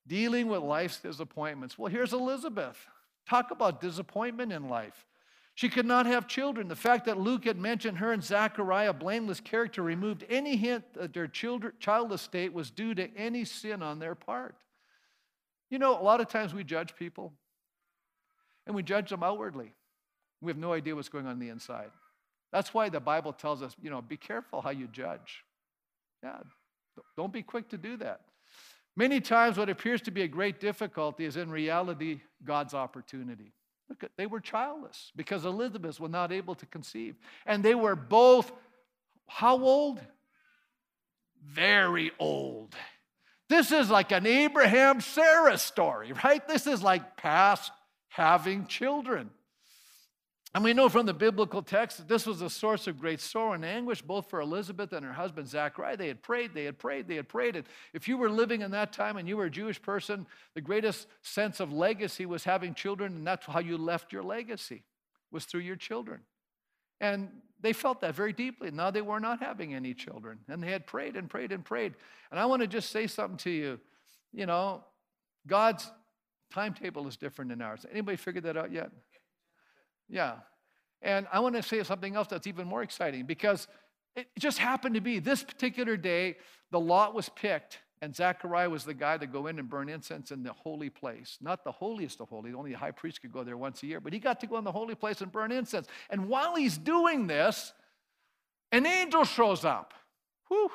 Dealing 0.08 0.48
with 0.48 0.62
life's 0.62 1.00
disappointments. 1.00 1.78
Well, 1.78 1.92
here's 1.92 2.14
Elizabeth. 2.14 2.78
Talk 3.30 3.52
about 3.52 3.80
disappointment 3.80 4.52
in 4.52 4.68
life. 4.68 5.06
She 5.58 5.70
could 5.70 5.88
not 5.88 6.06
have 6.06 6.28
children. 6.28 6.68
The 6.68 6.76
fact 6.76 7.06
that 7.06 7.20
Luke 7.20 7.46
had 7.46 7.58
mentioned 7.58 7.98
her 7.98 8.12
and 8.12 8.24
Zachariah, 8.24 8.94
blameless 8.94 9.40
character, 9.40 9.82
removed 9.82 10.24
any 10.30 10.56
hint 10.56 10.84
that 10.94 11.16
their 11.16 11.26
childless 11.26 12.22
state 12.22 12.54
was 12.54 12.70
due 12.70 12.94
to 12.94 13.10
any 13.18 13.44
sin 13.44 13.82
on 13.82 13.98
their 13.98 14.14
part. 14.14 14.56
You 15.72 15.80
know, 15.80 16.00
a 16.00 16.04
lot 16.04 16.22
of 16.22 16.28
times 16.30 16.54
we 16.54 16.64
judge 16.64 16.96
people, 16.96 17.34
and 18.68 18.76
we 18.76 18.84
judge 18.84 19.10
them 19.10 19.24
outwardly. 19.24 19.74
We 20.42 20.52
have 20.52 20.60
no 20.60 20.74
idea 20.74 20.96
what's 20.96 21.10
going 21.10 21.26
on, 21.26 21.32
on 21.32 21.40
the 21.40 21.50
inside. 21.50 21.90
That's 22.54 22.72
why 22.72 22.90
the 22.90 23.00
Bible 23.00 23.34
tells 23.34 23.64
us, 23.64 23.76
you 23.82 23.90
know, 23.90 24.00
be 24.00 24.16
careful 24.16 24.62
how 24.62 24.70
you 24.70 24.86
judge. 24.86 25.44
Yeah, 26.22 26.38
don't 27.16 27.34
be 27.34 27.42
quick 27.42 27.68
to 27.70 27.80
do 27.80 27.98
that. 27.98 28.22
Many 28.96 29.22
times, 29.22 29.58
what 29.58 29.70
appears 29.70 30.04
to 30.04 30.12
be 30.12 30.22
a 30.22 30.28
great 30.28 30.60
difficulty 30.60 31.26
is 31.26 31.36
in 31.36 31.50
reality 31.50 32.22
God's 32.46 32.76
opportunity. 32.76 33.54
Look, 33.90 34.04
at, 34.04 34.12
they 34.18 34.26
were 34.26 34.40
childless 34.40 35.12
because 35.16 35.46
Elizabeth 35.46 36.00
was 36.00 36.12
not 36.12 36.32
able 36.32 36.56
to 36.56 36.66
conceive. 36.66 37.16
And 37.46 37.64
they 37.64 37.76
were 37.76 37.96
both, 37.96 38.52
how 39.28 39.62
old? 39.62 40.02
Very 41.44 42.12
old. 42.20 42.76
This 43.50 43.72
is 43.72 43.90
like 43.90 44.12
an 44.12 44.26
Abraham 44.26 45.00
Sarah 45.00 45.58
story, 45.58 46.12
right? 46.24 46.46
This 46.48 46.68
is 46.68 46.84
like 46.84 47.16
past 47.16 47.72
having 48.10 48.66
children. 48.68 49.30
And 50.58 50.64
we 50.64 50.74
know 50.74 50.90
from 50.90 51.06
the 51.06 51.14
biblical 51.14 51.62
text 51.62 52.00
that 52.00 52.08
this 52.08 52.26
was 52.26 52.42
a 52.42 52.50
source 52.50 52.88
of 52.88 53.00
great 53.00 53.22
sorrow 53.22 53.54
and 53.54 53.64
anguish, 53.64 54.02
both 54.02 54.28
for 54.28 54.42
Elizabeth 54.42 54.92
and 54.92 55.06
her 55.06 55.14
husband 55.14 55.48
Zachariah. 55.48 55.98
They 55.98 56.08
had 56.08 56.24
prayed, 56.24 56.56
they 56.56 56.64
had 56.64 56.80
prayed, 56.80 57.08
they 57.08 57.18
had 57.18 57.30
prayed. 57.30 57.56
And 57.56 57.66
if 57.94 58.08
you 58.08 58.18
were 58.18 58.32
living 58.32 58.64
in 58.64 58.72
that 58.72 58.92
time 58.92 59.18
and 59.18 59.28
you 59.28 59.38
were 59.38 59.46
a 59.46 59.52
Jewish 59.52 59.80
person, 59.80 60.26
the 60.56 60.62
greatest 60.62 61.06
sense 61.22 61.60
of 61.60 61.72
legacy 61.72 62.26
was 62.26 62.44
having 62.44 62.74
children, 62.74 63.18
and 63.18 63.28
that's 63.28 63.46
how 63.46 63.60
you 63.60 63.78
left 63.78 64.12
your 64.12 64.24
legacy, 64.24 64.82
was 65.30 65.46
through 65.46 65.62
your 65.62 65.76
children. 65.76 66.22
And 67.00 67.30
they 67.62 67.72
felt 67.72 68.02
that 68.02 68.16
very 68.16 68.34
deeply. 68.34 68.72
Now 68.72 68.90
they 68.90 69.02
were 69.02 69.20
not 69.20 69.44
having 69.44 69.76
any 69.76 69.94
children, 69.94 70.40
and 70.50 70.64
they 70.64 70.72
had 70.72 70.88
prayed 70.88 71.16
and 71.16 71.30
prayed 71.30 71.52
and 71.52 71.64
prayed. 71.64 71.94
And 72.32 72.40
I 72.40 72.48
want 72.48 72.64
to 72.64 72.68
just 72.68 72.90
say 72.90 73.06
something 73.06 73.38
to 73.38 73.52
you. 73.52 73.80
You 74.34 74.48
know, 74.48 74.84
God's 75.46 75.88
timetable 76.52 77.08
is 77.08 77.16
different 77.16 77.50
than 77.50 77.62
ours. 77.62 77.86
Anybody 77.92 78.18
figured 78.18 78.46
that 78.46 78.58
out 78.58 78.72
yet? 78.72 78.90
Yeah. 80.10 80.36
And 81.02 81.28
I 81.32 81.40
want 81.40 81.56
to 81.56 81.64
say 81.64 81.84
something 81.84 82.16
else 82.16 82.28
that's 82.28 82.48
even 82.48 82.68
more 82.68 82.82
exciting 82.82 83.26
because 83.26 83.68
it 84.16 84.28
just 84.40 84.58
happened 84.58 84.96
to 84.96 85.02
be 85.02 85.20
this 85.20 85.44
particular 85.44 85.96
day, 85.96 86.38
the 86.72 86.80
lot 86.80 87.14
was 87.14 87.30
picked, 87.30 87.80
and 88.02 88.16
Zechariah 88.16 88.70
was 88.70 88.84
the 88.84 88.94
guy 88.94 89.18
to 89.18 89.28
go 89.28 89.48
in 89.48 89.60
and 89.60 89.70
burn 89.70 89.90
incense 89.90 90.32
in 90.32 90.44
the 90.44 90.54
holy 90.54 90.90
place. 90.90 91.38
Not 91.42 91.64
the 91.64 91.72
holiest 91.72 92.20
of 92.22 92.30
holy, 92.30 92.54
only 92.54 92.72
the 92.72 92.78
high 92.78 92.92
priest 92.92 93.22
could 93.22 93.32
go 93.32 93.44
there 93.44 93.58
once 93.58 93.82
a 93.84 93.88
year, 93.88 94.00
but 94.00 94.14
he 94.14 94.20
got 94.20 94.40
to 94.42 94.48
go 94.48 94.58
in 94.58 94.64
the 94.64 94.72
holy 94.72 94.96
place 94.96 95.22
and 95.22 95.32
burn 95.32 95.52
incense. 95.52 95.88
And 96.10 96.28
while 96.28 96.56
he's 96.56 96.78
doing 96.78 97.28
this, 97.28 97.74
an 98.72 98.86
angel 98.86 99.24
shows 99.24 99.66
up. 99.66 99.94
Whew. 100.50 100.72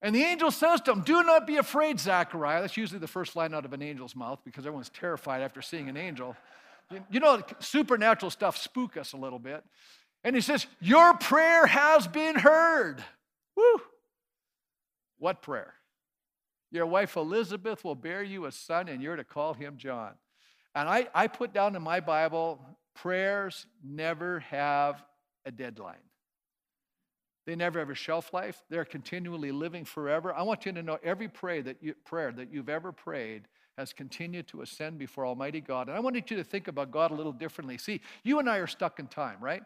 And 0.00 0.14
the 0.14 0.22
angel 0.22 0.50
says 0.50 0.80
to 0.82 0.92
him, 0.92 1.02
Do 1.02 1.22
not 1.22 1.46
be 1.46 1.56
afraid, 1.56 1.98
Zechariah. 1.98 2.62
That's 2.62 2.76
usually 2.76 3.00
the 3.00 3.08
first 3.08 3.34
line 3.34 3.52
out 3.52 3.64
of 3.64 3.72
an 3.72 3.82
angel's 3.82 4.14
mouth 4.14 4.38
because 4.44 4.64
everyone's 4.64 4.90
terrified 4.90 5.42
after 5.42 5.60
seeing 5.60 5.88
an 5.88 5.96
angel. 5.96 6.36
You 7.10 7.20
know, 7.20 7.42
supernatural 7.58 8.30
stuff 8.30 8.56
spook 8.56 8.96
us 8.96 9.12
a 9.12 9.16
little 9.16 9.38
bit. 9.38 9.62
And 10.24 10.34
he 10.34 10.40
says, 10.40 10.66
Your 10.80 11.14
prayer 11.14 11.66
has 11.66 12.06
been 12.06 12.36
heard. 12.36 13.04
Woo! 13.56 13.80
What 15.18 15.42
prayer? 15.42 15.74
Your 16.70 16.86
wife 16.86 17.16
Elizabeth 17.16 17.84
will 17.84 17.94
bear 17.94 18.22
you 18.22 18.46
a 18.46 18.52
son, 18.52 18.88
and 18.88 19.02
you're 19.02 19.16
to 19.16 19.24
call 19.24 19.54
him 19.54 19.76
John. 19.76 20.12
And 20.74 20.88
I, 20.88 21.08
I 21.14 21.26
put 21.26 21.52
down 21.52 21.76
in 21.76 21.82
my 21.82 22.00
Bible, 22.00 22.60
prayers 22.94 23.66
never 23.82 24.40
have 24.40 25.02
a 25.44 25.50
deadline. 25.50 25.96
They 27.46 27.56
never 27.56 27.78
have 27.78 27.88
a 27.88 27.94
shelf 27.94 28.34
life. 28.34 28.62
They're 28.68 28.84
continually 28.84 29.52
living 29.52 29.86
forever. 29.86 30.34
I 30.34 30.42
want 30.42 30.66
you 30.66 30.72
to 30.72 30.82
know 30.82 30.98
every 31.02 31.28
prayer 31.28 31.62
that 31.62 31.82
you, 31.82 31.94
prayer 32.04 32.30
that 32.32 32.52
you've 32.52 32.68
ever 32.68 32.92
prayed 32.92 33.48
has 33.78 33.92
continued 33.92 34.48
to 34.48 34.60
ascend 34.62 34.98
before 34.98 35.24
Almighty 35.24 35.60
God. 35.60 35.86
And 35.86 35.96
I 35.96 36.00
wanted 36.00 36.28
you 36.30 36.36
to 36.36 36.44
think 36.44 36.66
about 36.66 36.90
God 36.90 37.12
a 37.12 37.14
little 37.14 37.32
differently. 37.32 37.78
See, 37.78 38.00
you 38.24 38.40
and 38.40 38.50
I 38.50 38.56
are 38.56 38.66
stuck 38.66 38.98
in 38.98 39.06
time, 39.06 39.36
right? 39.40 39.62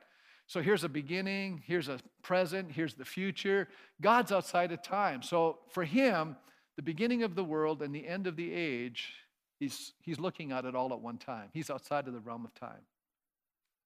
So 0.46 0.60
here's 0.60 0.84
a 0.84 0.88
beginning, 0.88 1.62
here's 1.66 1.88
a 1.88 1.98
present, 2.22 2.70
here's 2.70 2.92
the 2.92 3.06
future. 3.06 3.68
God's 4.02 4.30
outside 4.30 4.70
of 4.70 4.82
time. 4.82 5.22
So 5.22 5.60
for 5.70 5.82
him, 5.82 6.36
the 6.76 6.82
beginning 6.82 7.22
of 7.22 7.34
the 7.34 7.42
world 7.42 7.80
and 7.80 7.94
the 7.94 8.06
end 8.06 8.26
of 8.26 8.36
the 8.36 8.52
age, 8.52 9.14
he's, 9.58 9.94
he's 10.02 10.20
looking 10.20 10.52
at 10.52 10.66
it 10.66 10.74
all 10.74 10.92
at 10.92 11.00
one 11.00 11.16
time. 11.16 11.48
He's 11.54 11.70
outside 11.70 12.06
of 12.06 12.12
the 12.12 12.20
realm 12.20 12.44
of 12.44 12.54
time. 12.54 12.82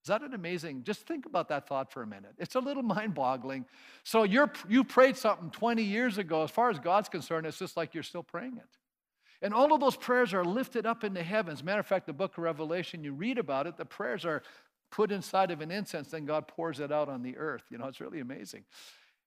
Is 0.02 0.08
that 0.08 0.22
an 0.22 0.34
amazing? 0.34 0.82
Just 0.82 1.06
think 1.06 1.26
about 1.26 1.48
that 1.50 1.68
thought 1.68 1.92
for 1.92 2.02
a 2.02 2.06
minute. 2.06 2.34
It's 2.38 2.56
a 2.56 2.60
little 2.60 2.82
mind 2.96 3.14
boggling. 3.14 3.64
So 4.02 4.24
you're, 4.24 4.52
you 4.68 4.82
prayed 4.82 5.16
something 5.16 5.50
20 5.50 5.84
years 5.84 6.18
ago. 6.18 6.42
As 6.42 6.50
far 6.50 6.68
as 6.70 6.80
God's 6.80 7.08
concerned, 7.08 7.46
it's 7.46 7.58
just 7.58 7.76
like 7.76 7.94
you're 7.94 8.02
still 8.02 8.24
praying 8.24 8.56
it. 8.56 8.78
And 9.42 9.52
all 9.52 9.72
of 9.72 9.80
those 9.80 9.96
prayers 9.96 10.32
are 10.34 10.44
lifted 10.44 10.86
up 10.86 11.04
in 11.04 11.14
the 11.14 11.22
heavens. 11.22 11.62
Matter 11.62 11.80
of 11.80 11.86
fact, 11.86 12.06
the 12.06 12.12
book 12.12 12.38
of 12.38 12.44
Revelation, 12.44 13.04
you 13.04 13.12
read 13.12 13.38
about 13.38 13.66
it, 13.66 13.76
the 13.76 13.84
prayers 13.84 14.24
are 14.24 14.42
put 14.90 15.12
inside 15.12 15.50
of 15.50 15.60
an 15.60 15.70
incense, 15.70 16.08
then 16.08 16.24
God 16.24 16.48
pours 16.48 16.80
it 16.80 16.92
out 16.92 17.08
on 17.08 17.22
the 17.22 17.36
earth. 17.36 17.64
You 17.70 17.78
know, 17.78 17.86
it's 17.86 18.00
really 18.00 18.20
amazing. 18.20 18.64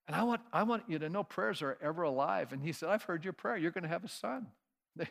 And 0.07 0.15
I 0.15 0.23
want, 0.23 0.41
I 0.51 0.63
want 0.63 0.83
you 0.87 0.97
to 0.99 1.09
know 1.09 1.23
prayers 1.23 1.61
are 1.61 1.77
ever 1.81 2.03
alive. 2.03 2.53
And 2.53 2.63
he 2.63 2.71
said, 2.71 2.89
I've 2.89 3.03
heard 3.03 3.23
your 3.23 3.33
prayer. 3.33 3.57
You're 3.57 3.71
going 3.71 3.83
to 3.83 3.89
have 3.89 4.03
a 4.03 4.09
son. 4.09 4.47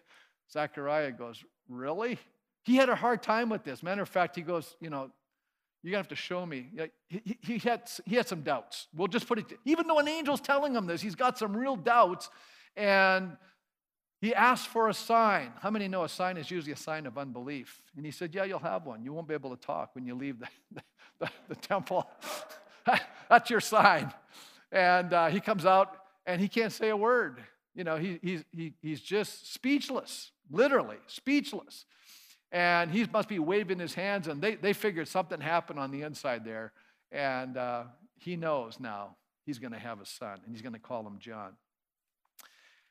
Zachariah 0.52 1.12
goes, 1.12 1.42
Really? 1.68 2.18
He 2.64 2.76
had 2.76 2.88
a 2.88 2.96
hard 2.96 3.22
time 3.22 3.48
with 3.48 3.62
this. 3.62 3.82
Matter 3.82 4.02
of 4.02 4.08
fact, 4.08 4.34
he 4.34 4.42
goes, 4.42 4.76
You 4.80 4.90
know, 4.90 5.10
you're 5.82 5.92
going 5.92 6.04
to 6.04 6.08
have 6.08 6.08
to 6.08 6.16
show 6.16 6.44
me. 6.44 6.70
He, 7.08 7.38
he, 7.40 7.58
had, 7.58 7.88
he 8.04 8.16
had 8.16 8.26
some 8.26 8.42
doubts. 8.42 8.88
We'll 8.94 9.08
just 9.08 9.28
put 9.28 9.38
it, 9.38 9.58
even 9.64 9.86
though 9.86 9.98
an 9.98 10.08
angel's 10.08 10.40
telling 10.40 10.74
him 10.74 10.86
this, 10.86 11.00
he's 11.00 11.14
got 11.14 11.38
some 11.38 11.56
real 11.56 11.76
doubts. 11.76 12.28
And 12.76 13.36
he 14.20 14.34
asked 14.34 14.68
for 14.68 14.88
a 14.88 14.94
sign. 14.94 15.52
How 15.60 15.70
many 15.70 15.86
know 15.86 16.04
a 16.04 16.08
sign 16.08 16.36
is 16.36 16.50
usually 16.50 16.72
a 16.72 16.76
sign 16.76 17.06
of 17.06 17.16
unbelief? 17.16 17.80
And 17.96 18.04
he 18.04 18.10
said, 18.10 18.34
Yeah, 18.34 18.44
you'll 18.44 18.58
have 18.58 18.84
one. 18.84 19.02
You 19.02 19.12
won't 19.12 19.28
be 19.28 19.34
able 19.34 19.54
to 19.56 19.62
talk 19.64 19.94
when 19.94 20.04
you 20.04 20.14
leave 20.14 20.40
the, 20.40 20.48
the, 21.20 21.30
the 21.48 21.54
temple. 21.54 22.08
That's 23.28 23.50
your 23.50 23.60
sign. 23.60 24.12
And 24.72 25.12
uh, 25.12 25.28
he 25.28 25.40
comes 25.40 25.64
out 25.64 25.96
and 26.26 26.40
he 26.40 26.48
can't 26.48 26.72
say 26.72 26.88
a 26.88 26.96
word. 26.96 27.42
You 27.74 27.84
know, 27.84 27.96
he, 27.96 28.18
he's, 28.22 28.44
he, 28.52 28.74
he's 28.82 29.00
just 29.00 29.52
speechless, 29.54 30.32
literally 30.50 30.96
speechless. 31.06 31.84
And 32.50 32.90
he 32.90 33.06
must 33.12 33.28
be 33.28 33.38
waving 33.38 33.78
his 33.78 33.92
hands, 33.92 34.26
and 34.26 34.40
they, 34.40 34.54
they 34.54 34.72
figured 34.72 35.06
something 35.06 35.38
happened 35.38 35.78
on 35.78 35.90
the 35.90 36.02
inside 36.02 36.44
there. 36.46 36.72
And 37.12 37.56
uh, 37.56 37.84
he 38.16 38.36
knows 38.36 38.80
now 38.80 39.16
he's 39.44 39.58
going 39.58 39.72
to 39.72 39.78
have 39.78 40.00
a 40.00 40.06
son, 40.06 40.40
and 40.44 40.52
he's 40.52 40.62
going 40.62 40.72
to 40.72 40.78
call 40.78 41.06
him 41.06 41.18
John. 41.18 41.52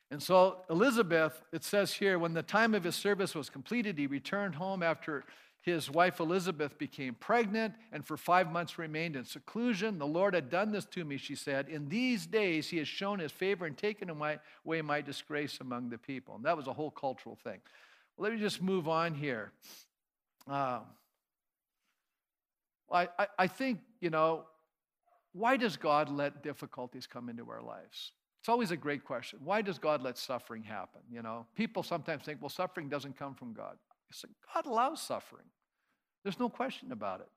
And 0.10 0.24
so, 0.24 0.60
Elizabeth, 0.70 1.42
it 1.52 1.64
says 1.64 1.94
here, 1.94 2.18
when 2.18 2.34
the 2.34 2.44
time 2.44 2.74
of 2.74 2.84
his 2.84 2.96
service 2.96 3.36
was 3.36 3.50
completed, 3.50 3.98
he 3.98 4.08
returned 4.08 4.56
home 4.56 4.82
after 4.82 5.26
his 5.62 5.92
wife 5.92 6.22
Elizabeth 6.22 6.78
became 6.78 7.14
pregnant 7.16 7.74
and 7.92 8.06
for 8.06 8.16
five 8.16 8.50
months 8.50 8.80
remained 8.80 9.18
in 9.18 9.26
seclusion. 9.26 10.00
The 10.00 10.08
Lord 10.08 10.34
had 10.34 10.50
done 10.50 10.72
this 10.72 10.86
to 10.86 11.04
me, 11.04 11.18
she 11.18 11.36
said. 11.36 11.68
In 11.68 11.90
these 11.90 12.26
days, 12.26 12.70
he 12.70 12.78
has 12.78 12.88
shown 12.88 13.20
his 13.20 13.34
favor 13.34 13.66
and 13.66 13.78
taken 13.78 14.10
away 14.10 14.82
my 14.82 15.02
disgrace 15.02 15.58
among 15.60 15.90
the 15.90 15.98
people. 15.98 16.36
And 16.36 16.46
that 16.46 16.56
was 16.56 16.68
a 16.68 16.74
whole 16.74 16.92
cultural 16.92 17.36
thing. 17.36 17.60
Well, 18.16 18.30
let 18.30 18.34
me 18.34 18.40
just 18.40 18.62
move 18.62 18.88
on 18.88 19.14
here. 19.14 19.52
Uh, 20.50 20.80
I, 22.90 23.10
I, 23.20 23.28
I 23.38 23.48
think, 23.48 23.80
you 24.00 24.10
know, 24.10 24.46
why 25.34 25.58
does 25.58 25.76
God 25.76 26.10
let 26.10 26.44
difficulties 26.44 27.08
come 27.08 27.28
into 27.28 27.50
our 27.50 27.62
lives? 27.62 28.14
It's 28.40 28.50
always 28.50 28.72
a 28.72 28.78
great 28.78 29.04
question. 29.04 29.40
Why 29.44 29.62
does 29.62 29.78
God 29.78 30.02
let 30.02 30.18
suffering 30.18 30.64
happen? 30.64 31.02
You 31.12 31.22
know, 31.22 31.46
people 31.56 31.84
sometimes 31.84 32.24
think, 32.24 32.42
well, 32.42 32.50
suffering 32.50 32.90
doesn't 32.90 33.18
come 33.18 33.36
from 33.36 33.54
God. 33.54 33.78
God 34.54 34.66
allows 34.66 35.02
suffering. 35.02 35.46
There's 36.24 36.40
no 36.40 36.50
question 36.50 36.92
about 36.92 37.20
it. 37.20 37.30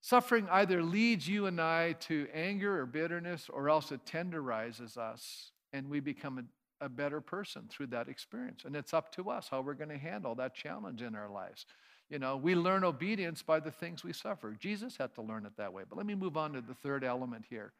Suffering 0.00 0.46
either 0.50 0.82
leads 0.82 1.26
you 1.26 1.46
and 1.46 1.60
I 1.60 1.92
to 2.00 2.28
anger 2.32 2.80
or 2.80 2.86
bitterness, 2.86 3.48
or 3.52 3.68
else 3.68 3.90
it 3.90 4.04
tenderizes 4.04 4.96
us 4.96 5.50
and 5.72 5.88
we 5.88 6.00
become 6.00 6.38
a, 6.38 6.84
a 6.86 6.88
better 6.88 7.20
person 7.20 7.64
through 7.68 7.88
that 7.88 8.08
experience. 8.08 8.62
And 8.64 8.76
it's 8.76 8.94
up 8.94 9.12
to 9.16 9.30
us 9.30 9.48
how 9.50 9.60
we're 9.60 9.74
going 9.74 9.90
to 9.90 9.98
handle 9.98 10.34
that 10.36 10.54
challenge 10.54 11.02
in 11.02 11.14
our 11.14 11.28
lives. 11.28 11.66
You 12.08 12.18
know, 12.18 12.36
we 12.36 12.54
learn 12.54 12.84
obedience 12.84 13.42
by 13.42 13.60
the 13.60 13.70
things 13.70 14.02
we 14.02 14.12
suffer. 14.12 14.56
Jesus 14.58 14.96
had 14.96 15.14
to 15.16 15.22
learn 15.22 15.44
it 15.44 15.56
that 15.58 15.72
way. 15.72 15.82
But 15.86 15.98
let 15.98 16.06
me 16.06 16.14
move 16.14 16.36
on 16.36 16.52
to 16.54 16.60
the 16.60 16.74
third 16.74 17.04
element 17.04 17.44
here. 17.50 17.72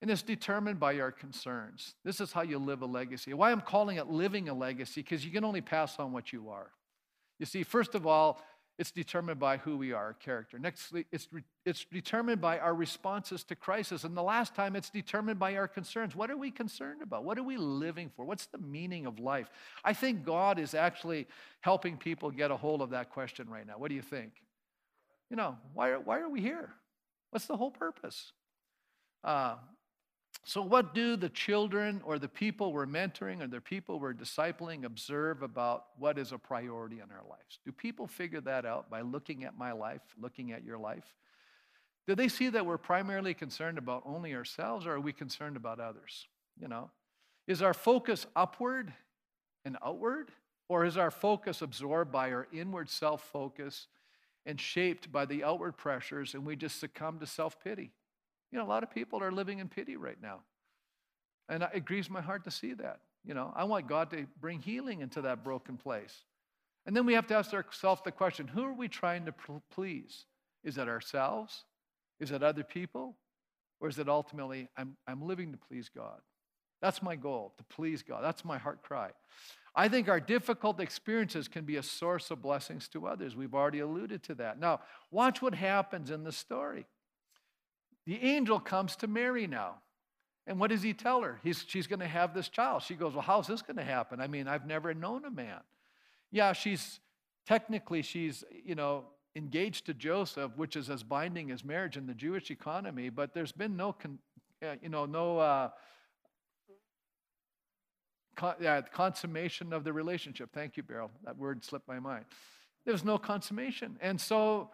And 0.00 0.10
it's 0.10 0.22
determined 0.22 0.78
by 0.78 1.00
our 1.00 1.10
concerns. 1.10 1.94
This 2.04 2.20
is 2.20 2.32
how 2.32 2.42
you 2.42 2.58
live 2.58 2.82
a 2.82 2.86
legacy. 2.86 3.34
Why 3.34 3.50
I'm 3.50 3.60
calling 3.60 3.96
it 3.96 4.06
living 4.06 4.48
a 4.48 4.54
legacy, 4.54 5.02
because 5.02 5.24
you 5.24 5.32
can 5.32 5.44
only 5.44 5.60
pass 5.60 5.98
on 5.98 6.12
what 6.12 6.32
you 6.32 6.50
are. 6.50 6.70
You 7.40 7.46
see, 7.46 7.64
first 7.64 7.94
of 7.94 8.06
all, 8.06 8.40
it's 8.78 8.92
determined 8.92 9.40
by 9.40 9.56
who 9.56 9.76
we 9.76 9.92
are, 9.92 10.12
character. 10.12 10.56
Next, 10.56 10.92
it's, 11.10 11.26
it's 11.66 11.84
determined 11.92 12.40
by 12.40 12.60
our 12.60 12.74
responses 12.74 13.42
to 13.44 13.56
crisis. 13.56 14.04
And 14.04 14.16
the 14.16 14.22
last 14.22 14.54
time, 14.54 14.76
it's 14.76 14.88
determined 14.88 15.40
by 15.40 15.56
our 15.56 15.66
concerns. 15.66 16.14
What 16.14 16.30
are 16.30 16.36
we 16.36 16.52
concerned 16.52 17.02
about? 17.02 17.24
What 17.24 17.38
are 17.38 17.42
we 17.42 17.56
living 17.56 18.08
for? 18.14 18.24
What's 18.24 18.46
the 18.46 18.58
meaning 18.58 19.06
of 19.06 19.18
life? 19.18 19.50
I 19.84 19.94
think 19.94 20.24
God 20.24 20.60
is 20.60 20.74
actually 20.74 21.26
helping 21.60 21.96
people 21.96 22.30
get 22.30 22.52
a 22.52 22.56
hold 22.56 22.80
of 22.80 22.90
that 22.90 23.10
question 23.10 23.48
right 23.48 23.66
now. 23.66 23.78
What 23.78 23.88
do 23.88 23.96
you 23.96 24.02
think? 24.02 24.30
You 25.28 25.36
know, 25.36 25.58
why 25.74 25.88
are, 25.90 25.98
why 25.98 26.20
are 26.20 26.28
we 26.28 26.40
here? 26.40 26.70
What's 27.30 27.46
the 27.46 27.56
whole 27.56 27.72
purpose? 27.72 28.32
Uh, 29.24 29.56
so, 30.48 30.62
what 30.62 30.94
do 30.94 31.16
the 31.16 31.28
children 31.28 32.00
or 32.04 32.18
the 32.18 32.26
people 32.26 32.72
we're 32.72 32.86
mentoring 32.86 33.42
or 33.42 33.46
the 33.46 33.60
people 33.60 34.00
we're 34.00 34.14
discipling 34.14 34.84
observe 34.84 35.42
about 35.42 35.88
what 35.98 36.16
is 36.16 36.32
a 36.32 36.38
priority 36.38 36.96
in 36.96 37.10
our 37.10 37.22
lives? 37.28 37.58
Do 37.66 37.70
people 37.70 38.06
figure 38.06 38.40
that 38.40 38.64
out 38.64 38.88
by 38.88 39.02
looking 39.02 39.44
at 39.44 39.58
my 39.58 39.72
life, 39.72 40.00
looking 40.18 40.52
at 40.52 40.64
your 40.64 40.78
life? 40.78 41.04
Do 42.06 42.14
they 42.14 42.28
see 42.28 42.48
that 42.48 42.64
we're 42.64 42.78
primarily 42.78 43.34
concerned 43.34 43.76
about 43.76 44.04
only 44.06 44.34
ourselves 44.34 44.86
or 44.86 44.92
are 44.92 45.00
we 45.00 45.12
concerned 45.12 45.58
about 45.58 45.80
others? 45.80 46.26
You 46.58 46.68
know, 46.68 46.90
is 47.46 47.60
our 47.60 47.74
focus 47.74 48.26
upward 48.34 48.90
and 49.66 49.76
outward 49.84 50.30
or 50.70 50.86
is 50.86 50.96
our 50.96 51.10
focus 51.10 51.60
absorbed 51.60 52.10
by 52.10 52.32
our 52.32 52.48
inward 52.54 52.88
self 52.88 53.22
focus 53.22 53.88
and 54.46 54.58
shaped 54.58 55.12
by 55.12 55.26
the 55.26 55.44
outward 55.44 55.76
pressures 55.76 56.32
and 56.32 56.46
we 56.46 56.56
just 56.56 56.80
succumb 56.80 57.18
to 57.18 57.26
self 57.26 57.62
pity? 57.62 57.92
You 58.50 58.58
know, 58.58 58.64
a 58.64 58.68
lot 58.68 58.82
of 58.82 58.90
people 58.90 59.22
are 59.22 59.32
living 59.32 59.58
in 59.58 59.68
pity 59.68 59.96
right 59.96 60.20
now. 60.22 60.40
And 61.48 61.66
it 61.74 61.84
grieves 61.84 62.10
my 62.10 62.20
heart 62.20 62.44
to 62.44 62.50
see 62.50 62.74
that. 62.74 63.00
You 63.24 63.34
know, 63.34 63.52
I 63.54 63.64
want 63.64 63.88
God 63.88 64.10
to 64.10 64.26
bring 64.40 64.60
healing 64.60 65.00
into 65.00 65.22
that 65.22 65.44
broken 65.44 65.76
place. 65.76 66.24
And 66.86 66.96
then 66.96 67.04
we 67.04 67.14
have 67.14 67.26
to 67.28 67.34
ask 67.34 67.52
ourselves 67.52 68.00
the 68.04 68.12
question 68.12 68.48
who 68.48 68.64
are 68.64 68.72
we 68.72 68.88
trying 68.88 69.26
to 69.26 69.34
please? 69.70 70.24
Is 70.64 70.78
it 70.78 70.88
ourselves? 70.88 71.64
Is 72.20 72.30
it 72.30 72.42
other 72.42 72.64
people? 72.64 73.16
Or 73.80 73.88
is 73.88 73.98
it 73.98 74.08
ultimately, 74.08 74.68
I'm, 74.76 74.96
I'm 75.06 75.22
living 75.22 75.52
to 75.52 75.58
please 75.58 75.88
God? 75.94 76.20
That's 76.80 77.02
my 77.02 77.16
goal, 77.16 77.54
to 77.58 77.64
please 77.64 78.02
God. 78.02 78.22
That's 78.22 78.44
my 78.44 78.58
heart 78.58 78.82
cry. 78.82 79.10
I 79.74 79.88
think 79.88 80.08
our 80.08 80.20
difficult 80.20 80.80
experiences 80.80 81.46
can 81.46 81.64
be 81.64 81.76
a 81.76 81.82
source 81.82 82.30
of 82.30 82.42
blessings 82.42 82.88
to 82.88 83.06
others. 83.06 83.36
We've 83.36 83.54
already 83.54 83.80
alluded 83.80 84.22
to 84.24 84.34
that. 84.36 84.58
Now, 84.58 84.80
watch 85.10 85.40
what 85.42 85.54
happens 85.54 86.10
in 86.10 86.24
the 86.24 86.32
story. 86.32 86.86
The 88.08 88.22
angel 88.22 88.58
comes 88.58 88.96
to 88.96 89.06
Mary 89.06 89.46
now. 89.46 89.82
And 90.46 90.58
what 90.58 90.70
does 90.70 90.80
he 90.82 90.94
tell 90.94 91.20
her? 91.20 91.38
He's, 91.44 91.62
she's 91.68 91.86
going 91.86 92.00
to 92.00 92.08
have 92.08 92.32
this 92.32 92.48
child. 92.48 92.82
She 92.82 92.94
goes, 92.94 93.12
Well, 93.12 93.20
how's 93.20 93.46
this 93.46 93.60
going 93.60 93.76
to 93.76 93.84
happen? 93.84 94.18
I 94.18 94.26
mean, 94.26 94.48
I've 94.48 94.66
never 94.66 94.94
known 94.94 95.26
a 95.26 95.30
man. 95.30 95.60
Yeah, 96.32 96.54
she's 96.54 97.00
technically, 97.46 98.00
she's, 98.00 98.44
you 98.64 98.74
know, 98.74 99.04
engaged 99.36 99.84
to 99.86 99.94
Joseph, 99.94 100.52
which 100.56 100.74
is 100.74 100.88
as 100.88 101.02
binding 101.02 101.50
as 101.50 101.62
marriage 101.62 101.98
in 101.98 102.06
the 102.06 102.14
Jewish 102.14 102.50
economy, 102.50 103.10
but 103.10 103.34
there's 103.34 103.52
been 103.52 103.76
no, 103.76 103.94
uh, 104.62 104.76
you 104.80 104.88
know, 104.88 105.04
no 105.04 105.38
uh, 105.38 105.68
con, 108.36 108.54
yeah, 108.58 108.80
consummation 108.80 109.74
of 109.74 109.84
the 109.84 109.92
relationship. 109.92 110.48
Thank 110.54 110.78
you, 110.78 110.82
Beryl. 110.82 111.10
That 111.26 111.36
word 111.36 111.62
slipped 111.62 111.86
my 111.86 112.00
mind. 112.00 112.24
There's 112.86 113.04
no 113.04 113.18
consummation. 113.18 113.98
And 114.00 114.18
so 114.18 114.70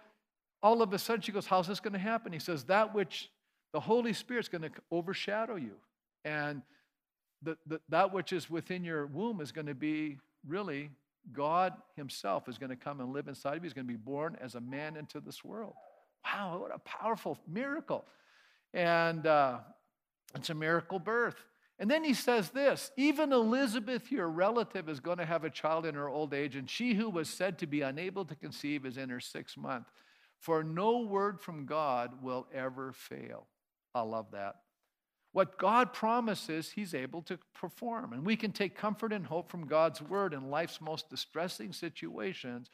all 0.65 0.81
of 0.81 0.95
a 0.95 0.99
sudden 0.99 1.21
she 1.21 1.31
goes, 1.31 1.47
How's 1.47 1.69
this 1.69 1.79
going 1.79 1.93
to 1.93 1.99
happen? 1.99 2.33
He 2.33 2.39
says, 2.39 2.65
That 2.65 2.95
which 2.95 3.31
the 3.73 3.81
Holy 3.81 4.15
Spirit's 4.15 4.49
going 4.49 4.63
to 4.63 4.71
overshadow 4.91 5.57
you. 5.57 5.75
And 6.25 6.63
the, 7.43 7.59
the, 7.67 7.81
that 7.91 8.13
which 8.13 8.33
is 8.33 8.49
within 8.49 8.83
your 8.83 9.07
womb 9.07 9.43
is 9.43 9.53
going 9.53 9.67
to 9.67 9.75
be 9.75 10.17
really 10.49 10.91
God 11.33 11.75
Himself 11.97 12.49
is 12.49 12.57
going 12.57 12.71
to 12.71 12.77
come 12.77 13.01
and 13.01 13.13
live 13.13 13.29
inside 13.29 13.57
of 13.57 13.63
you. 13.63 13.69
He's 13.69 13.75
going 13.75 13.87
to 13.87 13.93
be 13.93 13.99
born 13.99 14.37
as 14.41 14.55
a 14.55 14.61
man 14.61 14.97
into 14.97 15.21
this 15.21 15.45
world. 15.45 15.75
Wow, 16.25 16.59
what 16.63 16.75
a 16.75 16.79
powerful 16.79 17.39
miracle. 17.47 18.07
And 18.73 19.27
uh, 19.27 19.59
it's 20.35 20.49
a 20.49 20.55
miracle 20.55 20.99
birth. 20.99 21.37
And 21.79 21.91
then 21.91 22.05
he 22.05 22.15
says 22.15 22.51
this 22.51 22.91
even 22.97 23.35
Elizabeth, 23.35 24.11
your 24.11 24.29
relative, 24.29 24.89
is 24.89 25.01
going 25.01 25.19
to 25.19 25.27
have 25.27 25.45
a 25.45 25.51
child 25.51 25.85
in 25.85 25.95
her 25.95 26.09
old 26.09 26.33
age, 26.33 26.57
and 26.57 26.71
she 26.71 26.95
who 26.95 27.11
was 27.11 27.29
said 27.29 27.59
to 27.59 27.67
be 27.67 27.83
unable 27.83 28.25
to 28.25 28.35
conceive 28.35 28.87
is 28.87 28.97
in 28.97 29.11
her 29.11 29.21
sixth 29.21 29.59
month. 29.59 29.87
For 30.45 30.63
no 30.63 30.99
word 30.99 31.41
from 31.41 31.65
God 31.65 32.23
will 32.23 32.47
ever 32.53 32.93
fail. 32.93 33.47
I 33.95 34.03
love 34.03 34.27
that. 34.33 34.57
What 35.33 35.57
God 35.57 35.95
promises, 35.95 36.71
He's 36.71 36.93
able 36.93 37.23
to 37.23 37.39
perform. 37.55 38.13
And 38.13 38.27
we 38.27 38.37
can 38.37 38.53
take 38.53 38.77
comfort 38.77 39.11
and 39.11 39.25
hope 39.25 39.51
from 39.51 39.67
God's 39.67 40.03
word 40.03 40.35
in 40.35 40.51
life's 40.51 40.83
most 40.83 41.09
distressing 41.09 41.73
situations 41.73 42.69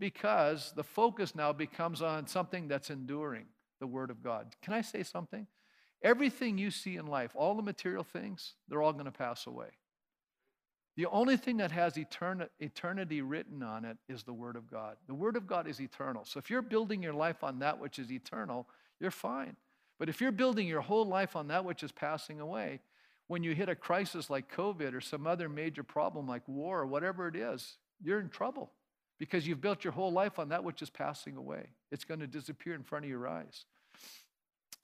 because 0.00 0.72
the 0.74 0.82
focus 0.82 1.36
now 1.36 1.52
becomes 1.52 2.02
on 2.02 2.26
something 2.26 2.66
that's 2.66 2.90
enduring 2.90 3.46
the 3.78 3.86
word 3.86 4.10
of 4.10 4.20
God. 4.20 4.56
Can 4.60 4.74
I 4.74 4.80
say 4.80 5.04
something? 5.04 5.46
Everything 6.02 6.58
you 6.58 6.72
see 6.72 6.96
in 6.96 7.06
life, 7.06 7.30
all 7.36 7.54
the 7.54 7.62
material 7.62 8.02
things, 8.02 8.54
they're 8.66 8.82
all 8.82 8.92
going 8.92 9.04
to 9.04 9.12
pass 9.12 9.46
away. 9.46 9.68
The 10.96 11.06
only 11.06 11.38
thing 11.38 11.56
that 11.56 11.72
has 11.72 11.96
eternity 11.96 13.22
written 13.22 13.62
on 13.62 13.84
it 13.84 13.96
is 14.08 14.24
the 14.24 14.32
Word 14.32 14.56
of 14.56 14.70
God. 14.70 14.96
The 15.06 15.14
Word 15.14 15.36
of 15.36 15.46
God 15.46 15.66
is 15.66 15.80
eternal. 15.80 16.24
So 16.24 16.38
if 16.38 16.50
you're 16.50 16.60
building 16.60 17.02
your 17.02 17.14
life 17.14 17.42
on 17.42 17.60
that 17.60 17.78
which 17.78 17.98
is 17.98 18.12
eternal, 18.12 18.68
you're 19.00 19.10
fine. 19.10 19.56
But 19.98 20.08
if 20.08 20.20
you're 20.20 20.32
building 20.32 20.68
your 20.68 20.82
whole 20.82 21.06
life 21.06 21.34
on 21.34 21.48
that 21.48 21.64
which 21.64 21.82
is 21.82 21.92
passing 21.92 22.40
away, 22.40 22.80
when 23.28 23.42
you 23.42 23.54
hit 23.54 23.70
a 23.70 23.74
crisis 23.74 24.28
like 24.28 24.54
COVID 24.54 24.94
or 24.94 25.00
some 25.00 25.26
other 25.26 25.48
major 25.48 25.82
problem 25.82 26.26
like 26.26 26.46
war 26.46 26.80
or 26.80 26.86
whatever 26.86 27.28
it 27.28 27.36
is, 27.36 27.78
you're 28.02 28.20
in 28.20 28.28
trouble 28.28 28.72
because 29.18 29.46
you've 29.46 29.60
built 29.60 29.84
your 29.84 29.92
whole 29.92 30.12
life 30.12 30.38
on 30.38 30.50
that 30.50 30.64
which 30.64 30.82
is 30.82 30.90
passing 30.90 31.36
away. 31.36 31.70
It's 31.90 32.04
going 32.04 32.20
to 32.20 32.26
disappear 32.26 32.74
in 32.74 32.82
front 32.82 33.04
of 33.06 33.10
your 33.10 33.26
eyes. 33.26 33.64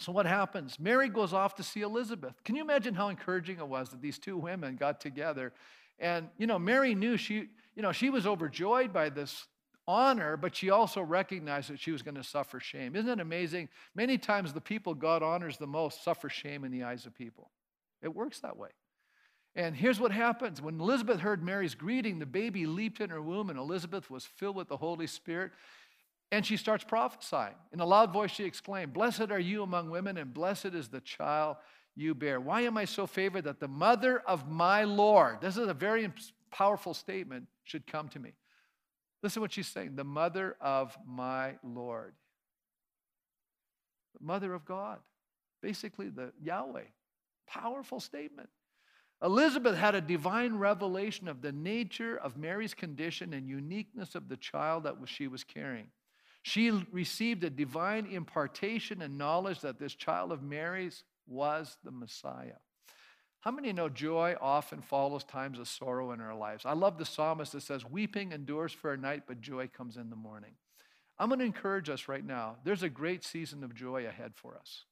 So, 0.01 0.13
what 0.13 0.27
happens? 0.27 0.79
Mary 0.79 1.09
goes 1.09 1.33
off 1.33 1.57
to 1.57 1.63
see 1.63 1.81
Elizabeth. 1.81 2.43
Can 2.45 2.55
you 2.55 2.63
imagine 2.63 2.95
how 2.95 3.09
encouraging 3.09 3.59
it 3.59 3.67
was 3.67 3.89
that 3.89 4.01
these 4.01 4.19
two 4.19 4.37
women 4.37 4.77
got 4.77 5.01
together? 5.01 5.53
And, 5.99 6.29
you 6.39 6.47
know, 6.47 6.59
Mary 6.59 6.95
knew 6.95 7.17
she, 7.17 7.49
you 7.75 7.83
know, 7.83 7.93
she 7.93 8.11
was 8.11 8.27
overjoyed 8.27 8.93
by 8.93 9.09
this 9.09 9.47
honor, 9.87 10.37
but 10.37 10.55
she 10.55 10.71
also 10.71 11.01
recognized 11.01 11.71
that 11.71 11.81
she 11.81 11.91
was 11.91 12.03
going 12.03 12.15
to 12.15 12.23
suffer 12.23 12.61
shame. 12.61 12.95
Isn't 12.95 13.11
it 13.11 13.21
amazing? 13.21 13.69
Many 13.95 14.19
times 14.19 14.53
the 14.53 14.61
people 14.61 14.95
God 14.95 15.23
honors 15.23 15.57
the 15.57 15.67
most 15.67 16.05
suffer 16.05 16.29
shame 16.29 16.65
in 16.65 16.71
the 16.71 16.85
eyes 16.85 17.07
of 17.07 17.15
people. 17.15 17.51
It 18.03 18.15
works 18.15 18.41
that 18.41 18.57
way. 18.57 18.69
And 19.57 19.75
here's 19.75 19.99
what 19.99 20.13
happens 20.13 20.63
when 20.63 20.79
Elizabeth 20.79 21.21
heard 21.21 21.43
Mary's 21.43 21.75
greeting, 21.75 22.19
the 22.19 22.27
baby 22.27 22.67
leaped 22.67 23.01
in 23.01 23.11
her 23.11 23.23
womb, 23.23 23.51
and 23.51 23.59
Elizabeth 23.59 24.11
was 24.11 24.25
filled 24.25 24.57
with 24.57 24.69
the 24.69 24.77
Holy 24.77 25.07
Spirit. 25.07 25.53
And 26.31 26.45
she 26.45 26.59
starts 26.59 26.85
prophesying. 26.85 27.55
In 27.73 27.81
a 27.81 27.87
loud 27.87 28.13
voice, 28.13 28.31
she 28.31 28.45
exclaimed, 28.45 28.93
Blessed 28.93 29.31
are 29.31 29.41
you 29.41 29.63
among 29.63 29.91
women, 29.91 30.19
and 30.19 30.35
blessed 30.35 30.67
is 30.67 30.89
the 30.89 31.01
child 31.01 31.57
you 31.99 32.15
bear. 32.15 32.41
Why 32.41 32.63
am 32.63 32.77
I 32.77 32.85
so 32.85 33.07
favored 33.07 33.45
that 33.45 33.59
the 33.59 33.69
mother 33.69 34.21
of 34.21 34.49
my 34.49 34.85
Lord, 34.85 35.41
this 35.41 35.57
is 35.57 35.67
a 35.67 35.75
very 35.75 36.11
powerful 36.51 36.95
statement, 36.95 37.47
should 37.65 37.87
come 37.87 38.09
to 38.11 38.21
me? 38.21 38.35
Listen 39.23 39.35
to 39.35 39.41
what 39.41 39.53
she's 39.53 39.67
saying 39.67 39.97
the 39.97 40.05
mother 40.05 40.57
of 40.61 40.97
my 41.05 41.57
Lord. 41.65 42.15
The 44.19 44.25
mother 44.25 44.55
of 44.55 44.65
God. 44.65 44.99
Basically, 45.61 46.09
the 46.09 46.33
Yahweh. 46.41 46.85
Powerful 47.49 47.99
statement. 47.99 48.49
Elizabeth 49.21 49.77
had 49.77 49.97
a 49.97 50.01
divine 50.01 50.55
revelation 50.55 51.27
of 51.27 51.43
the 51.43 51.51
nature 51.51 52.17
of 52.17 52.37
Mary's 52.37 52.75
condition 52.75 53.35
and 53.35 53.49
uniqueness 53.49 54.15
of 54.15 54.29
the 54.29 54.37
child 54.37 54.85
that 54.85 54.95
she 55.07 55.27
was 55.27 55.43
carrying. 55.43 55.89
She 56.43 56.71
received 56.93 57.43
a 57.43 57.51
divine 57.51 58.07
impartation 58.07 59.03
and 59.03 59.19
knowledge 59.19 59.61
that 59.63 59.81
this 59.81 59.95
child 59.95 60.31
of 60.31 60.45
Mary's 60.45 61.03
was 61.29 61.77
the 61.85 61.91
Messiah. 61.91 62.59
How 63.41 63.51
many 63.53 63.73
know 63.73 63.89
joy 63.89 64.35
often 64.41 64.81
follows 64.81 65.25
times 65.25 65.59
of 65.59 65.69
sorrow 65.69 66.13
in 66.13 66.21
our 66.21 66.35
lives? 66.35 66.65
I 66.67 66.73
love 66.73 66.99
the 66.99 67.05
psalmist 67.05 67.53
that 67.53 67.63
says, 67.63 67.85
Weeping 67.85 68.33
endures 68.33 68.73
for 68.73 68.93
a 68.93 68.97
night, 68.97 69.23
but 69.27 69.41
joy 69.41 69.69
comes 69.69 69.97
in 69.97 70.11
the 70.11 70.17
morning. 70.17 70.53
I'm 71.19 71.29
going 71.29 71.41
to 71.41 71.45
encourage 71.45 71.89
us 71.89 72.09
right 72.09 72.25
now. 72.25 72.57
There's 72.65 72.83
a 72.83 72.89
great 72.89 73.25
season 73.25 73.63
of 73.65 73.75
joy 73.75 74.07
ahead 74.07 74.33
for 74.35 74.57
us. 74.57 74.85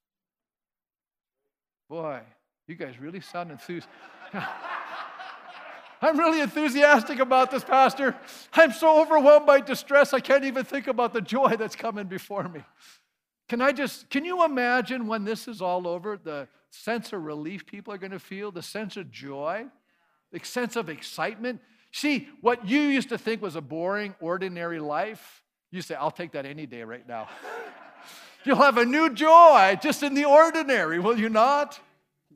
Boy, 1.89 2.20
you 2.66 2.74
guys 2.74 2.99
really 3.01 3.20
sound 3.20 3.51
enthused. 3.51 3.89
I'm 6.03 6.18
really 6.18 6.41
enthusiastic 6.41 7.20
about 7.20 7.51
this, 7.51 7.64
Pastor. 7.64 8.14
I'm 8.53 8.72
so 8.72 9.01
overwhelmed 9.01 9.47
by 9.47 9.61
distress, 9.61 10.12
I 10.12 10.20
can't 10.20 10.45
even 10.45 10.64
think 10.64 10.89
about 10.89 11.12
the 11.12 11.20
joy 11.20 11.57
that's 11.57 11.76
coming 11.76 12.07
before 12.07 12.49
me. 12.49 12.62
Can 13.49 13.61
I 13.61 13.73
just, 13.73 14.11
can 14.11 14.25
you 14.25 14.45
imagine 14.45 15.07
when 15.07 15.25
this 15.25 15.47
is 15.47 15.63
all 15.63 15.87
over, 15.87 16.17
the 16.17 16.49
sense 16.71 17.13
of 17.13 17.25
relief 17.25 17.65
people 17.65 17.95
are 17.95 17.99
going 17.99 18.13
to 18.13 18.19
feel, 18.19 18.51
the 18.51 18.63
sense 18.63 18.97
of 18.97 19.11
joy, 19.11 19.67
the 20.33 20.45
sense 20.45 20.75
of 20.75 20.89
excitement? 20.89 21.61
See, 21.93 22.29
what 22.41 22.69
you 22.69 22.81
used 22.81 23.11
to 23.11 23.19
think 23.19 23.41
was 23.41 23.57
a 23.57 23.61
boring, 23.61 24.15
ordinary 24.21 24.81
life, 24.81 25.43
you 25.71 25.81
say, 25.81 25.95
I'll 25.95 26.11
take 26.11 26.33
that 26.33 26.45
any 26.45 26.67
day 26.67 26.83
right 26.83 27.07
now. 27.07 27.29
You'll 28.45 28.57
have 28.57 28.79
a 28.79 28.85
new 28.85 29.11
joy 29.13 29.79
just 29.81 30.03
in 30.03 30.15
the 30.15 30.25
ordinary, 30.25 30.99
will 30.99 31.19
you 31.19 31.29
not? 31.29 31.81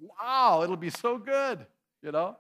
Wow, 0.01 0.63
it'll 0.63 0.77
be 0.77 0.91
so 0.91 1.19
good, 1.19 1.67
you 2.03 2.11
know? 2.11 2.37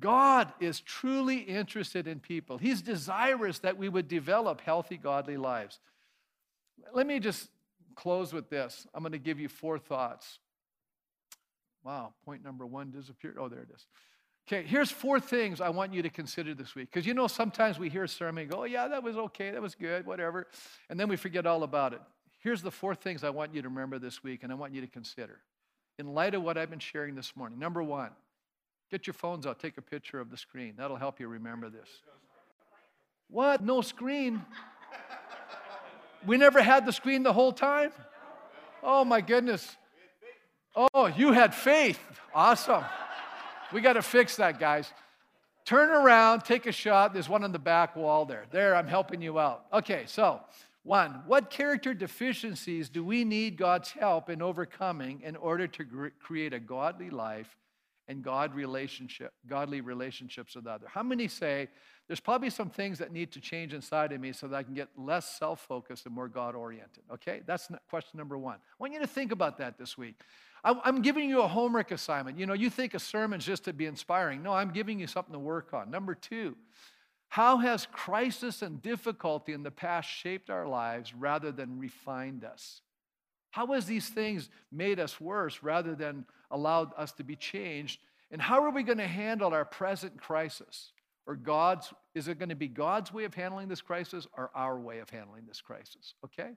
God 0.00 0.52
is 0.60 0.80
truly 0.80 1.38
interested 1.38 2.06
in 2.06 2.20
people. 2.20 2.58
He's 2.58 2.82
desirous 2.82 3.60
that 3.60 3.78
we 3.78 3.88
would 3.88 4.08
develop 4.08 4.60
healthy, 4.60 4.96
godly 4.96 5.36
lives. 5.36 5.78
Let 6.92 7.06
me 7.06 7.20
just 7.20 7.48
close 7.94 8.32
with 8.32 8.50
this. 8.50 8.86
I'm 8.94 9.02
going 9.02 9.12
to 9.12 9.18
give 9.18 9.38
you 9.38 9.48
four 9.48 9.78
thoughts. 9.78 10.38
Wow, 11.84 12.14
point 12.24 12.42
number 12.42 12.66
one 12.66 12.90
disappeared. 12.90 13.36
Oh, 13.38 13.48
there 13.48 13.60
it 13.60 13.68
is. 13.74 13.86
Okay, 14.46 14.66
here's 14.66 14.90
four 14.90 15.20
things 15.20 15.60
I 15.60 15.70
want 15.70 15.94
you 15.94 16.02
to 16.02 16.10
consider 16.10 16.54
this 16.54 16.74
week. 16.74 16.90
Because 16.92 17.06
you 17.06 17.14
know, 17.14 17.26
sometimes 17.26 17.78
we 17.78 17.88
hear 17.88 18.04
a 18.04 18.08
sermon 18.08 18.42
and 18.42 18.50
go, 18.50 18.60
oh, 18.60 18.64
yeah, 18.64 18.88
that 18.88 19.02
was 19.02 19.16
okay, 19.16 19.50
that 19.50 19.62
was 19.62 19.74
good, 19.74 20.04
whatever. 20.04 20.46
And 20.90 21.00
then 21.00 21.08
we 21.08 21.16
forget 21.16 21.46
all 21.46 21.62
about 21.62 21.94
it. 21.94 22.00
Here's 22.40 22.60
the 22.60 22.70
four 22.70 22.94
things 22.94 23.24
I 23.24 23.30
want 23.30 23.54
you 23.54 23.62
to 23.62 23.68
remember 23.68 23.98
this 23.98 24.22
week 24.22 24.42
and 24.42 24.52
I 24.52 24.54
want 24.54 24.74
you 24.74 24.82
to 24.82 24.86
consider 24.86 25.40
in 25.98 26.12
light 26.12 26.34
of 26.34 26.42
what 26.42 26.58
I've 26.58 26.68
been 26.68 26.78
sharing 26.78 27.14
this 27.14 27.34
morning. 27.36 27.58
Number 27.58 27.82
one, 27.82 28.10
get 28.90 29.06
your 29.06 29.14
phones 29.14 29.46
out, 29.46 29.58
take 29.58 29.78
a 29.78 29.82
picture 29.82 30.20
of 30.20 30.30
the 30.30 30.36
screen. 30.36 30.74
That'll 30.76 30.96
help 30.96 31.20
you 31.20 31.28
remember 31.28 31.70
this. 31.70 31.88
What? 33.30 33.64
No 33.64 33.80
screen? 33.80 34.42
We 36.26 36.36
never 36.36 36.62
had 36.62 36.86
the 36.86 36.92
screen 36.92 37.22
the 37.22 37.32
whole 37.32 37.52
time? 37.52 37.92
Oh 38.82 39.04
my 39.04 39.20
goodness. 39.20 39.76
Oh, 40.76 41.06
you 41.06 41.32
had 41.32 41.54
faith. 41.54 42.00
Awesome. 42.34 42.84
We 43.72 43.80
got 43.80 43.94
to 43.94 44.02
fix 44.02 44.36
that, 44.36 44.58
guys. 44.58 44.92
Turn 45.64 45.90
around, 45.90 46.42
take 46.42 46.66
a 46.66 46.72
shot. 46.72 47.14
There's 47.14 47.28
one 47.28 47.44
on 47.44 47.52
the 47.52 47.58
back 47.58 47.96
wall 47.96 48.26
there. 48.26 48.44
There, 48.50 48.74
I'm 48.76 48.86
helping 48.86 49.22
you 49.22 49.38
out. 49.38 49.64
Okay, 49.72 50.04
so 50.06 50.40
one, 50.82 51.22
what 51.26 51.48
character 51.48 51.94
deficiencies 51.94 52.90
do 52.90 53.02
we 53.02 53.24
need 53.24 53.56
God's 53.56 53.90
help 53.90 54.28
in 54.28 54.42
overcoming 54.42 55.22
in 55.22 55.36
order 55.36 55.66
to 55.66 56.10
create 56.20 56.52
a 56.52 56.60
godly 56.60 57.08
life 57.08 57.56
and 58.08 58.22
God 58.22 58.54
relationship, 58.54 59.32
godly 59.46 59.80
relationships 59.80 60.54
with 60.54 60.66
others. 60.66 60.88
How 60.92 61.02
many 61.02 61.26
say 61.26 61.68
there's 62.06 62.20
probably 62.20 62.50
some 62.50 62.68
things 62.68 62.98
that 62.98 63.12
need 63.12 63.32
to 63.32 63.40
change 63.40 63.72
inside 63.72 64.12
of 64.12 64.20
me 64.20 64.32
so 64.32 64.46
that 64.46 64.56
I 64.56 64.62
can 64.62 64.74
get 64.74 64.88
less 64.96 65.38
self-focused 65.38 66.04
and 66.04 66.14
more 66.14 66.28
God-oriented? 66.28 67.04
Okay, 67.14 67.40
that's 67.46 67.68
question 67.88 68.18
number 68.18 68.36
one. 68.36 68.56
I 68.56 68.76
want 68.78 68.92
you 68.92 69.00
to 69.00 69.06
think 69.06 69.32
about 69.32 69.58
that 69.58 69.78
this 69.78 69.96
week. 69.96 70.16
I'm 70.64 71.02
giving 71.02 71.28
you 71.28 71.42
a 71.42 71.48
homework 71.48 71.90
assignment. 71.90 72.38
You 72.38 72.46
know, 72.46 72.54
you 72.54 72.70
think 72.70 72.94
a 72.94 72.98
sermon's 72.98 73.44
just 73.44 73.64
to 73.64 73.72
be 73.72 73.86
inspiring. 73.86 74.42
No, 74.42 74.52
I'm 74.52 74.70
giving 74.70 74.98
you 74.98 75.06
something 75.06 75.34
to 75.34 75.38
work 75.38 75.74
on. 75.74 75.90
Number 75.90 76.14
two, 76.14 76.56
how 77.28 77.58
has 77.58 77.86
crisis 77.90 78.62
and 78.62 78.80
difficulty 78.80 79.52
in 79.52 79.62
the 79.62 79.70
past 79.70 80.08
shaped 80.08 80.50
our 80.50 80.66
lives 80.66 81.14
rather 81.14 81.52
than 81.52 81.78
refined 81.78 82.44
us? 82.44 82.80
How 83.54 83.68
has 83.68 83.86
these 83.86 84.08
things 84.08 84.50
made 84.72 84.98
us 84.98 85.20
worse 85.20 85.62
rather 85.62 85.94
than 85.94 86.24
allowed 86.50 86.90
us 86.96 87.12
to 87.12 87.22
be 87.22 87.36
changed? 87.36 88.00
And 88.32 88.42
how 88.42 88.64
are 88.64 88.70
we 88.70 88.82
going 88.82 88.98
to 88.98 89.06
handle 89.06 89.54
our 89.54 89.64
present 89.64 90.20
crisis? 90.20 90.90
Or 91.24 91.36
God's, 91.36 91.94
is 92.16 92.26
it 92.26 92.40
going 92.40 92.48
to 92.48 92.56
be 92.56 92.66
God's 92.66 93.12
way 93.12 93.22
of 93.22 93.32
handling 93.32 93.68
this 93.68 93.80
crisis 93.80 94.26
or 94.36 94.50
our 94.56 94.76
way 94.80 94.98
of 94.98 95.08
handling 95.08 95.44
this 95.46 95.60
crisis? 95.60 96.14
Okay? 96.24 96.50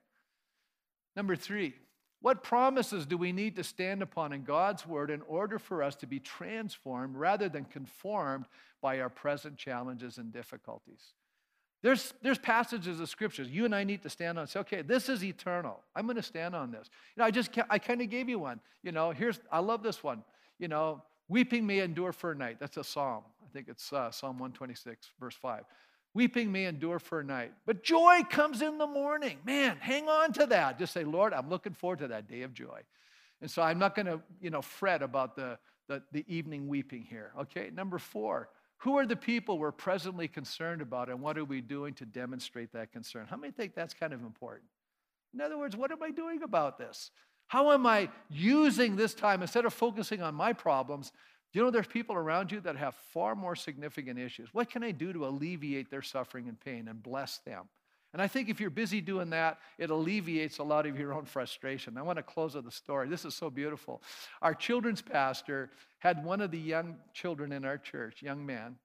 Number 1.16 1.36
three, 1.36 1.76
what 2.24 2.42
promises 2.42 3.06
do 3.06 3.16
we 3.16 3.32
need 3.32 3.58
to 3.58 3.64
stand 3.64 4.02
upon 4.02 4.34
in 4.34 4.44
God's 4.44 4.88
word 4.88 5.12
in 5.12 5.22
order 5.22 5.60
for 5.60 5.84
us 5.84 5.96
to 5.98 6.08
be 6.08 6.20
transformed 6.20 7.16
rather 7.16 7.48
than 7.48 7.66
conformed 7.66 8.48
by 8.82 9.02
our 9.02 9.10
present 9.10 9.56
challenges 9.58 10.18
and 10.18 10.34
difficulties? 10.34 11.14
There's, 11.84 12.14
there's 12.22 12.40
passages 12.40 13.00
of 13.00 13.08
scriptures 13.08 13.50
you 13.50 13.66
and 13.66 13.76
I 13.76 13.84
need 13.84 14.02
to 14.04 14.10
stand 14.10 14.38
on 14.38 14.44
and 14.44 14.50
say, 14.50 14.60
okay, 14.62 14.82
this 14.82 15.10
is 15.10 15.24
eternal. 15.24 15.80
I'm 15.96 16.06
going 16.06 16.18
to 16.18 16.24
stand 16.24 16.56
on 16.56 16.72
this. 16.72 16.90
You 17.16 17.22
know, 17.22 17.26
I 17.26 17.32
just, 17.32 17.52
I 17.70 17.78
kind 17.78 18.02
of 18.02 18.10
gave 18.10 18.28
you 18.30 18.40
one. 18.40 18.60
You 18.84 18.92
know, 18.92 19.12
here's, 19.12 19.40
I 19.52 19.60
love 19.60 19.84
this 19.84 20.04
one. 20.04 20.24
You 20.60 20.68
know, 20.68 21.04
weeping 21.30 21.68
may 21.68 21.80
endure 21.80 22.12
for 22.12 22.32
a 22.32 22.36
night. 22.36 22.58
That's 22.60 22.78
a 22.78 22.84
psalm. 22.84 23.24
I 23.44 23.50
think 23.54 23.68
it's 23.70 23.94
uh, 23.94 24.12
Psalm 24.12 24.40
126, 24.40 25.12
verse 25.20 25.36
5. 25.36 25.64
Weeping 26.14 26.52
may 26.52 26.66
endure 26.66 26.98
for 26.98 27.20
a 27.20 27.24
night, 27.24 27.54
but 27.66 27.84
joy 27.84 28.22
comes 28.30 28.64
in 28.64 28.80
the 28.80 28.88
morning. 28.88 29.38
Man, 29.46 29.78
hang 29.80 30.10
on 30.10 30.34
to 30.34 30.48
that. 30.48 30.80
Just 30.80 30.94
say, 30.94 31.04
Lord, 31.04 31.32
I'm 31.32 31.48
looking 31.48 31.74
forward 31.74 32.00
to 32.00 32.08
that 32.08 32.28
day 32.28 32.42
of 32.42 32.54
joy. 32.54 32.82
And 33.40 33.52
so 33.52 33.62
I'm 33.62 33.78
not 33.78 33.96
going 33.96 34.08
to, 34.08 34.20
you 34.42 34.50
know, 34.50 34.64
fret 34.64 35.04
about 35.04 35.36
the, 35.36 35.60
the, 35.88 36.02
the 36.12 36.26
evening 36.28 36.68
weeping 36.68 37.04
here. 37.04 37.34
Okay, 37.42 37.70
number 37.72 38.00
four, 38.00 38.50
who 38.78 38.98
are 38.98 39.06
the 39.06 39.16
people 39.16 39.58
we're 39.58 39.72
presently 39.72 40.28
concerned 40.28 40.82
about, 40.82 41.10
and 41.10 41.20
what 41.20 41.38
are 41.38 41.46
we 41.46 41.62
doing 41.62 41.94
to 41.96 42.06
demonstrate 42.06 42.72
that 42.74 42.92
concern? 42.92 43.26
How 43.30 43.38
many 43.38 43.52
think 43.52 43.74
that's 43.74 43.94
kind 43.94 44.14
of 44.14 44.22
important? 44.22 44.70
In 45.34 45.42
other 45.42 45.58
words, 45.58 45.76
what 45.76 45.92
am 45.92 46.02
I 46.04 46.12
doing 46.12 46.44
about 46.44 46.78
this? 46.78 47.12
How 47.48 47.72
am 47.72 47.86
I 47.86 48.10
using 48.30 48.96
this 48.96 49.14
time 49.14 49.42
instead 49.42 49.66
of 49.66 49.74
focusing 49.74 50.22
on 50.22 50.36
my 50.36 50.54
problems? 50.54 51.12
You 51.54 51.64
know 51.64 51.72
there's 51.72 51.88
people 51.88 52.16
around 52.16 52.52
you 52.52 52.60
that 52.62 52.76
have 52.76 52.94
far 53.14 53.34
more 53.34 53.56
significant 53.56 54.20
issues? 54.20 54.54
What 54.54 54.70
can 54.70 54.84
I 54.84 54.92
do 54.92 55.12
to 55.14 55.26
alleviate 55.26 55.90
their 55.90 56.02
suffering 56.02 56.48
and 56.48 56.60
pain 56.60 56.88
and 56.88 57.02
bless 57.02 57.40
them? 57.40 57.70
And 58.14 58.22
I 58.22 58.28
think 58.28 58.50
if 58.50 58.60
you're 58.60 58.70
busy 58.70 59.02
doing 59.02 59.30
that, 59.32 59.60
it 59.78 59.90
alleviates 59.90 60.60
a 60.60 60.64
lot 60.64 60.86
of 60.86 60.98
your 60.98 61.14
own 61.14 61.26
frustration. 61.26 61.98
I 61.98 62.02
want 62.02 62.18
to 62.18 62.24
close 62.24 62.56
with 62.56 62.66
a 62.66 62.72
story. 62.72 63.10
This 63.10 63.26
is 63.26 63.36
so 63.36 63.50
beautiful. 63.50 64.02
Our 64.42 64.54
children's 64.54 65.02
pastor 65.02 65.70
had 66.00 66.24
one 66.24 66.42
of 66.42 66.52
the 66.52 66.58
young 66.58 66.96
children 67.14 67.52
in 67.52 67.66
our 67.66 67.78
church, 67.78 68.22
young 68.22 68.46
man. 68.46 68.78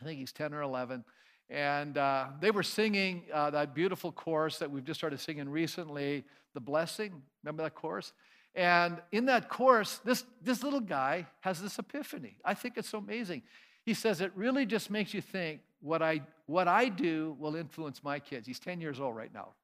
I 0.00 0.04
think 0.04 0.18
he's 0.18 0.32
10 0.32 0.54
or 0.54 0.62
11. 0.62 1.04
And 1.50 1.96
uh, 1.96 2.28
they 2.40 2.50
were 2.50 2.62
singing 2.62 3.24
uh, 3.32 3.50
that 3.50 3.74
beautiful 3.74 4.12
chorus 4.12 4.58
that 4.58 4.70
we've 4.70 4.84
just 4.84 5.00
started 5.00 5.20
singing 5.20 5.48
recently, 5.48 6.24
The 6.54 6.60
Blessing. 6.60 7.22
Remember 7.42 7.62
that 7.62 7.74
chorus? 7.74 8.12
And 8.54 9.00
in 9.12 9.26
that 9.26 9.48
chorus, 9.48 9.98
this, 10.04 10.24
this 10.42 10.62
little 10.62 10.80
guy 10.80 11.26
has 11.40 11.60
this 11.60 11.78
epiphany. 11.78 12.38
I 12.44 12.54
think 12.54 12.76
it's 12.76 12.88
so 12.88 12.98
amazing. 12.98 13.42
He 13.84 13.94
says, 13.94 14.20
It 14.20 14.32
really 14.34 14.66
just 14.66 14.90
makes 14.90 15.14
you 15.14 15.20
think 15.20 15.60
what 15.80 16.02
I, 16.02 16.22
what 16.46 16.68
I 16.68 16.88
do 16.88 17.36
will 17.38 17.56
influence 17.56 18.02
my 18.02 18.18
kids. 18.18 18.46
He's 18.46 18.60
10 18.60 18.80
years 18.80 19.00
old 19.00 19.16
right 19.16 19.32
now. 19.32 19.54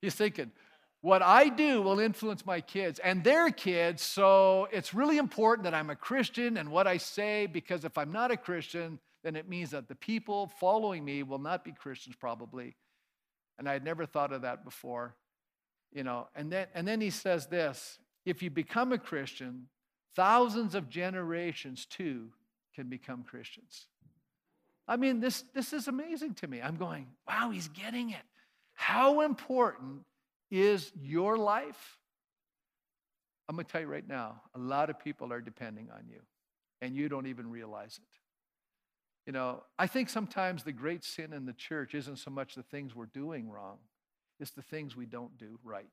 He's 0.00 0.14
thinking, 0.14 0.50
what 1.00 1.20
I 1.20 1.48
do 1.48 1.82
will 1.82 1.98
influence 1.98 2.46
my 2.46 2.60
kids 2.60 3.00
and 3.00 3.24
their 3.24 3.50
kids. 3.50 4.02
So 4.02 4.68
it's 4.70 4.94
really 4.94 5.18
important 5.18 5.64
that 5.64 5.74
I'm 5.74 5.90
a 5.90 5.96
Christian 5.96 6.56
and 6.56 6.70
what 6.70 6.86
I 6.86 6.96
say, 6.96 7.46
because 7.46 7.84
if 7.84 7.98
I'm 7.98 8.12
not 8.12 8.30
a 8.30 8.36
Christian, 8.36 9.00
then 9.24 9.36
it 9.36 9.48
means 9.48 9.70
that 9.70 9.88
the 9.88 9.94
people 9.94 10.46
following 10.60 11.04
me 11.04 11.22
will 11.22 11.38
not 11.38 11.64
be 11.64 11.72
Christians, 11.72 12.16
probably. 12.16 12.76
And 13.58 13.68
I 13.68 13.72
had 13.72 13.84
never 13.84 14.06
thought 14.06 14.32
of 14.32 14.42
that 14.42 14.64
before. 14.64 15.16
You 15.92 16.04
know, 16.04 16.28
and 16.34 16.50
then 16.50 16.68
and 16.74 16.88
then 16.88 17.00
he 17.00 17.10
says 17.10 17.46
this 17.48 17.98
if 18.24 18.42
you 18.42 18.50
become 18.50 18.92
a 18.92 18.98
Christian, 18.98 19.66
thousands 20.16 20.74
of 20.74 20.88
generations 20.88 21.84
too 21.84 22.30
can 22.74 22.88
become 22.88 23.24
Christians. 23.24 23.86
I 24.92 24.96
mean, 24.96 25.20
this, 25.20 25.42
this 25.54 25.72
is 25.72 25.88
amazing 25.88 26.34
to 26.34 26.46
me. 26.46 26.60
I'm 26.60 26.76
going, 26.76 27.06
wow, 27.26 27.50
he's 27.50 27.68
getting 27.68 28.10
it. 28.10 28.20
How 28.74 29.22
important 29.22 30.02
is 30.50 30.92
your 31.00 31.38
life? 31.38 31.96
I'm 33.48 33.56
going 33.56 33.64
to 33.64 33.72
tell 33.72 33.80
you 33.80 33.86
right 33.86 34.06
now, 34.06 34.42
a 34.54 34.58
lot 34.58 34.90
of 34.90 35.00
people 35.00 35.32
are 35.32 35.40
depending 35.40 35.88
on 35.90 36.02
you, 36.10 36.20
and 36.82 36.94
you 36.94 37.08
don't 37.08 37.26
even 37.26 37.50
realize 37.50 37.98
it. 38.02 38.18
You 39.24 39.32
know, 39.32 39.62
I 39.78 39.86
think 39.86 40.10
sometimes 40.10 40.62
the 40.62 40.72
great 40.72 41.04
sin 41.04 41.32
in 41.32 41.46
the 41.46 41.54
church 41.54 41.94
isn't 41.94 42.18
so 42.18 42.30
much 42.30 42.54
the 42.54 42.62
things 42.62 42.94
we're 42.94 43.06
doing 43.06 43.48
wrong, 43.48 43.78
it's 44.38 44.50
the 44.50 44.60
things 44.60 44.94
we 44.94 45.06
don't 45.06 45.38
do 45.38 45.58
right. 45.64 45.86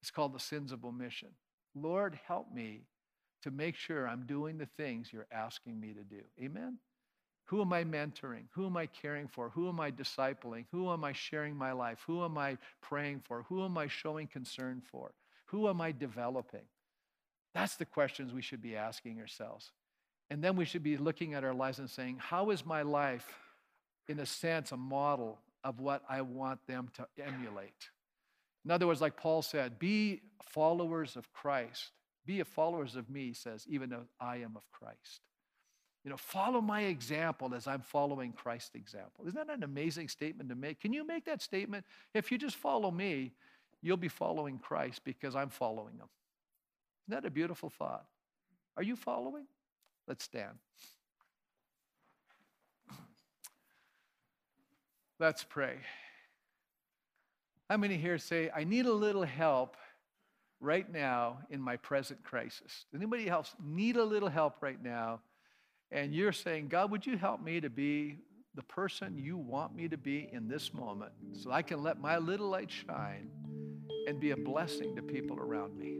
It's 0.00 0.10
called 0.10 0.32
the 0.32 0.40
sins 0.40 0.72
of 0.72 0.86
omission. 0.86 1.32
Lord, 1.74 2.18
help 2.26 2.50
me 2.50 2.84
to 3.42 3.50
make 3.50 3.76
sure 3.76 4.08
I'm 4.08 4.24
doing 4.24 4.56
the 4.56 4.68
things 4.78 5.12
you're 5.12 5.26
asking 5.30 5.78
me 5.78 5.92
to 5.92 6.02
do. 6.02 6.22
Amen? 6.42 6.78
Who 7.46 7.60
am 7.60 7.72
I 7.72 7.84
mentoring? 7.84 8.44
Who 8.52 8.66
am 8.66 8.76
I 8.76 8.86
caring 8.86 9.28
for? 9.28 9.50
Who 9.50 9.68
am 9.68 9.80
I 9.80 9.90
discipling? 9.90 10.64
Who 10.72 10.90
am 10.92 11.04
I 11.04 11.12
sharing 11.12 11.56
my 11.56 11.72
life? 11.72 12.02
Who 12.06 12.24
am 12.24 12.36
I 12.36 12.58
praying 12.82 13.22
for? 13.24 13.44
Who 13.48 13.64
am 13.64 13.78
I 13.78 13.86
showing 13.86 14.26
concern 14.26 14.82
for? 14.84 15.12
Who 15.46 15.68
am 15.68 15.80
I 15.80 15.92
developing? 15.92 16.64
That's 17.54 17.76
the 17.76 17.84
questions 17.84 18.32
we 18.32 18.42
should 18.42 18.60
be 18.60 18.76
asking 18.76 19.20
ourselves. 19.20 19.70
And 20.28 20.42
then 20.42 20.56
we 20.56 20.64
should 20.64 20.82
be 20.82 20.96
looking 20.96 21.34
at 21.34 21.44
our 21.44 21.54
lives 21.54 21.78
and 21.78 21.88
saying, 21.88 22.18
How 22.18 22.50
is 22.50 22.66
my 22.66 22.82
life, 22.82 23.38
in 24.08 24.18
a 24.18 24.26
sense, 24.26 24.72
a 24.72 24.76
model 24.76 25.38
of 25.62 25.78
what 25.78 26.02
I 26.08 26.22
want 26.22 26.66
them 26.66 26.88
to 26.94 27.06
emulate? 27.24 27.90
In 28.64 28.72
other 28.72 28.88
words, 28.88 29.00
like 29.00 29.16
Paul 29.16 29.42
said, 29.42 29.78
be 29.78 30.20
followers 30.42 31.14
of 31.14 31.32
Christ. 31.32 31.92
Be 32.26 32.42
followers 32.42 32.96
of 32.96 33.08
me, 33.08 33.32
says, 33.32 33.64
even 33.68 33.88
though 33.88 34.06
I 34.20 34.38
am 34.38 34.56
of 34.56 34.68
Christ. 34.72 35.20
You 36.06 36.10
know, 36.10 36.16
follow 36.16 36.60
my 36.60 36.82
example 36.82 37.52
as 37.52 37.66
I'm 37.66 37.80
following 37.80 38.30
Christ's 38.30 38.76
example. 38.76 39.26
Isn't 39.26 39.44
that 39.44 39.52
an 39.52 39.64
amazing 39.64 40.06
statement 40.06 40.48
to 40.50 40.54
make? 40.54 40.78
Can 40.78 40.92
you 40.92 41.04
make 41.04 41.24
that 41.24 41.42
statement? 41.42 41.84
If 42.14 42.30
you 42.30 42.38
just 42.38 42.54
follow 42.54 42.92
me, 42.92 43.32
you'll 43.82 43.96
be 43.96 44.06
following 44.06 44.60
Christ 44.60 45.00
because 45.02 45.34
I'm 45.34 45.48
following 45.48 45.94
him. 45.94 46.06
Isn't 47.08 47.22
that 47.22 47.26
a 47.26 47.30
beautiful 47.32 47.70
thought? 47.70 48.06
Are 48.76 48.84
you 48.84 48.94
following? 48.94 49.46
Let's 50.06 50.22
stand. 50.22 50.52
Let's 55.18 55.42
pray. 55.42 55.74
How 57.68 57.78
many 57.78 57.96
here 57.96 58.18
say, 58.18 58.48
I 58.54 58.62
need 58.62 58.86
a 58.86 58.92
little 58.92 59.24
help 59.24 59.76
right 60.60 60.88
now 60.88 61.38
in 61.50 61.60
my 61.60 61.76
present 61.76 62.22
crisis? 62.22 62.84
Anybody 62.94 63.28
else 63.28 63.56
need 63.60 63.96
a 63.96 64.04
little 64.04 64.28
help 64.28 64.58
right 64.60 64.80
now? 64.80 65.18
And 65.90 66.14
you're 66.14 66.32
saying, 66.32 66.68
God, 66.68 66.90
would 66.90 67.06
you 67.06 67.16
help 67.16 67.42
me 67.42 67.60
to 67.60 67.70
be 67.70 68.18
the 68.54 68.62
person 68.62 69.18
you 69.18 69.36
want 69.36 69.74
me 69.74 69.88
to 69.88 69.96
be 69.96 70.28
in 70.32 70.48
this 70.48 70.72
moment 70.72 71.12
so 71.32 71.52
I 71.52 71.62
can 71.62 71.82
let 71.82 72.00
my 72.00 72.18
little 72.18 72.48
light 72.48 72.70
shine 72.70 73.30
and 74.06 74.18
be 74.18 74.30
a 74.30 74.36
blessing 74.36 74.96
to 74.96 75.02
people 75.02 75.38
around 75.38 75.78
me? 75.78 75.98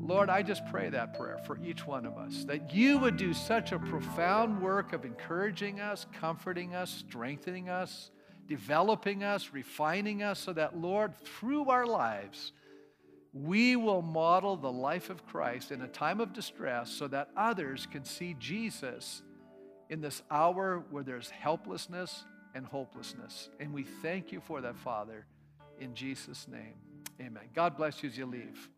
Lord, 0.00 0.30
I 0.30 0.42
just 0.42 0.66
pray 0.66 0.88
that 0.88 1.16
prayer 1.16 1.38
for 1.46 1.58
each 1.62 1.86
one 1.86 2.04
of 2.04 2.16
us, 2.16 2.44
that 2.44 2.74
you 2.74 2.98
would 2.98 3.16
do 3.16 3.32
such 3.32 3.70
a 3.70 3.78
profound 3.78 4.60
work 4.60 4.92
of 4.92 5.04
encouraging 5.04 5.78
us, 5.78 6.06
comforting 6.18 6.74
us, 6.74 6.90
strengthening 6.90 7.68
us, 7.68 8.10
developing 8.48 9.22
us, 9.22 9.50
refining 9.52 10.22
us, 10.24 10.40
so 10.40 10.52
that, 10.54 10.76
Lord, 10.76 11.16
through 11.18 11.68
our 11.68 11.86
lives, 11.86 12.52
we 13.32 13.76
will 13.76 14.02
model 14.02 14.56
the 14.56 14.70
life 14.70 15.08
of 15.08 15.24
Christ 15.26 15.70
in 15.70 15.82
a 15.82 15.88
time 15.88 16.20
of 16.20 16.32
distress 16.32 16.90
so 16.90 17.06
that 17.08 17.28
others 17.36 17.86
can 17.90 18.04
see 18.04 18.34
Jesus 18.38 19.22
in 19.88 20.00
this 20.00 20.22
hour 20.30 20.84
where 20.90 21.04
there's 21.04 21.30
helplessness 21.30 22.24
and 22.54 22.66
hopelessness. 22.66 23.48
And 23.60 23.72
we 23.72 23.84
thank 23.84 24.32
you 24.32 24.40
for 24.40 24.60
that, 24.60 24.76
Father, 24.76 25.26
in 25.78 25.94
Jesus' 25.94 26.48
name. 26.48 26.74
Amen. 27.20 27.44
God 27.54 27.76
bless 27.76 28.02
you 28.02 28.08
as 28.08 28.18
you 28.18 28.26
leave. 28.26 28.68